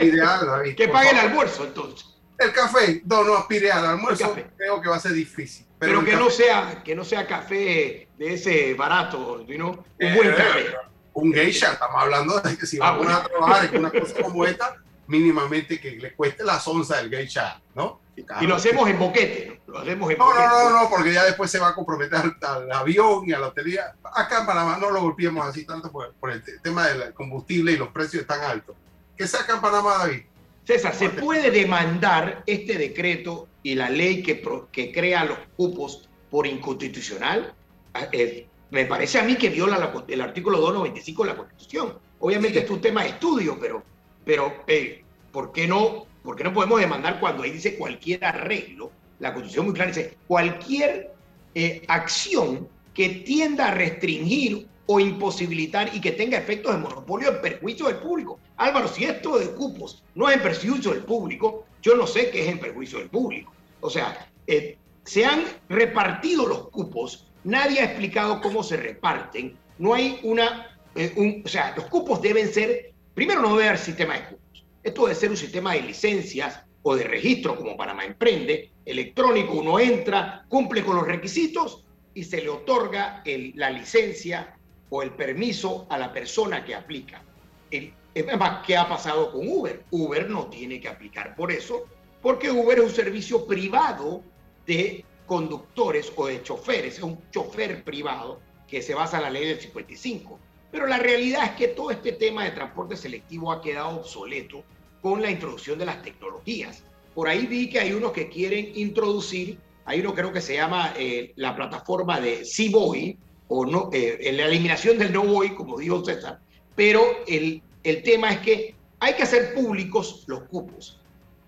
ideal, 0.07 0.74
Que 0.76 0.89
pague 0.89 1.11
el 1.11 1.18
almuerzo, 1.18 1.64
entonces. 1.64 2.11
El 2.43 2.53
café, 2.53 3.03
no, 3.05 3.24
no 3.24 3.36
aspire 3.36 3.70
al 3.70 3.86
almuerzo, 3.86 4.34
creo 4.57 4.80
que 4.80 4.88
va 4.88 4.97
a 4.97 5.01
ser 5.01 5.12
difícil. 5.12 5.66
Pero, 5.78 6.05
que, 6.05 6.14
no 6.14 6.30
sea, 6.30 6.82
que 6.84 6.95
no 6.95 7.05
sea 7.05 7.26
café 7.26 8.09
de 8.16 8.34
ese 8.34 8.74
barato, 8.74 9.45
¿no? 9.59 9.70
un 9.70 9.84
eh, 9.99 10.14
buen 10.14 10.30
café. 10.30 10.76
Un 11.14 11.32
geisha, 11.32 11.72
estamos 11.72 12.01
hablando 12.01 12.40
de 12.40 12.57
que 12.57 12.66
si 12.66 12.78
ah, 12.80 12.93
vamos 12.93 13.09
a 13.09 13.24
trabajar 13.24 13.64
en 13.66 13.80
una 13.80 13.90
cosa 14.01 14.14
como 14.22 14.45
esta, 14.47 14.76
mínimamente 15.09 15.80
que 15.80 15.93
le 15.93 16.14
cueste 16.14 16.45
la 16.45 16.59
onza 16.64 16.97
del 16.99 17.11
geisha, 17.11 17.61
¿no? 17.74 18.01
Y 18.40 18.47
lo 18.47 18.57
hacemos 18.57 18.88
en 18.88 18.99
boquete, 18.99 19.62
Lo 19.66 19.78
hacemos 19.78 20.11
en 20.11 20.18
no, 20.18 20.26
boquete. 20.26 20.47
no, 20.47 20.70
no, 20.70 20.82
no, 20.82 20.90
porque 20.90 21.12
ya 21.12 21.24
después 21.24 21.51
se 21.51 21.59
va 21.59 21.68
a 21.68 21.74
comprometer 21.74 22.20
al, 22.43 22.70
avión 22.72 23.24
y 23.26 23.32
a 23.32 23.38
la 23.38 23.49
hotelía. 23.49 23.95
Acá 24.14 24.40
en 24.40 24.47
Panamá 24.47 24.78
no 24.80 24.90
lo 24.90 25.01
golpeemos 25.01 25.47
así 25.47 25.64
tanto 25.64 25.90
por, 25.90 26.12
por 26.14 26.30
el 26.30 26.43
tema 26.62 26.86
del 26.88 27.14
combustible 27.14 27.72
y 27.72 27.76
los 27.76 27.88
precios 27.88 28.26
tan 28.26 28.40
altos. 28.43 28.76
¿Qué 29.16 29.26
saca 29.26 29.55
en 29.55 29.61
Panamá, 29.61 29.99
David? 29.99 30.22
César, 30.64 30.94
¿se 30.94 31.10
puede 31.10 31.50
demandar 31.50 32.44
este 32.46 32.78
decreto 32.78 33.48
y 33.62 33.74
la 33.74 33.90
ley 33.90 34.22
que, 34.22 34.42
que 34.70 34.92
crea 34.92 35.24
los 35.24 35.38
cupos 35.56 36.08
por 36.30 36.46
inconstitucional? 36.46 37.52
Ah, 37.94 38.08
eh, 38.12 38.46
me 38.70 38.86
parece 38.86 39.18
a 39.18 39.24
mí 39.24 39.36
que 39.36 39.50
viola 39.50 39.92
el 40.08 40.20
artículo 40.20 40.58
295 40.58 41.24
de 41.24 41.30
la 41.30 41.36
Constitución. 41.36 41.98
Obviamente 42.20 42.60
es 42.60 42.70
un 42.70 42.80
tema 42.80 43.02
de 43.02 43.10
estudio, 43.10 43.58
pero, 43.60 43.82
pero 44.24 44.62
eh, 44.66 45.02
¿por, 45.32 45.52
qué 45.52 45.66
no, 45.66 46.06
¿por 46.22 46.36
qué 46.36 46.44
no 46.44 46.54
podemos 46.54 46.80
demandar 46.80 47.18
cuando 47.18 47.42
ahí 47.42 47.50
dice 47.50 47.76
cualquier 47.76 48.24
arreglo? 48.24 48.92
La 49.18 49.34
Constitución 49.34 49.66
muy 49.66 49.74
clara 49.74 49.90
dice 49.90 50.16
cualquier 50.26 51.12
eh, 51.54 51.82
acción 51.88 52.68
que 52.94 53.08
tienda 53.08 53.68
a 53.68 53.74
restringir 53.74 54.68
o 54.87 55.01
imposibilitar 55.01 55.95
y 55.95 56.01
que 56.01 56.12
tenga 56.12 56.39
efectos 56.39 56.72
de 56.72 56.80
monopolio 56.80 57.30
en 57.30 57.41
perjuicio 57.41 57.87
del 57.87 57.97
público. 57.97 58.39
Álvaro, 58.57 58.89
si 58.89 59.05
esto 59.05 59.39
de 59.39 59.51
cupos 59.53 60.03
no 60.14 60.28
es 60.28 60.37
en 60.37 60.43
perjuicio 60.43 60.93
del 60.93 61.05
público, 61.05 61.64
yo 61.83 61.97
no 61.97 62.07
sé 62.07 62.30
qué 62.30 62.43
es 62.43 62.49
en 62.49 62.59
perjuicio 62.59 62.99
del 62.99 63.09
público. 63.09 63.53
O 63.80 63.91
sea, 63.91 64.28
eh, 64.47 64.76
se 65.05 65.24
han 65.24 65.45
repartido 65.68 66.47
los 66.47 66.68
cupos, 66.70 67.26
nadie 67.45 67.80
ha 67.80 67.85
explicado 67.85 68.41
cómo 68.41 68.62
se 68.62 68.76
reparten, 68.76 69.57
no 69.78 69.95
hay 69.95 70.20
una, 70.22 70.78
eh, 70.95 71.43
o 71.45 71.49
sea, 71.49 71.74
los 71.76 71.87
cupos 71.87 72.22
deben 72.22 72.53
ser, 72.53 72.93
primero 73.14 73.41
no 73.41 73.57
debe 73.57 73.68
haber 73.68 73.78
sistema 73.78 74.14
de 74.14 74.24
cupos, 74.26 74.64
esto 74.83 75.03
debe 75.03 75.14
ser 75.14 75.30
un 75.30 75.37
sistema 75.37 75.74
de 75.74 75.83
licencias 75.83 76.61
o 76.83 76.95
de 76.97 77.05
registro 77.05 77.57
como 77.57 77.76
Panamá 77.76 78.05
Emprende, 78.05 78.70
electrónico, 78.85 79.55
uno 79.55 79.78
entra, 79.78 80.45
cumple 80.49 80.85
con 80.85 80.97
los 80.97 81.07
requisitos 81.07 81.85
y 82.14 82.24
se 82.24 82.43
le 82.43 82.49
otorga 82.49 83.22
la 83.55 83.70
licencia 83.70 84.57
o 84.95 85.03
el 85.03 85.12
permiso 85.12 85.86
a 85.88 85.97
la 85.97 86.12
persona 86.12 86.62
que 86.66 86.74
aplica. 86.74 87.22
El, 87.70 87.95
¿qué 88.12 88.76
ha 88.76 88.86
pasado 88.86 89.32
con 89.32 89.49
Uber? 89.49 89.84
Uber 89.90 90.28
no 90.28 90.49
tiene 90.49 90.78
que 90.78 90.88
aplicar 90.88 91.34
por 91.34 91.51
eso, 91.51 91.84
porque 92.20 92.51
Uber 92.51 92.78
es 92.78 92.84
un 92.84 92.90
servicio 92.90 93.47
privado 93.47 94.22
de 94.66 95.03
conductores 95.26 96.12
o 96.14 96.26
de 96.26 96.43
choferes, 96.43 96.99
es 96.99 97.03
un 97.03 97.18
chofer 97.30 97.82
privado 97.82 98.40
que 98.68 98.82
se 98.82 98.95
basa 98.95 99.16
en 99.16 99.22
la 99.22 99.30
ley 99.30 99.47
del 99.47 99.61
55. 99.61 100.38
Pero 100.70 100.86
la 100.86 100.99
realidad 100.99 101.45
es 101.45 101.51
que 101.53 101.68
todo 101.68 101.90
este 101.90 102.12
tema 102.12 102.45
de 102.45 102.51
transporte 102.51 102.95
selectivo 102.95 103.51
ha 103.51 103.62
quedado 103.62 103.97
obsoleto 104.01 104.62
con 105.01 105.22
la 105.22 105.30
introducción 105.30 105.78
de 105.78 105.86
las 105.86 106.03
tecnologías. 106.03 106.84
Por 107.14 107.28
ahí 107.28 107.47
vi 107.47 107.70
que 107.70 107.80
hay 107.80 107.95
unos 107.95 108.12
que 108.12 108.28
quieren 108.28 108.72
introducir, 108.74 109.59
hay 109.86 110.01
uno 110.01 110.14
creo 110.14 110.34
que 110.34 110.43
se 110.43 110.57
llama 110.57 110.93
eh, 110.99 111.32
la 111.36 111.57
plataforma 111.57 112.20
de 112.20 112.45
Seaboy, 112.45 113.16
o 113.53 113.66
no, 113.66 113.90
eh, 113.92 114.32
la 114.34 114.46
eliminación 114.46 114.98
del 114.98 115.12
no 115.12 115.24
voy, 115.24 115.55
como 115.55 115.78
dijo 115.78 116.03
César, 116.05 116.40
pero 116.74 117.03
el, 117.26 117.62
el 117.84 118.03
tema 118.03 118.32
es 118.32 118.38
que 118.40 118.74
hay 118.98 119.14
que 119.14 119.24
hacer 119.24 119.53
públicos 119.53 120.24
los 120.26 120.44
cupos. 120.44 120.98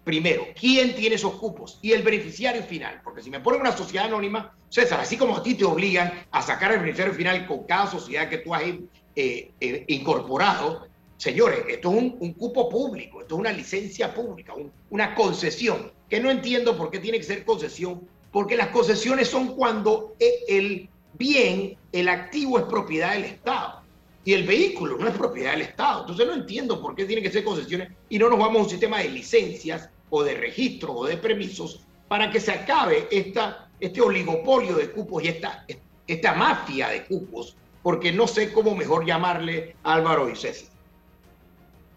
Primero, 0.05 0.47
¿quién 0.59 0.95
tiene 0.95 1.15
esos 1.17 1.35
cupos? 1.37 1.79
Y 1.81 1.93
el 1.93 2.03
beneficiario 2.03 2.63
final, 2.63 3.01
porque 3.03 3.23
si 3.23 3.31
me 3.31 3.41
ponen 3.41 3.63
una 3.63 3.75
sociedad 3.75 4.05
anónima, 4.07 4.55
César, 4.69 5.01
así 5.01 5.17
como 5.17 5.35
a 5.35 5.43
ti 5.43 5.55
te 5.55 5.65
obligan 5.65 6.13
a 6.31 6.43
sacar 6.43 6.73
el 6.73 6.81
beneficiario 6.81 7.15
final 7.15 7.47
con 7.47 7.65
cada 7.65 7.91
sociedad 7.91 8.29
que 8.29 8.39
tú 8.39 8.55
has 8.55 8.65
eh, 8.65 9.51
eh, 9.61 9.85
incorporado, 9.89 10.87
señores, 11.17 11.61
esto 11.69 11.91
es 11.91 11.97
un, 12.21 12.33
cupo 12.35 12.69
público, 12.69 13.23
esto 13.23 13.37
es 13.37 13.41
una 13.41 13.53
licencia 13.53 14.13
pública, 14.13 14.53
una 14.91 15.15
concesión, 15.15 15.91
que 16.11 16.21
no 16.21 16.31
entiendo 16.31 16.77
por 16.77 16.91
qué 16.91 16.99
tiene 16.99 17.17
que 17.17 17.25
ser 17.25 17.47
concesión, 17.47 18.07
porque 18.31 18.57
las 18.57 18.69
concesiones 18.69 19.29
son 19.29 19.55
cuando 19.55 20.15
el 20.49 20.91
bien, 21.19 21.77
el 21.93 22.09
activo 22.09 22.59
es 22.59 22.65
propiedad 22.65 23.13
del 23.13 23.25
Estado 23.25 23.83
y 24.25 24.33
el 24.33 24.45
vehículo 24.45 24.97
no 24.99 25.09
es 25.09 25.15
propiedad 25.15 25.53
del 25.53 25.63
Estado. 25.63 26.03
Entonces 26.03 26.27
no 26.27 26.35
entiendo 26.35 26.81
por 26.81 26.95
qué 26.95 27.05
tiene 27.05 27.23
que 27.23 27.31
ser 27.31 27.45
concesiones 27.45 27.91
y 28.09 28.19
no 28.19 28.29
nos 28.29 28.39
vamos 28.39 28.57
a 28.57 28.65
un 28.65 28.71
sistema 28.71 28.99
de 28.99 29.09
licencias 29.09 29.89
o 30.11 30.23
de 30.23 30.35
registro 30.35 30.93
o 30.93 31.07
de 31.07 31.17
permisos 31.17 31.81
para 32.09 32.31
que 32.31 32.41
se 32.41 32.53
acabe 32.53 33.09
esta, 33.11 33.69
este 33.81 34.01
oligopolio 34.01 34.77
de 34.77 34.91
cupos 34.91 35.25
y 35.25 35.29
esta, 35.29 35.65
esta 36.07 36.35
mafia 36.35 36.89
de 36.89 37.05
cupos, 37.05 37.57
porque 37.83 38.13
no 38.13 38.27
sé 38.27 38.53
cómo 38.53 38.75
mejor 38.75 39.05
llamarle 39.05 39.77
Álvaro 39.83 40.29
y 40.29 40.37
César. 40.37 40.75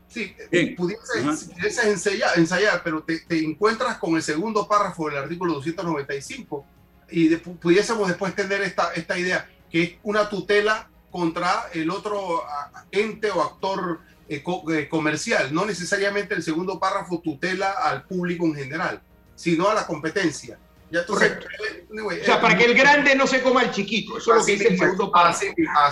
Sí, 0.07 0.33
pudieses, 0.77 1.83
ensayar, 1.83 2.37
ensayar, 2.37 2.81
pero 2.83 3.03
te, 3.03 3.21
encuentras 3.29 3.97
con 3.97 4.15
el 4.15 4.23
segundo 4.23 4.67
párrafo 4.67 5.09
del 5.09 5.17
artículo 5.17 5.55
295 5.55 6.65
y 7.09 7.35
pudiésemos 7.37 8.07
después 8.07 8.35
tener 8.35 8.61
esta, 8.61 8.93
esta 8.93 9.17
idea, 9.17 9.49
que 9.69 9.83
es 9.83 9.91
una 10.03 10.29
tutela 10.29 10.89
contra 11.11 11.65
el 11.73 11.89
otro 11.89 12.43
ente 12.91 13.31
o 13.31 13.41
actor 13.41 13.99
eh, 14.29 14.43
eh, 14.71 14.87
comercial. 14.89 15.53
No 15.53 15.65
necesariamente 15.65 16.35
el 16.35 16.43
segundo 16.43 16.79
párrafo 16.79 17.19
tutela 17.19 17.71
al 17.71 18.03
público 18.03 18.45
en 18.45 18.55
general, 18.55 19.01
sino 19.35 19.69
a 19.69 19.73
la 19.73 19.87
competencia. 19.87 20.59
Ya 20.89 21.05
Correcto. 21.05 21.47
o 22.01 22.25
sea, 22.25 22.39
para 22.39 22.57
que 22.57 22.63
el 22.63 22.73
grande 22.73 23.13
no 23.15 23.27
se 23.27 23.41
coma 23.41 23.63
el 23.63 23.71
chiquito. 23.71 24.17
Eso 24.17 24.33
es 24.33 24.39
lo 24.39 24.45
que 24.45 24.51
dice 24.53 24.67
el 24.69 24.79
segundo 24.79 25.11
párrafo. 25.11 25.45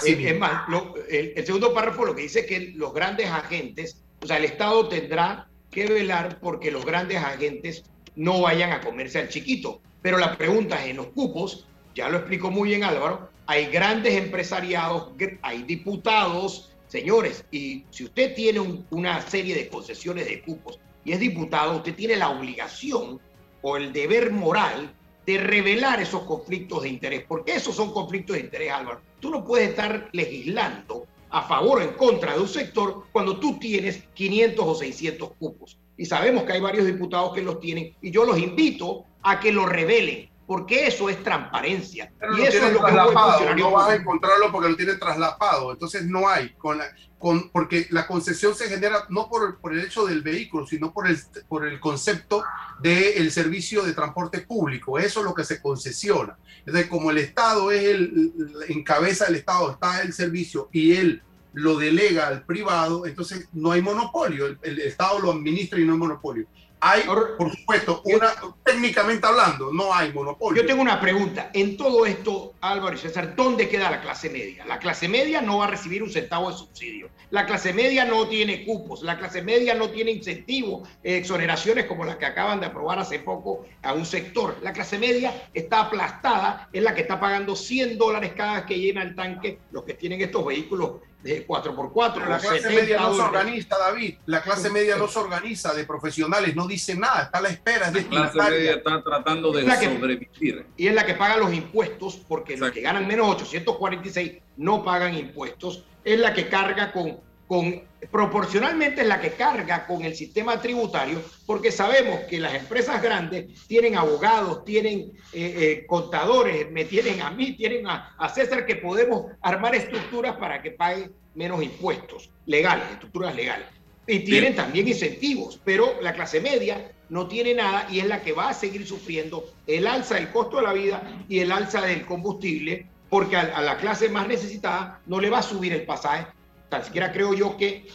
es, 0.05 0.39
más, 0.39 0.63
el, 1.09 1.45
segundo 1.45 1.74
párrafo 1.74 2.05
lo 2.05 2.16
que 2.16 2.22
dice 2.24 2.41
es 2.41 2.45
que 2.45 2.74
los 2.76 2.93
grandes 2.93 3.30
agentes, 3.30 4.01
o 4.22 4.28
sea, 4.28 4.38
el 4.38 4.45
Estado 4.45 4.88
tendrá 4.88 5.47
que 5.70 5.88
velar 5.88 6.39
porque 6.39 6.72
los 6.72 6.86
grandes 6.86 7.18
agentes 7.18 7.84
no 8.16 8.41
vayan 8.41 8.72
a 8.72 8.82
comerse 8.82 9.20
al 9.20 9.28
chiquito. 9.28 9.82
Pero 10.06 10.20
la 10.20 10.38
pregunta 10.38 10.84
es, 10.84 10.91
en 10.91 10.97
los 10.97 11.08
cupos, 11.08 11.66
ya 11.95 12.10
lo 12.10 12.18
explicó 12.18 12.51
muy 12.51 12.70
bien 12.70 12.84
Álvaro, 12.84 13.28
hay 13.47 13.66
grandes 13.66 14.14
empresariados, 14.14 15.10
hay 15.41 15.64
diputados, 15.64 16.70
señores, 16.86 17.43
y 17.49 17.86
si 17.89 18.03
usted 18.03 18.36
tiene 18.36 18.84
una 18.91 19.20
serie 19.22 19.56
de 19.56 19.68
concesiones 19.68 20.28
de 20.28 20.43
cupos 20.43 20.80
y 21.03 21.14
es 21.14 21.20
diputado, 21.20 21.78
usted 21.78 21.95
tiene 21.95 22.18
la 22.18 22.30
obligación 22.30 23.20
o 23.64 23.78
el 23.78 23.91
deber 23.93 24.32
moral 24.32 24.93
de 25.26 25.39
revelar 25.39 25.99
esos 25.99 26.22
conflictos 26.22 26.84
de 26.84 26.89
interés, 26.89 27.24
porque 27.28 27.56
esos 27.56 27.76
son 27.76 27.91
conflictos 27.91 28.36
de 28.36 28.43
interés, 28.43 28.74
Álvaro. 28.74 29.01
Tú 29.20 29.32
no 29.32 29.43
puedes 29.43 29.70
estar 29.70 30.10
legislando 30.12 31.08
a 31.32 31.41
favor 31.47 31.80
o 31.80 31.82
en 31.82 31.93
contra 31.93 32.36
de 32.36 32.41
un 32.41 32.47
sector 32.47 33.06
cuando 33.12 33.39
tú 33.39 33.58
tienes 33.58 34.03
500 34.14 34.66
o 34.68 34.76
600 34.76 35.32
cupos. 35.39 35.80
Y 35.97 36.06
sabemos 36.06 36.43
que 36.43 36.53
hay 36.53 36.62
varios 36.62 36.86
diputados 36.86 37.34
que 37.34 37.41
los 37.41 37.60
tienen 37.60 37.95
y 38.03 38.12
yo 38.12 38.24
los 38.24 38.38
invito 38.38 39.06
a 39.26 39.39
que 39.39 39.51
lo 39.51 39.65
revelen, 39.65 40.30
porque 40.45 40.88
eso 40.88 41.09
es 41.09 41.21
transparencia. 41.23 42.13
y 42.38 42.41
eso 42.43 42.67
es 42.67 42.73
lo 42.73 42.86
que 42.86 42.91
no 42.91 43.71
vas 43.71 43.89
a 43.89 43.95
encontrarlo 43.95 44.51
porque 44.51 44.69
lo 44.69 44.76
tienen 44.76 44.99
traslapado, 44.99 45.71
entonces 45.71 46.05
no 46.05 46.30
hay, 46.30 46.51
con 46.53 46.80
con, 47.17 47.49
porque 47.49 47.88
la 47.89 48.05
concesión 48.05 48.53
se 48.53 48.67
genera 48.67 49.05
no 49.09 49.28
por, 49.28 49.59
por, 49.59 49.73
el 49.73 49.80
hecho 49.80 50.05
del 50.05 50.21
vehículo, 50.21 50.67
sino 50.67 50.93
por 50.93 51.07
el, 51.07 51.17
por 51.47 51.65
el 51.65 51.80
concepto 51.80 52.43
del 52.82 53.32
servicio 53.32 53.84
de 53.84 53.93
transporte 53.93 54.41
público, 54.41 54.99
eso 54.99 55.21
es 55.21 55.26
lo 55.26 55.34
que 55.34 55.43
se 55.43 55.59
concesiona. 55.59 56.38
Entonces, 56.59 56.88
como 56.88 57.09
el 57.09 57.17
Estado 57.17 57.71
es 57.71 57.84
el, 57.84 58.34
en 58.67 58.84
cabeza 58.84 59.26
del 59.26 59.36
Estado 59.36 59.71
está 59.71 60.01
el 60.03 60.13
servicio 60.13 60.69
y 60.71 60.93
él 60.93 61.23
lo 61.53 61.78
delega 61.78 62.28
al 62.28 62.43
privado, 62.43 63.07
entonces 63.07 63.47
no 63.53 63.71
hay 63.71 63.82
monopolio, 63.82 64.45
el, 64.45 64.59
el 64.61 64.82
Estado 64.82 65.17
lo 65.19 65.32
administra 65.32 65.80
y 65.80 65.86
no 65.86 65.93
hay 65.93 65.99
monopolio. 65.99 66.45
Hay, 66.88 67.01
por 67.01 67.49
supuesto, 67.49 68.03
una, 68.05 68.31
técnicamente 68.63 69.25
hablando, 69.25 69.73
no 69.73 69.91
hay 69.91 70.13
monopolio. 70.13 70.61
Yo 70.61 70.67
tengo 70.67 70.83
una 70.83 71.01
pregunta. 71.01 71.49
En 71.51 71.77
todo 71.77 72.05
esto, 72.05 72.53
Álvaro 72.61 72.95
y 72.95 72.99
César, 72.99 73.36
¿dónde 73.36 73.67
queda 73.67 73.89
la 73.89 74.01
clase 74.01 74.29
media? 74.29 74.63
La 74.67 74.77
clase 74.77 75.07
media 75.07 75.41
no 75.41 75.57
va 75.57 75.65
a 75.65 75.69
recibir 75.69 76.03
un 76.03 76.11
centavo 76.11 76.51
de 76.51 76.57
subsidio. 76.57 77.09
La 77.31 77.47
clase 77.47 77.73
media 77.73 78.05
no 78.05 78.27
tiene 78.27 78.63
cupos. 78.65 79.01
La 79.01 79.17
clase 79.17 79.41
media 79.41 79.73
no 79.73 79.89
tiene 79.89 80.11
incentivos, 80.11 80.88
exoneraciones 81.01 81.86
como 81.86 82.05
las 82.05 82.17
que 82.17 82.27
acaban 82.27 82.59
de 82.59 82.67
aprobar 82.67 82.99
hace 82.99 83.17
poco 83.17 83.65
a 83.81 83.93
un 83.93 84.05
sector. 84.05 84.55
La 84.61 84.71
clase 84.71 84.99
media 84.99 85.49
está 85.55 85.81
aplastada, 85.81 86.69
es 86.71 86.83
la 86.83 86.93
que 86.93 87.01
está 87.01 87.19
pagando 87.19 87.55
100 87.55 87.97
dólares 87.97 88.33
cada 88.38 88.57
vez 88.57 88.65
que 88.65 88.77
llena 88.77 89.01
el 89.01 89.15
tanque 89.15 89.57
los 89.71 89.86
que 89.86 89.95
tienen 89.95 90.21
estos 90.21 90.45
vehículos 90.45 91.01
de 91.26 91.47
4x4. 91.47 92.28
la 92.28 92.38
clase 92.38 92.69
media 92.69 92.99
no 92.99 93.15
se 93.15 93.21
organiza, 93.21 93.78
David. 93.80 94.15
La 94.28 94.43
clase 94.43 94.69
media 94.69 94.95
no 94.95 95.07
se 95.07 95.17
organiza 95.17 95.73
de 95.73 95.84
profesionales, 95.84 96.55
no 96.55 96.67
dice 96.67 96.95
nada, 96.95 97.23
está 97.23 97.39
a 97.39 97.41
la 97.41 97.49
espera. 97.49 97.89
la 97.89 98.03
clase 98.03 98.51
media 98.51 98.73
está 98.73 99.01
tratando 99.01 99.51
de 99.51 99.63
sobrevivir. 99.63 100.67
Y 100.78 100.88
es 100.88 100.93
la 100.93 101.03
que 101.03 101.15
paga 101.15 101.38
los 101.38 101.51
impuestos, 101.51 102.17
porque 102.28 102.55
los 102.57 102.71
que 102.71 102.82
ganan 102.82 103.07
menos 103.07 103.28
846 103.28 104.34
no 104.57 104.84
pagan 104.84 105.17
impuestos. 105.17 105.84
Es 106.03 106.19
la 106.19 106.32
que 106.32 106.47
carga 106.47 106.91
con, 106.91 107.19
con, 107.47 107.84
proporcionalmente 108.12 109.01
es 109.01 109.08
la 109.08 109.22
que 109.22 109.32
carga 109.32 109.86
con 109.86 110.03
el 110.03 110.16
sistema 110.16 110.62
tributario, 110.62 111.22
porque 111.45 111.72
sabemos 111.72 112.22
que 112.22 112.39
las 112.39 112.53
empresas 112.53 113.01
grandes 113.01 113.68
tienen 113.68 113.95
abogados, 113.95 114.66
tienen 114.66 115.12
eh, 115.34 115.56
eh, 115.58 115.86
contadores, 115.88 116.72
me 116.72 116.86
tienen 116.86 117.22
a 117.22 117.32
mí, 117.32 117.53
tienen 117.53 117.88
a, 117.88 118.16
a, 118.18 118.30
César, 118.30 118.66
que 118.66 118.76
podemos 118.76 119.28
armar 119.41 119.76
estructuras 119.76 120.36
para 120.38 120.62
que 120.62 120.72
paguen 120.72 121.14
menos 121.34 121.62
impuestos 121.64 122.30
legales, 122.45 122.86
estructuras 122.91 123.36
legales. 123.36 123.68
Y 124.08 124.20
tienen 124.20 124.56
también 124.56 124.88
incentivos, 124.88 125.60
pero 125.64 125.99
la 126.01 126.14
clase 126.14 126.39
media 126.39 126.91
no 127.10 127.28
tiene 127.28 127.56
nada 127.56 127.88
y 127.89 127.99
es 127.99 128.08
la 128.08 128.22
que 128.22 128.34
va 128.34 128.49
a 128.49 128.53
seguir 128.53 128.86
sufriendo 128.86 129.51
el 129.66 129.88
alza 129.88 130.16
del 130.16 130.30
costo 130.30 130.58
de 130.58 130.64
la 130.64 130.74
vida 130.74 131.01
y 131.28 131.39
el 131.39 131.51
alza 131.51 131.82
del 131.82 132.06
combustible, 132.06 132.88
porque 133.10 133.36
a, 133.36 133.41
a 133.41 133.62
la 133.62 133.78
clase 133.78 134.10
más 134.10 134.28
necesitada 134.28 135.01
no 135.08 135.20
le 135.20 135.30
va 135.30 135.39
a 135.39 135.43
subir 135.43 135.74
el 135.74 135.86
pasaje 135.86 136.28
Tan 136.70 136.84
siquiera 136.84 137.11
creo 137.11 137.34
yo 137.34 137.57
que 137.57 137.88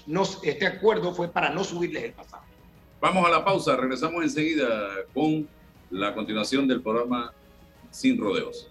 este 0.43 0.67
acuerdo 0.67 1.15
fue 1.15 1.29
para 1.29 1.51
no 1.51 1.63
subirles 1.65 2.05
el 2.05 2.13
pasaje. 2.13 2.51
Vamos 3.01 3.27
a 3.27 3.31
la 3.31 3.45
pausa, 3.45 3.77
regresamos 3.77 4.23
enseguida 4.23 4.69
con 5.15 5.49
la 5.91 6.15
continuación 6.15 6.69
del 6.69 6.83
programa 6.83 7.33
Sin 7.91 8.19
Rodeos. 8.19 8.71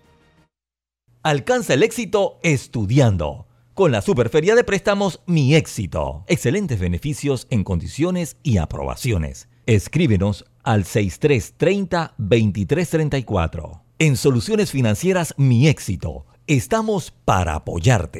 Alcanza 1.23 1.73
el 1.73 1.81
éxito 1.83 2.39
estudiando. 2.43 3.47
Con 3.73 3.91
la 3.91 4.01
Superferia 4.01 4.55
de 4.55 4.63
Préstamos 4.63 5.19
Mi 5.25 5.55
Éxito. 5.55 6.23
Excelentes 6.27 6.79
beneficios 6.79 7.47
en 7.49 7.63
condiciones 7.63 8.37
y 8.43 8.57
aprobaciones. 8.57 9.49
Escríbenos 9.65 10.45
al 10.63 10.85
6330-2334. 10.85 13.81
En 13.99 14.15
Soluciones 14.15 14.71
Financieras 14.71 15.33
Mi 15.37 15.67
Éxito. 15.67 16.25
Estamos 16.47 17.11
para 17.25 17.55
apoyarte. 17.55 18.19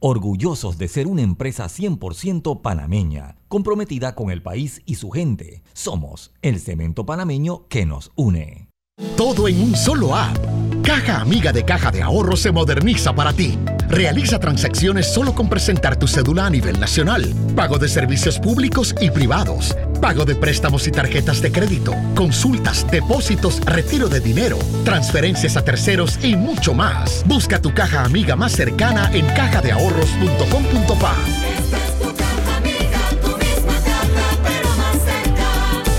orgullosos 0.00 0.78
de 0.78 0.88
ser 0.88 1.06
una 1.06 1.22
empresa 1.22 1.66
100% 1.66 2.60
panameña, 2.60 3.36
comprometida 3.48 4.14
con 4.14 4.30
el 4.30 4.42
país 4.42 4.82
y 4.86 4.96
su 4.96 5.10
gente. 5.10 5.62
Somos 5.72 6.32
el 6.42 6.58
cemento 6.58 7.06
panameño 7.06 7.68
que 7.68 7.86
nos 7.86 8.10
une. 8.16 8.68
Todo 9.16 9.48
en 9.48 9.62
un 9.62 9.76
solo 9.76 10.14
app. 10.16 10.36
Caja 10.82 11.20
Amiga 11.20 11.52
de 11.52 11.64
Caja 11.64 11.90
de 11.90 12.02
Ahorro 12.02 12.36
se 12.36 12.52
moderniza 12.52 13.14
para 13.14 13.32
ti. 13.32 13.58
Realiza 13.88 14.38
transacciones 14.38 15.12
solo 15.12 15.34
con 15.34 15.48
presentar 15.48 15.98
tu 15.98 16.08
cédula 16.08 16.46
a 16.46 16.50
nivel 16.50 16.80
nacional. 16.80 17.32
Pago 17.54 17.78
de 17.78 17.88
servicios 17.88 18.38
públicos 18.38 18.94
y 19.00 19.10
privados. 19.10 19.76
Pago 20.00 20.24
de 20.24 20.34
préstamos 20.34 20.86
y 20.86 20.90
tarjetas 20.90 21.42
de 21.42 21.52
crédito. 21.52 21.94
Consultas, 22.14 22.90
depósitos, 22.90 23.60
retiro 23.60 24.08
de 24.08 24.20
dinero, 24.20 24.58
transferencias 24.84 25.58
a 25.58 25.64
terceros 25.64 26.18
y 26.24 26.36
mucho 26.36 26.72
más. 26.72 27.22
Busca 27.26 27.60
tu 27.60 27.74
caja 27.74 28.04
amiga 28.04 28.34
más 28.34 28.52
cercana 28.52 29.10
en 29.12 29.26
cajadeahorros.com.pa. 29.26 31.14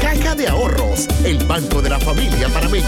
Caja 0.01 0.35
de 0.35 0.47
Ahorros, 0.47 1.07
el 1.23 1.45
banco 1.45 1.81
de 1.81 1.89
la 1.89 1.99
familia 1.99 2.49
panameña. 2.49 2.87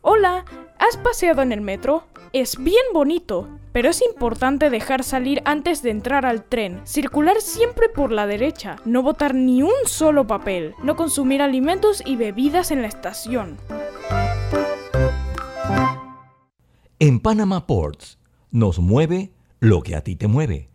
Hola, 0.00 0.46
¿has 0.78 0.96
paseado 0.96 1.42
en 1.42 1.52
el 1.52 1.60
metro? 1.60 2.04
Es 2.32 2.56
bien 2.56 2.86
bonito, 2.94 3.59
pero 3.72 3.90
es 3.90 4.02
importante 4.02 4.70
dejar 4.70 5.04
salir 5.04 5.42
antes 5.44 5.82
de 5.82 5.90
entrar 5.90 6.26
al 6.26 6.44
tren, 6.44 6.80
circular 6.84 7.40
siempre 7.40 7.88
por 7.88 8.10
la 8.12 8.26
derecha, 8.26 8.76
no 8.84 9.02
botar 9.02 9.34
ni 9.34 9.62
un 9.62 9.72
solo 9.86 10.26
papel, 10.26 10.74
no 10.82 10.96
consumir 10.96 11.42
alimentos 11.42 12.02
y 12.04 12.16
bebidas 12.16 12.70
en 12.70 12.82
la 12.82 12.88
estación. 12.88 13.56
En 16.98 17.20
Panama 17.20 17.66
Ports 17.66 18.18
nos 18.50 18.78
mueve 18.78 19.32
lo 19.60 19.82
que 19.82 19.96
a 19.96 20.02
ti 20.02 20.16
te 20.16 20.26
mueve. 20.26 20.68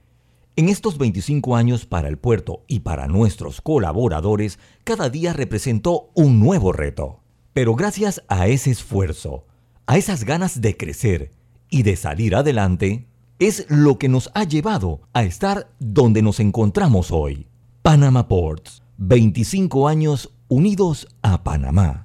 En 0.56 0.70
estos 0.70 0.98
25 0.98 1.58
años 1.58 1.86
para 1.86 2.08
el 2.08 2.18
puerto 2.18 2.64
y 2.68 2.80
para 2.80 3.08
nuestros 3.08 3.60
colaboradores, 3.60 4.58
cada 4.86 5.10
día 5.10 5.34
representó 5.34 6.12
un 6.16 6.40
nuevo 6.40 6.72
reto. 6.72 7.20
Pero 7.52 7.76
gracias 7.76 8.24
a 8.30 8.48
ese 8.48 8.72
esfuerzo, 8.72 9.46
a 9.86 9.98
esas 9.98 10.24
ganas 10.24 10.62
de 10.62 10.78
crecer 10.78 11.32
y 11.76 11.84
de 11.84 11.98
salir 11.98 12.38
adelante, 12.38 13.06
es 13.38 13.66
lo 13.68 13.98
que 13.98 14.08
nos 14.08 14.32
ha 14.34 14.46
llevado 14.46 15.02
a 15.12 15.24
estar 15.24 15.70
donde 15.78 16.22
nos 16.22 16.40
encontramos 16.40 17.12
hoy. 17.12 17.48
Panama 17.82 18.30
Ports, 18.30 18.82
25 18.98 19.90
años 19.90 20.34
unidos 20.48 21.06
a 21.22 21.44
Panamá. 21.44 22.05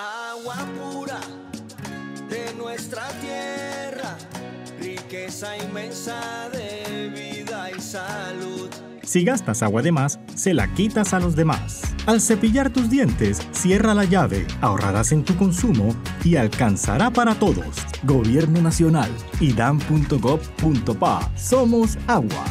Agua 0.00 0.54
pura 0.78 1.18
de 2.30 2.54
nuestra 2.54 3.08
tierra, 3.20 4.16
riqueza 4.78 5.56
inmensa 5.56 6.48
de 6.50 7.08
vida 7.08 7.68
y 7.76 7.80
salud. 7.80 8.70
Si 9.02 9.24
gastas 9.24 9.60
agua 9.64 9.82
de 9.82 9.90
más, 9.90 10.20
se 10.36 10.54
la 10.54 10.72
quitas 10.74 11.14
a 11.14 11.18
los 11.18 11.34
demás. 11.34 11.82
Al 12.06 12.20
cepillar 12.20 12.70
tus 12.70 12.88
dientes, 12.88 13.44
cierra 13.50 13.92
la 13.92 14.04
llave, 14.04 14.46
ahorrarás 14.60 15.10
en 15.10 15.24
tu 15.24 15.36
consumo 15.36 15.96
y 16.22 16.36
alcanzará 16.36 17.10
para 17.10 17.34
todos. 17.34 17.66
Gobierno 18.04 18.62
Nacional, 18.62 19.10
idam.gov.pa. 19.40 21.28
Somos 21.36 21.98
agua. 22.06 22.44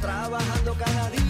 Trabajando 0.00 0.74
cada 0.74 1.10
día 1.10 1.21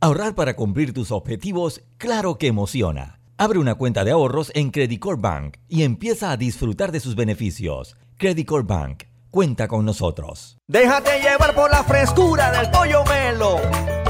Ahorrar 0.00 0.36
para 0.36 0.54
cumplir 0.54 0.94
tus 0.94 1.10
objetivos, 1.10 1.82
claro 1.96 2.38
que 2.38 2.46
emociona. 2.46 3.18
Abre 3.36 3.58
una 3.58 3.74
cuenta 3.74 4.04
de 4.04 4.12
ahorros 4.12 4.52
en 4.54 4.70
Credit 4.70 5.00
Core 5.00 5.20
Bank 5.20 5.56
y 5.66 5.82
empieza 5.82 6.30
a 6.30 6.36
disfrutar 6.36 6.92
de 6.92 7.00
sus 7.00 7.16
beneficios. 7.16 7.96
Credit 8.16 8.46
Core 8.46 8.62
Bank, 8.62 9.02
cuenta 9.32 9.66
con 9.66 9.84
nosotros. 9.84 10.56
Déjate 10.68 11.20
llevar 11.20 11.52
por 11.52 11.68
la 11.72 11.82
frescura 11.82 12.52
del 12.52 12.70
pollo 12.70 13.02
melo, 13.06 13.56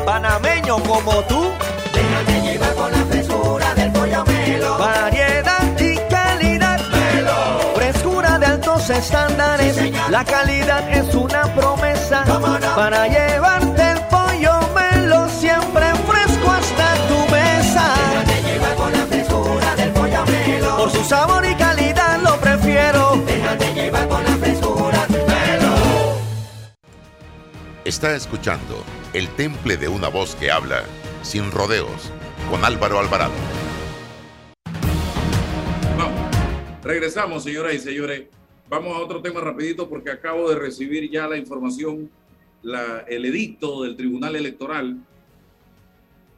panameño 0.05 0.77
como 0.83 1.23
tú. 1.23 1.53
Déjate 1.95 2.43
llevar 2.43 2.75
por 2.75 2.93
la 2.93 3.05
frescura 3.07 3.75
del 3.75 3.93
pollo 3.93 4.25
melo. 4.27 4.79
Variedad 4.79 5.81
y 5.81 5.97
calidad. 6.11 6.81
Melo. 6.91 7.75
Frescura 7.75 8.39
de 8.39 8.45
altos 8.45 8.91
estándares. 8.91 10.11
la 10.11 10.23
calidad 10.23 10.87
es 10.91 11.15
una 11.15 11.45
promesa 11.55 12.25
para 12.77 13.09
llevarte 13.09 13.88
sabor 21.09 21.45
y 21.47 21.55
calidad 21.55 22.21
lo 22.23 22.39
prefiero. 22.41 23.17
Déjate 23.27 23.73
llevar 23.75 24.09
por 24.09 24.23
la 24.23 24.37
frescura 24.37 25.07
del 25.07 25.23
melo. 25.27 25.75
Está 27.85 28.15
escuchando 28.15 28.85
El 29.13 29.29
Temple 29.31 29.77
de 29.77 29.89
una 29.89 30.09
voz 30.09 30.35
que 30.35 30.51
habla, 30.51 30.83
sin 31.23 31.51
rodeos, 31.51 32.13
con 32.51 32.65
Álvaro 32.65 32.99
Alvarado. 32.99 33.33
Vamos. 35.97 36.21
Regresamos, 36.85 37.45
señoras 37.45 37.75
y 37.75 37.79
señores. 37.79 38.25
Vamos 38.69 38.95
a 38.95 39.01
otro 39.01 39.23
tema 39.23 39.41
rapidito 39.41 39.89
porque 39.89 40.11
acabo 40.11 40.51
de 40.51 40.57
recibir 40.57 41.11
ya 41.11 41.27
la 41.27 41.39
información, 41.39 42.11
la- 42.63 43.05
el 43.09 43.25
edicto 43.25 43.83
del 43.85 43.97
Tribunal 43.97 44.37
Electoral, 44.37 44.99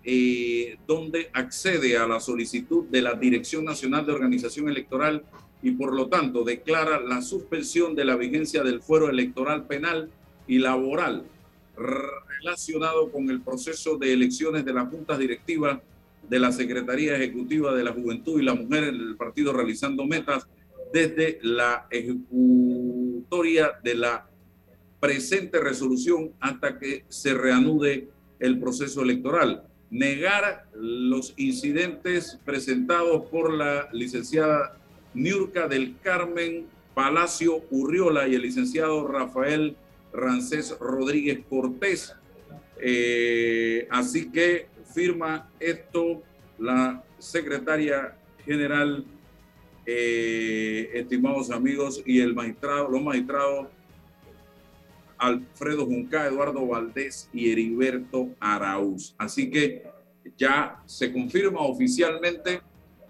eh, 0.05 0.79
donde 0.87 1.31
accede 1.33 1.97
a 1.97 2.07
la 2.07 2.21
solicitud 2.21 2.87
de 2.87 3.03
la 3.03 3.15
Dirección 3.15 3.65
Nacional 3.65 4.07
de 4.07 4.13
Organización 4.13 4.69
Electoral 4.69 5.25
y 5.63 5.73
por 5.73 5.95
lo 5.95 6.09
tanto 6.09 6.43
declara 6.43 7.01
la 7.01 7.21
suspensión 7.21 7.95
de 7.95 8.05
la 8.05 8.17
vigencia 8.17 8.63
del 8.63 8.81
fuero 8.81 9.11
electoral 9.11 9.67
penal 9.67 10.11
y 10.47 10.59
laboral 10.59 11.25
relacionado 11.77 13.11
con 13.11 13.31
el 13.31 13.41
proceso 13.43 13.97
de 13.97 14.13
elecciones 14.13 14.65
de 14.65 14.73
las 14.73 14.89
juntas 14.89 15.19
directivas 15.19 15.79
de 16.29 16.39
la 16.39 16.53
Secretaría 16.53 17.17
Ejecutiva 17.17 17.75
de 17.75 17.85
la 17.85 17.93
Juventud 17.93 18.41
y 18.41 18.45
la 18.45 18.55
Mujer 18.55 18.85
en 18.85 18.95
el 18.95 19.17
partido 19.17 19.53
realizando 19.53 20.07
metas 20.07 20.47
desde 20.93 21.39
la 21.43 21.87
ejecutoria 21.91 23.73
de 23.83 23.95
la 23.95 24.27
presente 24.99 25.61
resolución 25.61 26.33
hasta 26.41 26.79
que 26.79 27.05
se 27.09 27.35
reanude 27.35 28.09
el 28.39 28.59
proceso 28.59 29.03
electoral. 29.03 29.65
Negar 29.91 30.67
los 30.75 31.35
incidentes 31.37 32.39
presentados 32.45 33.27
por 33.27 33.53
la 33.53 33.89
licenciada 33.93 34.77
Niurka 35.15 35.67
del 35.67 35.97
Carmen 36.03 36.67
Palacio 36.95 37.65
Urriola 37.71 38.29
y 38.29 38.35
el 38.35 38.43
licenciado 38.43 39.07
Rafael 39.09 39.77
Rancés 40.13 40.77
Rodríguez 40.79 41.41
Cortés. 41.49 42.15
Eh, 42.81 43.87
así 43.91 44.31
que 44.31 44.69
firma 44.95 45.51
esto 45.59 46.23
la 46.59 47.03
secretaria 47.19 48.17
general, 48.45 49.05
eh, 49.87 50.91
estimados 50.95 51.51
amigos, 51.51 52.03
y 52.07 52.21
el 52.21 52.35
magistrado, 52.35 52.89
los 52.89 53.03
magistrados 53.03 53.69
Alfredo 55.21 55.87
Junca, 55.87 56.27
Eduardo 56.27 56.67
Valdés 56.67 57.29
y 57.33 57.53
Heriberto 57.53 58.31
Araúz. 58.41 59.15
Así 59.19 59.51
que 59.51 59.85
ya 60.37 60.83
se 60.87 61.13
confirma 61.13 61.61
oficialmente, 61.61 62.63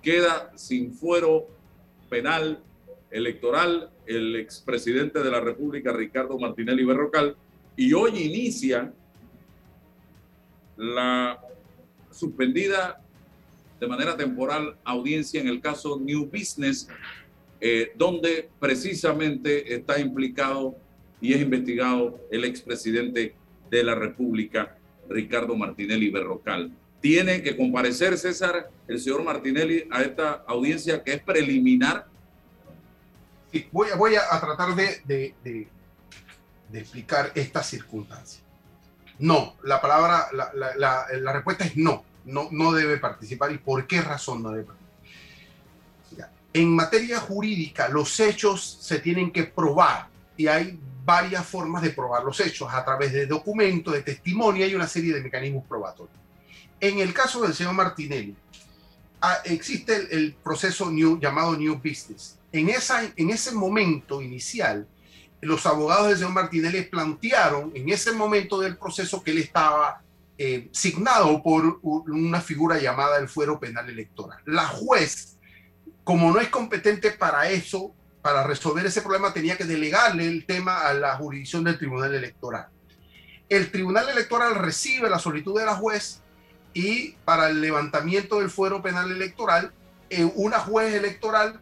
queda 0.03 0.53
sin 0.57 0.93
fuero 0.93 1.47
penal 2.09 2.63
electoral 3.11 3.91
el 4.07 4.37
expresidente 4.37 5.23
de 5.23 5.31
la 5.31 5.41
República, 5.41 5.93
Ricardo 5.93 6.39
Martinelli 6.39 6.85
Berrocal, 6.85 7.37
y 7.77 7.93
hoy 7.93 8.11
inicia 8.19 8.93
la 10.77 11.41
suspendida 12.11 13.01
de 13.79 13.87
manera 13.87 14.17
temporal 14.17 14.77
audiencia 14.85 15.41
en 15.41 15.49
el 15.49 15.61
caso 15.61 15.99
New 15.99 16.27
Business, 16.27 16.89
eh, 17.61 17.93
donde 17.97 18.49
precisamente 18.59 19.75
está 19.75 20.01
implicado 20.01 20.77
y 21.21 21.35
es 21.35 21.41
investigado 21.41 22.19
el 22.31 22.45
expresidente 22.45 23.35
de 23.71 23.85
la 23.85 23.95
República, 23.95 24.77
Ricardo 25.09 25.57
Martinelli 25.57 26.11
Berrocal. 26.11 26.73
Tiene 27.01 27.43
que 27.43 27.57
comparecer, 27.57 28.17
César, 28.19 28.71
el 28.89 29.01
señor 29.01 29.23
Martinelli, 29.23 29.87
a 29.91 30.03
esta 30.03 30.45
audiencia 30.47 31.03
que 31.03 31.15
es 31.15 31.23
preliminar. 31.23 32.07
Voy, 33.73 34.15
a- 34.17 34.41
tratar 34.41 34.75
de, 34.75 35.35
explicar 36.73 37.33
esta 37.35 37.63
circunstancia. 37.63 38.43
No, 39.19 39.57
la 39.65 39.81
palabra, 39.81 40.29
la, 40.33 41.33
respuesta 41.33 41.65
es 41.65 41.77
no, 41.77 42.05
no, 42.25 42.49
no 42.51 42.73
debe 42.73 42.99
participar. 42.99 43.53
¿Y 43.53 43.59
por 43.59 43.87
qué 43.87 44.01
razón 44.01 44.43
no 44.43 44.51
debe 44.51 44.65
participar? 44.65 44.91
En 46.53 46.75
materia 46.75 47.21
jurídica, 47.21 47.89
los 47.89 48.19
hechos 48.19 48.79
se 48.81 48.99
tienen 48.99 49.31
que 49.31 49.45
probar 49.45 50.09
y 50.37 50.49
hay 50.49 50.81
varias 51.05 51.47
formas 51.47 51.83
de 51.83 51.91
probar 51.91 52.25
los 52.25 52.39
hechos 52.41 52.73
a 52.73 52.85
través 52.85 53.13
de 53.13 53.27
documentos, 53.27 53.95
de 53.95 54.03
testimonio, 54.03 54.65
hay 54.65 54.75
una 54.75 54.87
serie 54.87 55.15
de 55.15 55.23
mecanismos 55.23 55.65
probatorios. 55.67 56.17
En 56.81 56.99
el 56.99 57.13
caso 57.13 57.43
del 57.43 57.55
señor 57.55 57.75
Martinelli, 57.75 58.35
ah, 59.21 59.39
existe 59.45 59.97
el, 59.97 60.09
el 60.11 60.35
proceso 60.35 60.91
new, 60.91 61.19
llamado 61.19 61.57
New 61.57 61.77
Business. 61.77 62.39
En, 62.53 62.69
esa, 62.69 63.03
en 63.17 63.31
ese 63.31 63.53
momento 63.53 64.23
inicial, 64.23 64.87
los 65.41 65.65
abogados 65.67 66.09
del 66.09 66.17
señor 66.17 66.33
Martinelli 66.33 66.83
plantearon 66.83 67.73
en 67.75 67.89
ese 67.89 68.13
momento 68.13 68.61
del 68.61 68.77
proceso 68.77 69.23
que 69.23 69.31
él 69.31 69.39
estaba 69.39 70.03
eh, 70.43 70.69
signado 70.73 71.43
por 71.43 71.81
una 71.83 72.41
figura 72.41 72.79
llamada 72.79 73.19
el 73.19 73.29
fuero 73.29 73.61
penal 73.61 73.89
electoral. 73.91 74.39
La 74.47 74.67
juez, 74.67 75.37
como 76.03 76.33
no 76.33 76.41
es 76.41 76.49
competente 76.49 77.11
para 77.11 77.51
eso, 77.51 77.95
para 78.23 78.43
resolver 78.45 78.85
ese 78.87 79.03
problema, 79.03 79.33
tenía 79.33 79.57
que 79.57 79.65
delegarle 79.65 80.27
el 80.27 80.45
tema 80.45 80.87
a 80.87 80.95
la 80.95 81.17
jurisdicción 81.17 81.65
del 81.65 81.79
Tribunal 81.79 82.15
Electoral. 82.15 82.69
El 83.49 83.71
Tribunal 83.71 84.09
Electoral 84.09 84.55
recibe 84.55 85.09
la 85.11 85.19
solicitud 85.19 85.59
de 85.59 85.67
la 85.67 85.75
juez 85.75 86.21
y 86.73 87.13
para 87.25 87.49
el 87.49 87.61
levantamiento 87.61 88.41
del 88.41 88.51
fuero 88.51 88.83
penal 88.83 89.11
electoral, 89.11 89.73
eh, 90.09 90.31
una 90.37 90.61
juez 90.61 90.95
electoral 90.95 91.61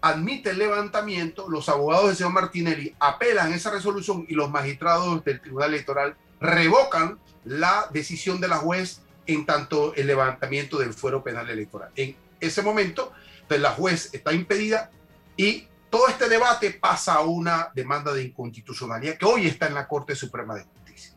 admite 0.00 0.50
el 0.50 0.58
levantamiento, 0.58 1.48
los 1.48 1.68
abogados 1.68 2.06
del 2.06 2.16
señor 2.16 2.32
Martinelli 2.32 2.94
apelan 3.00 3.52
esa 3.52 3.70
resolución 3.70 4.24
y 4.28 4.34
los 4.34 4.50
magistrados 4.50 5.24
del 5.24 5.40
Tribunal 5.40 5.74
Electoral 5.74 6.16
revocan 6.40 7.18
la 7.44 7.88
decisión 7.92 8.40
de 8.40 8.48
la 8.48 8.56
juez 8.56 9.00
en 9.26 9.44
tanto 9.44 9.94
el 9.94 10.06
levantamiento 10.06 10.78
del 10.78 10.94
fuero 10.94 11.22
penal 11.22 11.50
electoral. 11.50 11.90
En 11.96 12.16
ese 12.40 12.62
momento, 12.62 13.12
pues, 13.48 13.60
la 13.60 13.70
juez 13.70 14.10
está 14.12 14.32
impedida 14.32 14.90
y 15.36 15.66
todo 15.90 16.08
este 16.08 16.28
debate 16.28 16.72
pasa 16.72 17.14
a 17.14 17.20
una 17.20 17.70
demanda 17.74 18.12
de 18.12 18.24
inconstitucionalidad 18.24 19.16
que 19.16 19.24
hoy 19.24 19.46
está 19.46 19.66
en 19.66 19.74
la 19.74 19.88
Corte 19.88 20.14
Suprema 20.14 20.54
de 20.54 20.64
Justicia. 20.64 21.14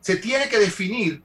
Se 0.00 0.16
tiene 0.16 0.48
que 0.48 0.58
definir 0.58 1.22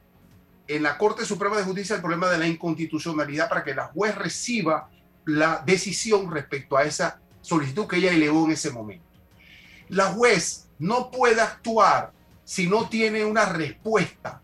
en 0.67 0.83
la 0.83 0.97
Corte 0.97 1.25
Suprema 1.25 1.57
de 1.57 1.63
Justicia 1.63 1.95
el 1.95 2.01
problema 2.01 2.29
de 2.29 2.37
la 2.37 2.47
inconstitucionalidad 2.47 3.49
para 3.49 3.63
que 3.63 3.75
la 3.75 3.87
juez 3.87 4.15
reciba 4.15 4.89
la 5.25 5.63
decisión 5.65 6.31
respecto 6.31 6.77
a 6.77 6.83
esa 6.83 7.21
solicitud 7.41 7.87
que 7.87 7.97
ella 7.97 8.11
elevó 8.11 8.45
en 8.45 8.51
ese 8.51 8.71
momento. 8.71 9.05
La 9.89 10.05
juez 10.05 10.67
no 10.79 11.11
puede 11.11 11.41
actuar 11.41 12.11
si 12.43 12.67
no 12.67 12.89
tiene 12.89 13.23
una 13.23 13.45
respuesta 13.45 14.41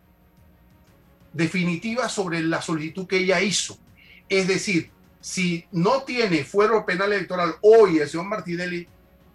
definitiva 1.33 2.07
sobre 2.09 2.41
la 2.41 2.61
solicitud 2.61 3.07
que 3.07 3.17
ella 3.17 3.41
hizo. 3.41 3.77
Es 4.29 4.47
decir, 4.47 4.91
si 5.19 5.65
no 5.71 6.03
tiene 6.03 6.43
fuero 6.43 6.85
penal 6.85 7.13
electoral 7.13 7.55
hoy 7.61 7.99
el 7.99 8.09
señor 8.09 8.25
Martinelli, 8.27 8.87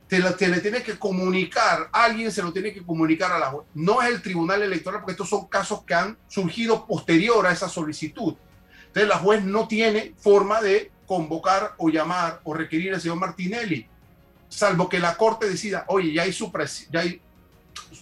te, 0.09 0.49
le 0.49 0.61
tiene 0.61 0.83
que 0.83 0.99
comunicar, 0.99 1.89
alguien 1.93 2.31
se 2.31 2.43
lo 2.43 2.53
tiene 2.53 2.73
que 2.73 2.85
comunicar 2.85 3.33
a 3.33 3.39
la. 3.39 3.55
No 3.75 4.03
es 4.03 4.11
el 4.11 4.23
tribunal 4.23 4.63
electoral, 4.63 5.01
porque 5.01 5.13
estos 5.13 5.29
son 5.29 5.47
casos 5.47 5.83
que 5.85 5.95
han 5.95 6.17
surgido 6.29 6.87
posterior 6.87 7.47
a 7.47 7.53
esa 7.53 7.69
solicitud. 7.69 8.35
Entonces 8.87 9.09
la 9.09 9.19
juez 9.19 9.45
no 9.45 9.67
tiene 9.67 10.15
forma 10.19 10.61
de 10.61 10.93
convocar 11.07 11.75
o 11.79 11.89
llamar 11.89 12.41
o 12.45 12.55
requerir 12.55 12.95
al 12.95 13.01
señor 13.01 13.19
Martinelli, 13.19 13.87
salvo 14.49 14.89
que 14.89 15.01
la 15.01 15.17
Corte 15.17 15.49
decida, 15.49 15.85
oye, 15.89 16.13
ya 16.13 16.23
hay, 16.23 16.33
ya 16.33 17.01
hay 17.01 17.21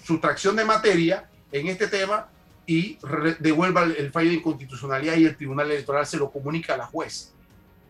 sustracción 0.05 0.55
de 0.55 0.64
materia 0.64 1.28
en 1.51 1.68
este 1.68 1.89
tema 1.89 2.28
y 2.66 2.99
devuelva 3.41 3.83
el, 3.83 4.12
fallo 4.12 4.30
de 4.30 4.37
inconstitucionalidad 4.37 5.16
y 5.16 5.24
el 5.24 5.37
Tribunal 5.37 5.70
Electoral 5.70 6.07
se 6.07 6.16
lo 6.16 6.30
comunica 6.30 6.74
a 6.74 6.76
la 6.76 6.87
juez. 6.87 7.33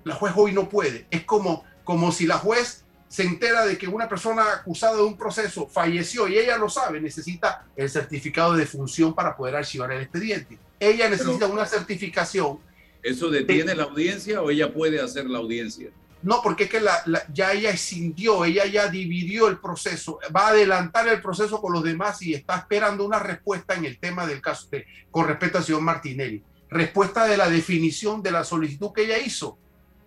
La 0.05 0.15
juez 0.15 0.33
hoy 0.37 0.53
no 0.53 0.69
puede. 0.69 1.07
Es 1.11 1.25
como, 1.25 1.65
como 1.85 2.13
si 2.13 2.27
la 2.27 2.39
juez 2.39 2.85
se 3.09 3.25
entera 3.25 3.67
de 3.67 3.77
que 3.77 3.89
una 3.89 4.09
persona 4.09 4.43
acusada 4.55 4.97
de 4.97 5.03
un 5.03 5.19
proceso 5.19 5.69
falleció 5.69 6.29
y 6.29 6.39
ella 6.39 6.57
lo 6.57 6.71
sabe, 6.71 7.01
necesita 7.01 7.67
el 7.77 7.91
certificado 7.91 8.55
de 8.55 8.61
defunción 8.61 9.15
para 9.15 9.37
poder 9.37 9.57
archivar 9.57 9.93
el 9.93 10.03
expediente. 10.03 10.59
Ella 10.81 11.11
necesita 11.11 11.47
una 11.47 11.67
certificación 11.67 12.59
¿Eso 13.03 13.31
detiene 13.31 13.75
la 13.75 13.85
audiencia 13.85 14.41
o 14.43 14.51
ella 14.51 14.73
puede 14.73 15.01
hacer 15.01 15.27
la 15.27 15.39
audiencia? 15.39 15.91
No, 16.23 16.41
porque 16.41 16.65
es 16.65 16.71
que 16.71 16.81
la, 16.81 17.03
ya 17.33 17.53
ella 17.53 17.71
escindió, 17.71 18.45
ella 18.45 18.65
ya 18.67 18.87
dividió 18.87 19.49
el 19.49 19.59
proceso, 19.59 20.21
va 20.35 20.47
a 20.47 20.51
adelantar 20.51 21.09
el 21.09 21.21
proceso 21.21 21.61
con 21.61 21.73
los 21.73 21.83
demás 21.83 22.23
y 22.23 22.33
está 22.33 22.57
esperando 22.59 23.05
una 23.05 23.19
respuesta 23.19 23.75
en 23.75 23.87
el 23.87 23.99
tema 23.99 24.25
del 24.25 24.41
caso 24.41 24.69
de, 24.71 24.87
con 25.11 25.27
respecto 25.27 25.59
al 25.59 25.65
señor 25.65 25.81
Martinelli. 25.81 26.45
Respuesta 26.71 27.27
de 27.27 27.37
la 27.37 27.51
definición 27.51 28.23
de 28.23 28.31
la 28.31 28.45
solicitud 28.45 28.93
que 28.95 29.03
ella 29.03 29.19
hizo. 29.19 29.59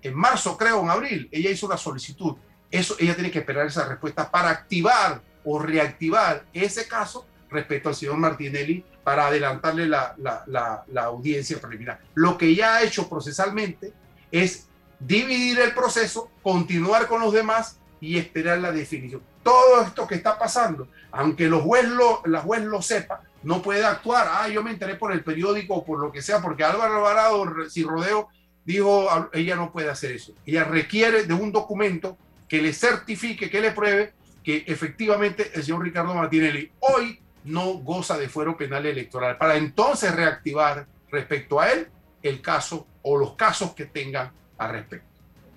En 0.05 0.13
marzo, 0.13 0.55
creo, 0.55 0.83
en 0.83 0.89
abril, 0.91 1.27
ella 1.31 1.49
hizo 1.49 1.65
una 1.65 1.77
solicitud. 1.77 2.35
Eso, 2.69 2.95
ella 2.99 3.15
tiene 3.15 3.31
que 3.31 3.39
esperar 3.39 3.65
esa 3.65 3.87
respuesta 3.87 4.29
para 4.29 4.51
activar 4.51 5.19
o 5.43 5.57
reactivar 5.57 6.45
ese 6.53 6.87
caso 6.87 7.25
respecto 7.49 7.89
al 7.89 7.95
señor 7.95 8.17
Martinelli 8.17 8.85
para 9.03 9.25
adelantarle 9.25 9.87
la, 9.87 10.85
audiencia 10.97 11.59
preliminar. 11.59 12.01
Lo 12.13 12.37
que 12.37 12.53
ya 12.53 12.75
ha 12.75 12.83
hecho 12.83 13.09
procesalmente 13.09 13.93
es 14.31 14.67
dividir 14.99 15.59
el 15.59 15.73
proceso, 15.73 16.29
continuar 16.43 17.07
con 17.07 17.19
los 17.21 17.33
demás 17.33 17.79
y 17.99 18.19
esperar 18.19 18.59
la 18.59 18.71
definición. 18.71 19.23
Todo 19.41 19.81
esto 19.81 20.05
que 20.05 20.13
está 20.13 20.37
pasando, 20.37 20.87
aunque 21.11 21.47
los 21.47 21.63
juez 21.63 21.87
lo, 21.87 22.21
la 22.25 22.41
juez 22.41 22.61
lo 22.61 22.79
sepa, 22.83 23.21
no 23.41 23.63
puede 23.63 23.83
actuar. 23.83 24.27
Ah, 24.29 24.49
yo 24.49 24.61
me 24.61 24.69
enteré 24.69 24.97
por 24.97 25.11
el 25.11 25.23
periódico 25.23 25.73
o 25.73 25.83
por 25.83 25.99
lo 25.99 26.11
que 26.11 26.21
sea, 26.21 26.43
porque 26.43 26.63
Álvaro 26.63 26.97
Alvarado, 26.97 27.43
si 27.71 27.81
rodeo, 27.81 28.29
dijo, 28.65 29.07
ella 29.33 29.55
no 29.55 29.71
puede 29.71 29.89
hacer 29.89 30.11
eso. 30.11 30.33
Ella 30.45 30.63
requiere 30.63 31.23
de 31.23 31.33
un 31.33 31.51
documento 31.51 32.17
que 32.47 32.61
le 32.61 32.73
certifique, 32.73 33.49
que 33.49 33.61
le 33.61 33.71
pruebe 33.71 34.13
que 34.43 34.63
efectivamente 34.67 35.51
el 35.53 35.63
señor 35.63 35.83
Ricardo 35.83 36.13
Martinelli 36.13 36.69
hoy 36.79 37.19
no 37.45 37.73
goza 37.75 38.17
de 38.17 38.29
fuero 38.29 38.57
penal 38.57 38.85
electoral, 38.85 39.37
para 39.37 39.55
entonces 39.57 40.15
reactivar 40.15 40.87
respecto 41.11 41.59
a 41.59 41.71
él 41.71 41.87
el 42.21 42.41
caso 42.41 42.87
o 43.03 43.17
los 43.17 43.35
casos 43.35 43.73
que 43.73 43.85
tengan 43.85 44.31
a 44.57 44.67
respecto. 44.67 45.07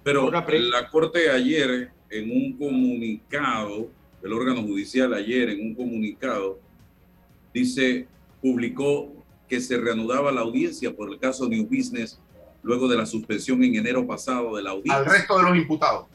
Pero 0.02 0.30
la 0.30 0.88
Corte 0.88 1.30
ayer, 1.30 1.90
en 2.10 2.30
un 2.30 2.56
comunicado, 2.56 3.90
el 4.22 4.32
órgano 4.32 4.62
judicial 4.62 5.12
ayer, 5.14 5.50
en 5.50 5.60
un 5.60 5.74
comunicado, 5.74 6.58
dice, 7.52 8.06
publicó 8.40 9.12
que 9.48 9.60
se 9.60 9.78
reanudaba 9.78 10.30
la 10.30 10.42
audiencia 10.42 10.94
por 10.94 11.10
el 11.10 11.18
caso 11.18 11.48
New 11.48 11.66
Business 11.66 12.20
luego 12.68 12.86
de 12.86 12.98
la 12.98 13.06
suspensión 13.06 13.64
en 13.64 13.76
enero 13.76 14.06
pasado 14.06 14.54
de 14.54 14.62
la 14.62 14.70
audiencia. 14.70 14.98
Al 14.98 15.06
resto 15.06 15.38
de 15.38 15.42
los 15.42 15.56
imputados 15.56 16.06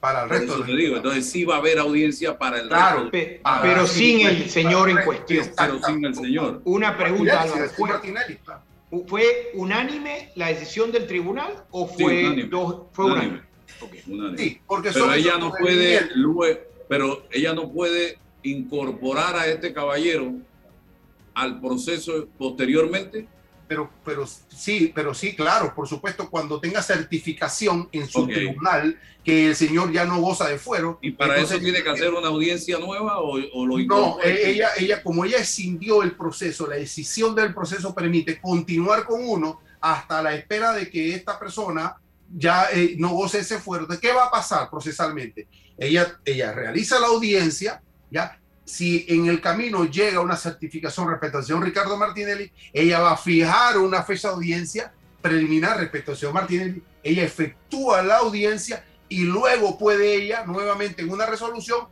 para 0.00 0.24
el 0.24 0.30
resto. 0.30 0.62
de 0.62 0.76
digo, 0.76 0.96
entonces 0.96 1.30
sí 1.30 1.44
va 1.44 1.56
a 1.56 1.58
haber 1.58 1.78
audiencia 1.78 2.38
para 2.38 2.60
el 2.60 2.68
claro, 2.68 3.10
resto. 3.10 3.50
pero 3.62 3.86
sin 3.86 4.26
el 4.26 4.48
señor 4.48 4.88
en 4.88 5.04
cuestión. 5.04 5.46
Pero 5.56 5.82
sin 5.82 6.04
el 6.04 6.14
señor. 6.14 6.62
Una 6.64 6.96
pregunta. 6.96 7.46
¿Fue, 9.06 9.50
unánime 9.52 10.30
la 10.34 10.46
decisión 10.46 10.90
del 10.90 11.06
tribunal 11.06 11.64
o 11.72 11.86
fue 11.86 12.24
unánime. 12.24 12.48
dos? 12.48 12.84
Fue 12.92 13.04
unánime. 13.04 13.42
Sí, 14.38 14.60
porque 14.66 14.90
pero 14.92 15.12
ella 15.12 15.36
no 15.36 15.52
puede, 15.52 16.08
pero 16.88 17.26
ella 17.30 17.52
no 17.52 17.70
puede 17.70 18.18
incorporar 18.42 19.36
a 19.36 19.46
este 19.46 19.74
caballero 19.74 20.32
al 21.34 21.60
proceso 21.60 22.28
posteriormente 22.38 23.28
pero, 23.68 23.90
pero 24.04 24.26
sí, 24.26 24.90
pero 24.94 25.12
sí, 25.12 25.36
claro, 25.36 25.74
por 25.74 25.86
supuesto, 25.86 26.30
cuando 26.30 26.58
tenga 26.58 26.82
certificación 26.82 27.88
en 27.92 28.08
su 28.08 28.26
tribunal 28.26 28.98
que 29.22 29.48
el 29.48 29.56
señor 29.56 29.92
ya 29.92 30.06
no 30.06 30.20
goza 30.20 30.48
de 30.48 30.58
fuero. 30.58 30.98
¿Y 31.02 31.10
para 31.10 31.36
eso 31.36 31.58
tiene 31.58 31.82
que 31.82 31.90
hacer 31.90 32.12
una 32.14 32.28
audiencia 32.28 32.78
nueva 32.78 33.20
o, 33.20 33.34
o 33.34 33.66
lo 33.66 33.78
No, 33.78 34.18
eh, 34.24 34.50
ella, 34.50 34.70
ella, 34.78 35.02
como 35.02 35.24
ella 35.24 35.36
escindió 35.36 36.02
el 36.02 36.12
proceso, 36.12 36.66
la 36.66 36.76
decisión 36.76 37.34
del 37.34 37.52
proceso 37.52 37.94
permite 37.94 38.40
continuar 38.40 39.04
con 39.04 39.22
uno 39.22 39.60
hasta 39.80 40.22
la 40.22 40.34
espera 40.34 40.72
de 40.72 40.90
que 40.90 41.14
esta 41.14 41.38
persona 41.38 41.96
ya 42.34 42.68
eh, 42.72 42.94
no 42.98 43.10
goce 43.10 43.40
ese 43.40 43.58
fuero. 43.58 43.86
¿De 43.86 44.00
qué 44.00 44.12
va 44.12 44.24
a 44.24 44.30
pasar 44.30 44.70
procesalmente? 44.70 45.46
Ella, 45.76 46.18
ella 46.24 46.52
realiza 46.52 46.98
la 46.98 47.08
audiencia, 47.08 47.82
ya 48.10 48.37
si 48.68 49.06
en 49.08 49.26
el 49.26 49.40
camino 49.40 49.86
llega 49.86 50.20
una 50.20 50.36
certificación 50.36 51.08
respecto 51.08 51.38
al 51.38 51.44
señor 51.44 51.64
Ricardo 51.64 51.96
Martinelli, 51.96 52.52
ella 52.72 53.00
va 53.00 53.12
a 53.12 53.16
fijar 53.16 53.78
una 53.78 54.02
fecha 54.02 54.28
de 54.28 54.34
audiencia 54.34 54.92
preliminar 55.22 55.78
respecto 55.78 56.10
al 56.10 56.18
señor 56.18 56.34
Martinelli, 56.34 56.82
ella 57.02 57.24
efectúa 57.24 58.02
la 58.02 58.18
audiencia 58.18 58.84
y 59.08 59.24
luego 59.24 59.78
puede 59.78 60.16
ella 60.16 60.44
nuevamente 60.44 61.00
en 61.00 61.10
una 61.10 61.24
resolución 61.24 61.88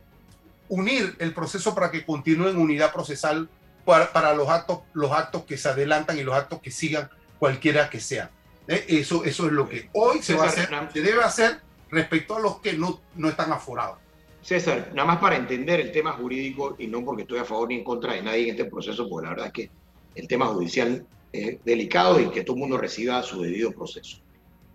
unir 0.69 1.15
el 1.17 1.33
proceso 1.33 1.73
para 1.73 1.89
que 1.89 2.05
continúe 2.05 2.49
en 2.49 2.57
unidad 2.57 2.93
procesal 2.93 3.49
para, 3.83 4.35
los, 4.35 4.47
actos, 4.47 4.81
los 4.93 5.11
actos 5.11 5.45
que 5.45 5.57
se 5.57 5.69
adelantan 5.69 6.19
y 6.19 6.23
los 6.23 6.35
actos 6.35 6.61
que 6.61 6.69
sigan 6.69 7.09
cualquiera 7.39 7.89
que 7.89 7.99
sea. 7.99 8.29
¿Eh? 8.67 8.85
Eso, 8.87 9.23
eso 9.23 9.47
es 9.47 9.51
lo 9.51 9.67
que 9.67 9.89
hoy 9.93 10.21
se, 10.21 10.35
va 10.35 10.43
a 10.43 10.49
hacer, 10.49 10.69
se 10.93 11.01
debe 11.01 11.23
hacer 11.23 11.59
respecto 11.89 12.35
a 12.35 12.39
los 12.39 12.59
que 12.59 12.73
no, 12.73 13.01
no 13.15 13.29
están 13.29 13.51
aforados. 13.51 13.97
César, 14.41 14.91
nada 14.93 15.05
más 15.05 15.17
para 15.17 15.35
entender 15.35 15.79
el 15.79 15.91
tema 15.91 16.13
jurídico 16.13 16.75
y 16.79 16.87
no 16.87 17.03
porque 17.03 17.23
estoy 17.23 17.39
a 17.39 17.45
favor 17.45 17.67
ni 17.67 17.75
en 17.75 17.83
contra 17.83 18.13
de 18.13 18.21
nadie 18.21 18.43
en 18.43 18.49
este 18.51 18.65
proceso, 18.65 19.09
porque 19.09 19.25
la 19.25 19.29
verdad 19.31 19.47
es 19.47 19.53
que 19.53 19.69
el 20.15 20.27
tema 20.27 20.47
judicial 20.47 21.05
es 21.31 21.63
delicado 21.63 22.19
y 22.19 22.29
que 22.29 22.43
todo 22.43 22.55
el 22.55 22.61
mundo 22.61 22.77
reciba 22.77 23.21
su 23.23 23.41
debido 23.41 23.71
proceso. 23.71 24.17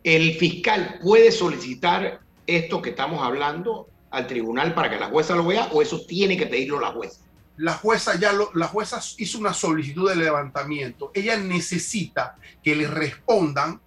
¿El 0.05 0.35
fiscal 0.35 0.99
puede 1.03 1.33
solicitar 1.33 2.21
esto 2.47 2.83
que 2.83 2.91
estamos 2.91 3.23
hablando 3.23 3.89
al 4.11 4.27
tribunal 4.27 4.75
para 4.75 4.91
que 4.91 4.99
la 4.99 5.09
jueza 5.09 5.35
lo 5.35 5.47
vea 5.47 5.69
o 5.73 5.81
eso 5.81 6.05
tiene 6.07 6.37
que 6.37 6.47
pedirlo 6.47 6.81
la 6.81 6.93
jueza? 6.93 7.21
La 7.57 7.75
jueza 7.75 8.19
ya 8.19 8.33
lo, 8.33 8.51
la 8.55 8.67
jueza 8.67 9.01
hizo 9.19 9.39
una 9.39 9.55
solicitud 9.55 10.09
de 10.09 10.17
levantamiento. 10.17 11.11
Ella 11.15 11.37
necesita 11.37 12.37
que 12.63 12.75
le 12.75 12.89
respondan 12.89 13.81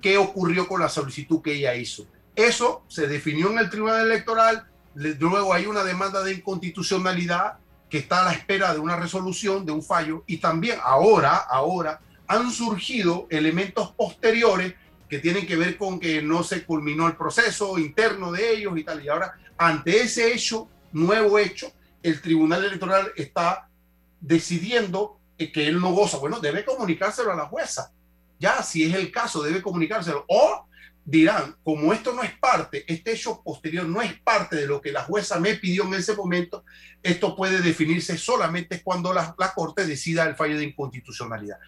qué 0.00 0.18
ocurrió 0.18 0.68
con 0.68 0.80
la 0.80 0.88
solicitud 0.88 1.42
que 1.42 1.54
ella 1.54 1.74
hizo. 1.74 2.06
Eso 2.34 2.84
se 2.86 3.06
definió 3.06 3.50
en 3.50 3.58
el 3.58 3.70
tribunal 3.70 4.06
electoral, 4.06 4.66
luego 4.96 5.52
hay 5.52 5.66
una 5.66 5.84
demanda 5.84 6.22
de 6.22 6.34
inconstitucionalidad 6.34 7.58
que 7.90 7.98
está 7.98 8.22
a 8.22 8.24
la 8.24 8.32
espera 8.32 8.72
de 8.72 8.80
una 8.80 8.96
resolución, 8.96 9.64
de 9.64 9.72
un 9.72 9.82
fallo, 9.82 10.24
y 10.26 10.38
también 10.38 10.78
ahora, 10.82 11.36
ahora 11.36 12.00
han 12.26 12.50
surgido 12.50 13.26
elementos 13.30 13.92
posteriores 13.92 14.74
que 15.08 15.20
tienen 15.20 15.46
que 15.46 15.56
ver 15.56 15.76
con 15.76 16.00
que 16.00 16.20
no 16.22 16.42
se 16.42 16.64
culminó 16.64 17.06
el 17.06 17.16
proceso 17.16 17.78
interno 17.78 18.32
de 18.32 18.54
ellos 18.54 18.76
y 18.76 18.82
tal. 18.82 19.04
Y 19.04 19.08
ahora, 19.08 19.34
ante 19.56 20.00
ese 20.02 20.32
hecho, 20.32 20.68
nuevo 20.92 21.38
hecho, 21.38 21.72
el 22.02 22.20
Tribunal 22.20 22.64
Electoral 22.64 23.12
está 23.16 23.68
decidiendo 24.20 25.20
que 25.38 25.68
él 25.68 25.80
no 25.80 25.92
goza. 25.92 26.18
Bueno, 26.18 26.40
debe 26.40 26.64
comunicárselo 26.64 27.32
a 27.32 27.36
la 27.36 27.46
jueza. 27.46 27.92
Ya, 28.40 28.62
si 28.62 28.84
es 28.84 28.94
el 28.94 29.12
caso, 29.12 29.42
debe 29.42 29.62
comunicárselo. 29.62 30.24
O 30.28 30.66
dirán, 31.06 31.54
como 31.62 31.92
esto 31.92 32.12
no 32.12 32.24
es 32.24 32.36
parte, 32.36 32.84
este 32.92 33.12
hecho 33.12 33.40
posterior 33.42 33.86
no 33.86 34.02
es 34.02 34.20
parte 34.20 34.56
de 34.56 34.66
lo 34.66 34.80
que 34.80 34.90
la 34.90 35.04
jueza 35.04 35.38
me 35.38 35.54
pidió 35.54 35.84
en 35.84 35.94
ese 35.94 36.16
momento, 36.16 36.64
esto 37.00 37.36
puede 37.36 37.60
definirse 37.62 38.18
solamente 38.18 38.82
cuando 38.82 39.14
la, 39.14 39.34
la 39.38 39.54
Corte 39.54 39.86
decida 39.86 40.24
el 40.24 40.34
fallo 40.34 40.58
de 40.58 40.64
inconstitucionalidad. 40.64 41.58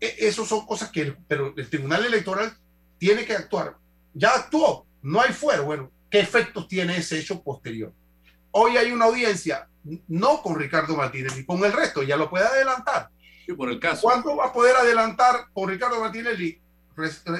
E, 0.00 0.16
Esas 0.18 0.48
son 0.48 0.66
cosas 0.66 0.90
que 0.90 1.16
pero 1.28 1.54
el 1.56 1.70
Tribunal 1.70 2.04
Electoral 2.04 2.52
tiene 2.98 3.24
que 3.24 3.34
actuar. 3.34 3.76
Ya 4.12 4.34
actuó, 4.34 4.86
no 5.02 5.20
hay 5.20 5.32
fuero. 5.32 5.64
Bueno, 5.64 5.92
¿qué 6.10 6.18
efectos 6.18 6.66
tiene 6.66 6.96
ese 6.96 7.20
hecho 7.20 7.40
posterior? 7.44 7.92
Hoy 8.50 8.76
hay 8.76 8.90
una 8.90 9.04
audiencia, 9.04 9.68
no 10.08 10.42
con 10.42 10.58
Ricardo 10.58 10.96
Martínez, 10.96 11.36
ni 11.36 11.44
con 11.44 11.64
el 11.64 11.72
resto, 11.72 12.02
ya 12.02 12.16
lo 12.16 12.28
puede 12.28 12.44
adelantar. 12.44 13.10
Sí, 13.46 13.52
por 13.52 13.70
el 13.70 13.78
caso. 13.78 14.02
¿Cuándo 14.02 14.34
va 14.34 14.46
a 14.46 14.52
poder 14.52 14.74
adelantar 14.74 15.46
con 15.52 15.70
Ricardo 15.70 16.00
Martinelli? 16.00 16.60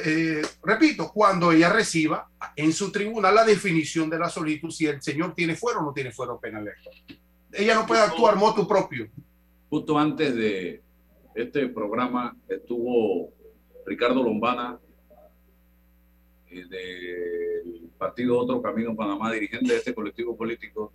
Eh, 0.05 0.43
repito, 0.63 1.11
cuando 1.13 1.53
ella 1.53 1.71
reciba 1.71 2.29
en 2.57 2.73
su 2.73 2.91
tribunal 2.91 3.35
la 3.35 3.45
definición 3.45 4.09
de 4.09 4.19
la 4.19 4.29
solicitud, 4.29 4.71
si 4.71 4.87
el 4.87 5.03
señor 5.03 5.35
tiene 5.35 5.57
fuero 5.57 5.81
o 5.81 5.83
no 5.83 5.93
tiene 5.93 6.13
fuero 6.13 6.39
penal. 6.39 6.71
Ella 7.53 7.75
no 7.75 7.87
puede 7.87 8.03
actuar 8.03 8.37
motu 8.37 8.67
propio. 8.67 9.09
Justo 9.69 9.99
antes 9.99 10.35
de 10.35 10.83
este 11.35 11.69
programa 11.69 12.37
estuvo 12.49 13.33
Ricardo 13.87 14.23
Lombana 14.23 14.79
eh, 16.49 16.65
del 16.69 17.91
partido 17.97 18.39
Otro 18.39 18.61
Camino 18.61 18.95
Panamá, 18.95 19.33
dirigente 19.33 19.73
de 19.73 19.79
este 19.79 19.95
colectivo 19.95 20.37
político, 20.37 20.93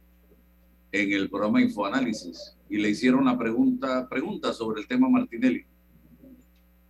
en 0.91 1.11
el 1.11 1.29
programa 1.29 1.61
Infoanálisis 1.61 2.55
y 2.69 2.77
le 2.77 2.89
hicieron 2.89 3.21
una 3.21 3.37
pregunta, 3.37 4.07
pregunta 4.09 4.53
sobre 4.53 4.81
el 4.81 4.87
tema 4.87 5.09
Martinelli. 5.09 5.65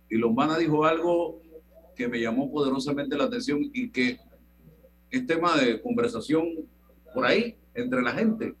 Y 0.08 0.16
Lombana 0.16 0.56
dijo 0.56 0.84
algo 0.84 1.40
que 1.96 2.06
me 2.06 2.20
llamó 2.20 2.50
poderosamente 2.50 3.16
la 3.16 3.24
atención 3.24 3.60
y 3.72 3.88
que 3.88 4.18
es 5.10 5.26
tema 5.26 5.56
de 5.56 5.80
conversación 5.80 6.44
por 7.14 7.24
ahí 7.24 7.56
entre 7.74 8.02
la 8.02 8.12
gente 8.12 8.54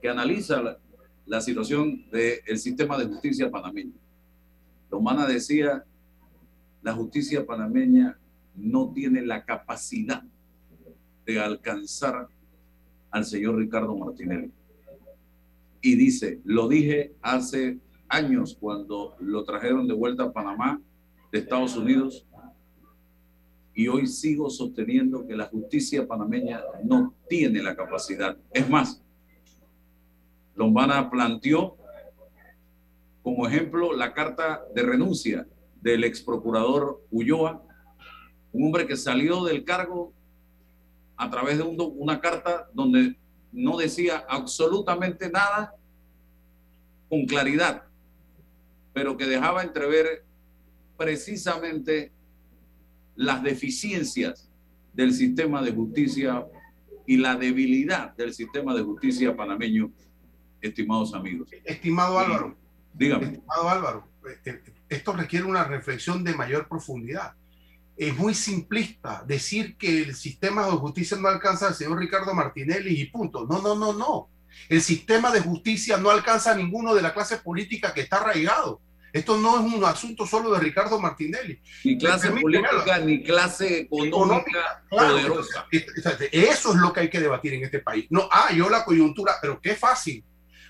que 0.00 0.08
analiza 0.08 0.78
la, 1.26 1.40
situación 1.42 2.08
del 2.10 2.58
sistema 2.58 2.96
de 2.96 3.06
justicia 3.06 3.50
panameño. 3.50 3.92
Lombana 4.90 5.26
decía, 5.26 5.84
la 6.82 6.94
justicia 6.94 7.44
panameña 7.44 8.18
no 8.56 8.90
tiene 8.94 9.20
la 9.20 9.44
capacidad 9.44 10.22
de 11.26 11.38
alcanzar 11.38 12.28
al 13.10 13.24
señor 13.26 13.56
Ricardo 13.56 13.94
Martinelli. 13.94 14.50
Y 15.82 15.96
dice, 15.96 16.40
lo 16.44 16.66
dije 16.66 17.12
hace 17.20 17.78
años 18.08 18.56
cuando 18.58 19.14
lo 19.20 19.44
trajeron 19.44 19.86
de 19.86 19.94
vuelta 19.94 20.24
a 20.24 20.32
Panamá 20.32 20.80
de 21.30 21.40
Estados 21.40 21.76
Unidos 21.76 22.26
y 23.78 23.86
hoy 23.86 24.08
sigo 24.08 24.50
sosteniendo 24.50 25.24
que 25.24 25.36
la 25.36 25.44
justicia 25.44 26.04
panameña 26.04 26.60
no 26.82 27.14
tiene 27.28 27.62
la 27.62 27.76
capacidad. 27.76 28.36
Es 28.50 28.68
más, 28.68 29.00
Lombana 30.56 31.08
planteó 31.08 31.76
como 33.22 33.46
ejemplo 33.46 33.92
la 33.92 34.12
carta 34.12 34.64
de 34.74 34.82
renuncia 34.82 35.46
del 35.80 36.02
ex 36.02 36.20
procurador 36.20 37.04
Ulloa, 37.12 37.62
un 38.50 38.64
hombre 38.64 38.84
que 38.84 38.96
salió 38.96 39.44
del 39.44 39.62
cargo 39.62 40.12
a 41.16 41.30
través 41.30 41.58
de 41.58 41.62
un, 41.62 41.76
una 41.98 42.20
carta 42.20 42.68
donde 42.72 43.16
no 43.52 43.76
decía 43.76 44.24
absolutamente 44.28 45.30
nada 45.30 45.72
con 47.08 47.26
claridad, 47.26 47.84
pero 48.92 49.16
que 49.16 49.26
dejaba 49.26 49.62
entrever 49.62 50.24
precisamente 50.96 52.17
las 53.18 53.42
deficiencias 53.42 54.48
del 54.94 55.12
sistema 55.12 55.60
de 55.60 55.72
justicia 55.72 56.46
y 57.04 57.16
la 57.16 57.34
debilidad 57.34 58.14
del 58.14 58.32
sistema 58.32 58.72
de 58.74 58.82
justicia 58.82 59.36
panameño, 59.36 59.90
estimados 60.60 61.12
amigos. 61.14 61.48
Estimado 61.64 62.16
Álvaro. 62.16 62.56
Dígame. 62.94 63.26
Estimado 63.26 63.68
Álvaro, 63.68 64.08
eh, 64.44 64.62
esto 64.88 65.12
requiere 65.12 65.46
una 65.46 65.64
reflexión 65.64 66.22
de 66.22 66.32
mayor 66.34 66.68
profundidad. 66.68 67.34
Es 67.96 68.16
muy 68.16 68.34
simplista 68.34 69.24
decir 69.26 69.76
que 69.76 70.02
el 70.02 70.14
sistema 70.14 70.64
de 70.66 70.72
justicia 70.72 71.16
no 71.16 71.26
alcanza 71.26 71.66
al 71.66 71.74
señor 71.74 71.98
Ricardo 71.98 72.32
Martinelli 72.34 73.00
y 73.00 73.06
punto. 73.06 73.46
No, 73.46 73.60
no, 73.60 73.74
no, 73.74 73.92
no. 73.92 74.28
El 74.68 74.80
sistema 74.80 75.32
de 75.32 75.40
justicia 75.40 75.96
no 75.96 76.10
alcanza 76.10 76.52
a 76.52 76.56
ninguno 76.56 76.94
de 76.94 77.02
la 77.02 77.12
clase 77.12 77.38
política 77.38 77.92
que 77.92 78.02
está 78.02 78.18
arraigado. 78.18 78.80
Esto 79.12 79.38
no 79.38 79.58
es 79.58 79.74
un 79.74 79.84
asunto 79.84 80.26
solo 80.26 80.52
de 80.52 80.60
Ricardo 80.60 81.00
Martinelli. 81.00 81.60
Ni 81.84 81.98
clase 81.98 82.30
política, 82.30 82.98
ni 82.98 83.22
clase 83.22 83.88
económica, 83.90 84.82
claro, 84.88 85.14
poderosa. 85.14 85.66
Eso 85.70 86.74
es 86.74 86.76
lo 86.76 86.92
que 86.92 87.00
hay 87.00 87.10
que 87.10 87.20
debatir 87.20 87.54
en 87.54 87.64
este 87.64 87.78
país. 87.78 88.06
No, 88.10 88.28
ah, 88.30 88.52
yo 88.54 88.68
la 88.68 88.84
coyuntura, 88.84 89.34
pero 89.40 89.60
qué 89.60 89.74
fácil. 89.74 90.24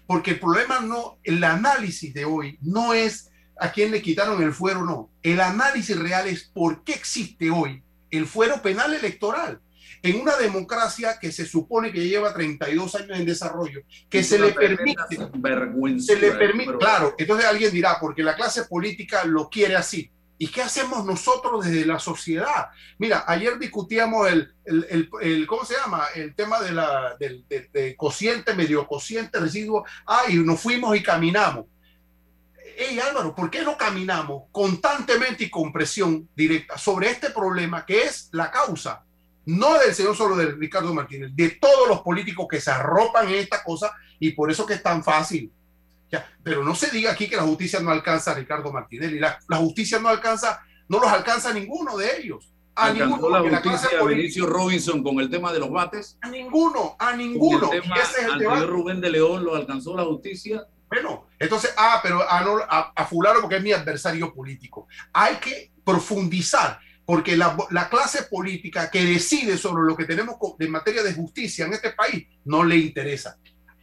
Porque 0.06 0.32
el 0.32 0.40
problema 0.40 0.80
no, 0.80 1.18
el 1.22 1.42
análisis 1.44 2.14
de 2.14 2.24
hoy 2.24 2.58
no 2.62 2.94
es 2.94 3.30
a 3.60 3.72
quién 3.72 3.90
le 3.90 4.00
quitaron 4.00 4.42
el 4.42 4.52
fuero, 4.52 4.84
no. 4.84 5.10
El 5.22 5.40
análisis 5.40 5.98
real 5.98 6.26
es 6.28 6.44
por 6.44 6.84
qué 6.84 6.92
existe 6.92 7.50
hoy 7.50 7.82
el 8.10 8.26
fuero 8.26 8.62
penal 8.62 8.94
electoral 8.94 9.60
en 10.02 10.20
una 10.20 10.36
democracia 10.36 11.18
que 11.20 11.32
se 11.32 11.46
supone 11.46 11.92
que 11.92 12.06
lleva 12.06 12.32
32 12.32 12.94
años 12.94 13.18
en 13.18 13.26
desarrollo, 13.26 13.82
que 14.08 14.22
se 14.22 14.38
le 14.38 14.52
permite, 14.52 15.02
se 16.00 16.16
le 16.16 16.32
permite, 16.32 16.76
claro, 16.78 17.14
entonces 17.18 17.46
alguien 17.46 17.72
dirá, 17.72 17.98
porque 18.00 18.22
la 18.22 18.36
clase 18.36 18.64
política 18.64 19.24
lo 19.24 19.48
quiere 19.48 19.76
así. 19.76 20.10
¿Y 20.40 20.46
qué 20.48 20.62
hacemos 20.62 21.04
nosotros 21.04 21.64
desde 21.64 21.84
la 21.84 21.98
sociedad? 21.98 22.68
Mira, 22.98 23.24
ayer 23.26 23.58
discutíamos 23.58 24.30
el, 24.30 24.54
el, 24.64 24.86
el, 24.88 25.10
el 25.20 25.46
¿cómo 25.48 25.64
se 25.64 25.74
llama? 25.74 26.04
El 26.14 26.32
tema 26.36 26.60
de 26.60 26.70
la, 26.70 27.16
del, 27.18 27.44
del 27.48 27.96
cociente, 27.96 28.54
medio 28.54 28.86
cociente, 28.86 29.40
residuo. 29.40 29.84
Ah, 30.06 30.22
y 30.28 30.36
nos 30.36 30.60
fuimos 30.60 30.96
y 30.96 31.02
caminamos. 31.02 31.66
Hey 32.76 33.00
Álvaro, 33.00 33.34
¿por 33.34 33.50
qué 33.50 33.62
no 33.62 33.76
caminamos 33.76 34.44
constantemente 34.52 35.42
y 35.42 35.50
con 35.50 35.72
presión 35.72 36.28
directa 36.36 36.78
sobre 36.78 37.10
este 37.10 37.30
problema 37.30 37.84
que 37.84 38.02
es 38.02 38.28
la 38.30 38.52
causa 38.52 39.04
no 39.48 39.78
del 39.78 39.94
señor 39.94 40.14
solo 40.14 40.36
de 40.36 40.52
Ricardo 40.52 40.92
Martínez, 40.92 41.30
de 41.34 41.50
todos 41.50 41.88
los 41.88 42.00
políticos 42.00 42.46
que 42.50 42.60
se 42.60 42.70
arropan 42.70 43.28
en 43.28 43.36
esta 43.36 43.64
cosa 43.64 43.94
y 44.20 44.32
por 44.32 44.50
eso 44.50 44.66
que 44.66 44.74
es 44.74 44.82
tan 44.82 45.02
fácil. 45.02 45.50
Ya, 46.10 46.30
pero 46.42 46.62
no 46.62 46.74
se 46.74 46.90
diga 46.90 47.12
aquí 47.12 47.28
que 47.28 47.36
la 47.36 47.42
justicia 47.42 47.80
no 47.80 47.90
alcanza 47.90 48.32
a 48.32 48.34
Ricardo 48.34 48.70
Martinelli. 48.70 49.18
La, 49.18 49.38
la 49.48 49.56
justicia 49.56 49.98
no 49.98 50.08
alcanza, 50.08 50.60
no 50.88 51.00
los 51.00 51.10
alcanza 51.10 51.48
a 51.48 51.54
ninguno 51.54 51.96
de 51.96 52.18
ellos. 52.18 52.52
A 52.74 52.92
ninguno. 52.92 53.30
la 53.30 53.60
justicia 53.60 53.88
la 53.96 54.04
Benicio 54.04 54.46
Robinson 54.46 55.02
con 55.02 55.18
el 55.18 55.30
tema 55.30 55.50
de 55.50 55.60
los 55.60 55.70
bates? 55.70 56.18
A 56.20 56.28
ninguno, 56.28 56.94
a 56.98 57.16
ninguno. 57.16 57.72
El 57.72 57.80
tema 57.80 57.96
y 57.96 58.00
ese 58.00 58.20
es 58.20 58.28
el 58.28 58.38
debate. 58.38 58.66
Rubén 58.66 59.00
de 59.00 59.10
León 59.10 59.44
lo 59.44 59.56
alcanzó 59.56 59.96
la 59.96 60.04
justicia. 60.04 60.62
Bueno, 60.88 61.26
entonces, 61.38 61.72
ah, 61.78 62.00
pero 62.02 62.22
a, 62.30 62.42
no, 62.42 62.58
a, 62.58 62.92
a 62.94 63.06
fulano 63.06 63.40
porque 63.40 63.56
es 63.56 63.62
mi 63.62 63.72
adversario 63.72 64.32
político. 64.34 64.88
Hay 65.12 65.36
que 65.36 65.72
profundizar 65.84 66.80
porque 67.08 67.38
la, 67.38 67.56
la, 67.70 67.88
clase 67.88 68.24
política 68.24 68.90
que 68.90 69.02
decide 69.02 69.56
sobre 69.56 69.82
lo 69.82 69.96
que 69.96 70.04
tenemos 70.04 70.36
en 70.58 70.70
materia 70.70 71.02
de 71.02 71.14
justicia 71.14 71.64
en 71.64 71.72
este 71.72 71.92
país 71.92 72.26
no 72.44 72.62
le 72.62 72.76
interesa. 72.76 73.38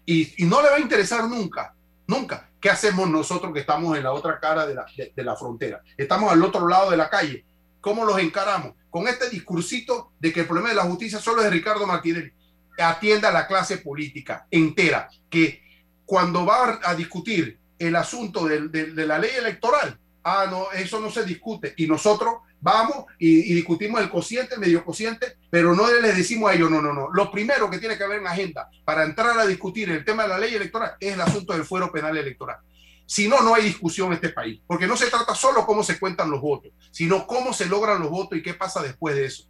Y, 0.05 0.45
no 0.45 0.61
le 0.61 0.69
va 0.69 0.75
a 0.75 0.79
interesar 0.79 1.27
nunca, 1.27 1.73
nunca. 2.05 2.51
¿Qué 2.61 2.69
hacemos 2.69 3.09
nosotros 3.09 3.51
que 3.51 3.61
estamos 3.61 3.97
en 3.97 4.03
la 4.03 4.11
otra 4.11 4.39
cara 4.39 4.67
de 4.67 4.75
la, 5.23 5.35
frontera? 5.35 5.81
Estamos 5.97 6.31
al 6.31 6.43
otro 6.43 6.67
lado 6.67 6.91
de 6.91 6.97
la 6.97 7.09
calle. 7.09 7.43
¿Cómo 7.81 8.05
los 8.05 8.19
encaramos? 8.19 8.73
Con 8.91 9.07
este 9.07 9.27
discursito 9.31 10.11
de 10.19 10.31
que 10.31 10.41
el 10.41 10.45
problema 10.45 10.69
de 10.69 10.75
la 10.75 10.83
justicia 10.83 11.17
solo 11.17 11.39
es 11.39 11.45
de 11.45 11.49
Ricardo 11.49 11.87
Martínez. 11.87 12.31
Atienda 12.77 13.29
a 13.29 13.33
la 13.33 13.47
clase 13.47 13.79
política 13.79 14.45
entera, 14.51 15.09
que 15.31 15.63
cuando 16.05 16.45
va 16.45 16.79
a 16.83 16.93
discutir 16.93 17.57
el 17.79 17.95
asunto 17.95 18.45
de 18.45 19.07
la 19.07 19.17
ley 19.17 19.31
electoral, 19.35 19.97
ah, 20.25 20.47
no, 20.49 20.71
eso 20.71 20.99
no 20.99 21.09
se 21.09 21.23
discute. 21.23 21.73
Y 21.77 21.87
nosotros 21.87 22.33
vamos 22.59 23.05
y, 23.19 23.53
discutimos 23.53 24.01
el 24.01 24.09
cociente, 24.09 24.55
el 24.55 24.59
medio 24.59 24.83
cociente, 24.83 25.37
pero 25.51 25.75
no 25.75 25.87
les 26.01 26.17
decimos 26.17 26.49
a 26.49 26.55
ellos, 26.55 26.69
no, 26.69 26.81
no, 26.81 26.93
no. 26.93 27.09
Lo 27.13 27.31
primero 27.31 27.69
que 27.69 27.77
tiene 27.77 27.95
que 27.95 28.03
haber 28.03 28.19
en 28.19 28.27
agenda 28.27 28.69
para 28.83 29.03
entrar 29.03 29.39
a 29.39 29.45
discutir 29.45 29.89
el 29.91 30.03
tema 30.03 30.23
de 30.23 30.29
la 30.29 30.39
ley 30.39 30.55
electoral 30.55 30.95
es 30.99 31.13
el 31.13 31.21
asunto 31.21 31.53
del 31.53 31.63
fuero 31.63 31.91
penal 31.91 32.17
electoral. 32.17 32.57
Si 33.05 33.27
no, 33.27 33.41
no 33.41 33.53
hay 33.53 33.63
discusión 33.63 34.07
en 34.07 34.13
este 34.13 34.29
país, 34.29 34.59
porque 34.65 34.87
no 34.87 34.97
se 34.97 35.11
trata 35.11 35.35
solo 35.35 35.63
cómo 35.63 35.83
se 35.83 35.99
cuentan 35.99 36.31
los 36.31 36.41
votos, 36.41 36.71
sino 36.89 37.27
cómo 37.27 37.53
se 37.53 37.67
logran 37.67 38.01
los 38.01 38.09
votos 38.09 38.39
y 38.39 38.41
qué 38.41 38.55
pasa 38.55 38.81
después 38.81 39.15
de 39.15 39.25
eso. 39.25 39.43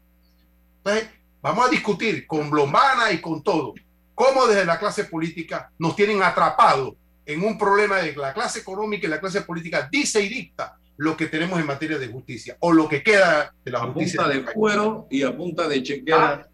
Entonces, 0.79 1.09
vamos 1.41 1.65
a 1.65 1.69
discutir 1.69 2.27
con 2.27 2.49
Blombana 2.49 3.13
y 3.13 3.21
con 3.21 3.41
todo. 3.41 3.73
cómo 4.13 4.45
desde 4.45 4.65
la 4.65 4.77
clase 4.77 5.05
política 5.05 5.71
nos 5.77 5.95
tienen 5.95 6.21
atrapados 6.21 6.95
en 7.25 7.43
un 7.43 7.57
problema 7.57 7.97
de 7.97 8.15
la 8.15 8.33
clase 8.33 8.59
económica 8.59 9.07
y 9.07 9.09
la 9.09 9.19
clase 9.19 9.41
política 9.41 9.87
dice 9.91 10.21
y 10.21 10.29
dicta 10.29 10.77
lo 10.97 11.17
que 11.17 11.25
tenemos 11.25 11.59
en 11.59 11.65
materia 11.65 11.97
de 11.97 12.07
justicia 12.07 12.55
o 12.59 12.71
lo 12.71 12.87
que 12.87 13.03
queda 13.03 13.53
de 13.63 13.71
la 13.71 13.79
justicia. 13.79 14.21
A 14.21 14.25
punta 14.25 14.37
de 14.37 14.53
cuero 14.53 15.07
y 15.09 15.23
a 15.23 15.35
punta 15.35 15.67
de 15.67 15.83
chequera. 15.83 16.47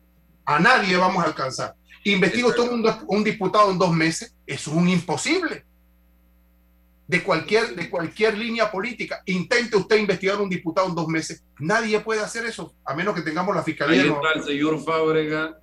A, 0.46 0.60
nadie 0.60 0.98
vamos 0.98 1.24
a 1.24 1.28
alcanzar. 1.28 1.76
Investigo 2.04 2.54
todo 2.54 2.74
un, 2.74 2.84
un 3.08 3.24
diputado 3.24 3.72
en 3.72 3.78
dos 3.78 3.94
meses, 3.94 4.36
eso 4.48 4.72
es 4.72 4.78
un 4.78 4.90
imposible. 4.90 5.66
De 7.08 7.22
cualquier, 7.24 7.76
de 7.76 7.90
cualquier 7.90 8.38
línea 8.38 8.72
política. 8.72 9.22
Intente 9.26 9.76
usted 9.76 9.98
investigar 9.98 10.40
un 10.40 10.50
diputado 10.50 10.88
en 10.88 10.96
dos 10.96 11.08
meses. 11.08 11.44
Nadie 11.60 12.00
puede 12.00 12.22
hacer 12.22 12.46
eso, 12.46 12.74
a 12.86 12.96
menos 12.96 13.14
que 13.14 13.22
tengamos 13.22 13.54
la 13.56 13.64
fiscalía. 13.64 14.02
Ahí 14.02 14.10
está 14.10 14.32
el 14.34 14.44
señor 14.44 14.84
Fábrega 14.84 15.62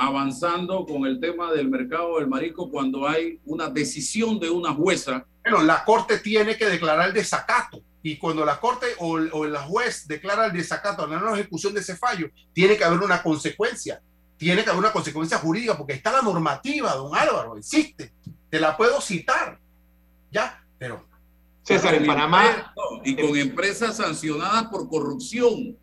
avanzando 0.00 0.86
con 0.86 1.04
el 1.04 1.20
tema 1.20 1.52
del 1.52 1.68
mercado 1.68 2.18
del 2.18 2.26
marico 2.26 2.70
cuando 2.70 3.06
hay 3.06 3.38
una 3.44 3.68
decisión 3.68 4.40
de 4.40 4.48
una 4.48 4.72
jueza. 4.72 5.26
Bueno, 5.42 5.62
la 5.62 5.84
corte 5.84 6.18
tiene 6.18 6.56
que 6.56 6.66
declarar 6.66 7.08
el 7.08 7.14
desacato 7.14 7.82
y 8.02 8.16
cuando 8.16 8.42
la 8.46 8.58
corte 8.58 8.86
o, 8.98 9.18
o 9.32 9.44
la 9.44 9.60
juez 9.60 10.08
declara 10.08 10.46
el 10.46 10.54
desacato 10.54 11.04
a 11.04 11.06
la 11.06 11.20
no 11.20 11.34
ejecución 11.34 11.74
de 11.74 11.80
ese 11.80 11.96
fallo, 11.96 12.30
tiene 12.54 12.78
que 12.78 12.84
haber 12.84 13.00
una 13.00 13.22
consecuencia. 13.22 14.00
Tiene 14.38 14.64
que 14.64 14.70
haber 14.70 14.80
una 14.80 14.92
consecuencia 14.92 15.36
jurídica 15.36 15.76
porque 15.76 15.92
está 15.92 16.12
la 16.12 16.22
normativa, 16.22 16.94
don 16.94 17.14
Álvaro, 17.14 17.58
existe. 17.58 18.14
Te 18.48 18.58
la 18.58 18.74
puedo 18.74 19.02
citar. 19.02 19.60
Ya, 20.32 20.64
pero. 20.78 21.04
César, 21.62 21.94
en 21.94 22.06
Panamá. 22.06 22.72
Y 23.04 23.14
con 23.16 23.36
empresas 23.36 23.98
sancionadas 23.98 24.68
por 24.68 24.88
corrupción 24.88 25.76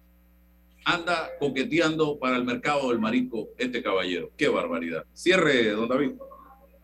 anda 0.88 1.32
coqueteando 1.38 2.18
para 2.18 2.38
el 2.38 2.46
mercado 2.46 2.90
del 2.90 3.00
marisco 3.00 3.50
este 3.58 3.84
caballero. 3.84 4.32
Qué 4.38 4.48
barbaridad. 4.48 5.04
Cierre, 5.14 5.72
don 5.72 5.90
David. 5.90 6.12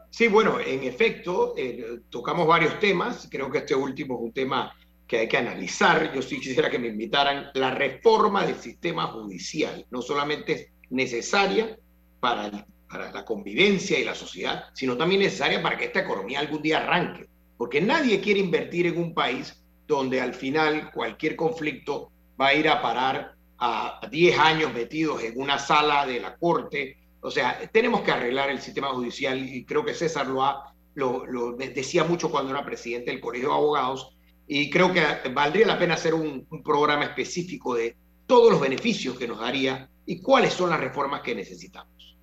Sí, 0.10 0.28
bueno, 0.28 0.60
en 0.60 0.84
efecto, 0.84 1.56
eh, 1.58 2.01
tocamos 2.10 2.45
varios 2.45 2.78
temas. 2.82 3.30
Creo 3.32 3.49
que 3.49 3.60
este 3.60 3.74
último 3.74 4.16
es 4.16 4.22
un 4.22 4.34
tema 4.34 4.76
que 5.08 5.20
hay 5.20 5.28
que 5.30 5.38
analizar. 5.38 6.14
Yo 6.14 6.22
sí 6.22 6.38
quisiera 6.41 6.70
que 6.70 6.80
me 6.80 6.89
invitaran. 6.89 7.47
La 7.54 7.72
reforma 7.72 8.45
del 8.45 8.58
sistema 8.58 9.08
judicial 9.08 9.86
no 9.89 10.01
solamente 10.01 10.51
es 10.51 10.68
necesaria 10.89 11.80
para, 12.20 12.68
para 12.89 13.10
la 13.10 13.24
convivencia 13.24 13.97
y 13.97 14.04
la 14.04 14.16
sociedad, 14.16 14.66
sino 14.74 14.97
también 14.97 15.22
necesaria 15.22 15.64
para 15.64 15.78
que 15.78 15.86
esta 15.86 16.01
economía 16.01 16.41
algún 16.41 16.62
día 16.62 16.80
arranque. 16.80 17.30
Porque 17.58 17.80
nadie 17.80 18.20
quiere 18.20 18.41
invertir 18.41 18.86
en 18.88 18.97
un 18.97 19.14
país 19.14 19.64
donde 19.88 20.20
al 20.20 20.34
final 20.34 20.91
cualquier 20.91 21.38
conflicto 21.38 22.12
va 22.39 22.47
a 22.47 22.54
ir 22.54 22.68
a 22.68 22.82
parar 22.82 23.36
a 23.66 23.97
10 24.11 24.39
años 24.39 24.74
metidos 24.74 25.24
en 25.24 25.39
una 25.39 25.57
sala 25.57 26.05
de 26.05 26.20
la 26.20 26.36
corte. 26.36 26.97
O 27.22 27.32
sea, 27.32 27.61
tenemos 27.72 28.01
que 28.01 28.11
arreglar 28.11 28.49
el 28.49 28.59
sistema 28.59 28.89
judicial 28.89 29.39
y 29.39 29.64
creo 29.64 29.86
que 29.86 29.93
César 29.93 30.28
lo, 30.28 30.43
ha, 30.43 30.76
lo, 30.95 31.53
decía 31.53 32.03
mucho 32.03 32.30
cuando 32.30 32.51
era 32.51 32.66
presidente 32.66 33.11
del 33.11 33.22
Colegio 33.22 33.47
de 33.47 33.55
Abogados 33.55 34.18
y 34.45 34.70
creo 34.70 34.91
que 34.91 35.01
valdría 35.34 35.66
la 35.66 35.80
pena 35.80 35.93
hacer 35.93 36.14
un, 36.14 36.45
un 36.49 36.61
programa 36.61 37.05
específico 37.05 37.76
de 37.76 37.95
todos 38.28 38.51
los 38.51 38.59
beneficios 38.59 39.18
que 39.18 39.30
nos 39.30 39.39
daría 39.39 39.89
y 40.05 40.22
cuáles 40.22 40.53
son 40.53 40.70
las 40.70 40.82
reformas 40.82 41.22
que 41.22 41.34
necesitamos. 41.34 42.18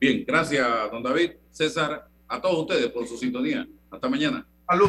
Bien, 0.00 0.24
gracias, 0.26 0.66
don 0.90 1.02
David. 1.02 1.32
César, 1.50 2.08
a 2.28 2.40
todos 2.40 2.60
ustedes 2.60 2.90
por 2.90 3.06
su 3.06 3.18
sintonía. 3.18 3.66
Hasta 3.90 4.08
mañana. 4.08 4.46
Salud. 4.66 4.88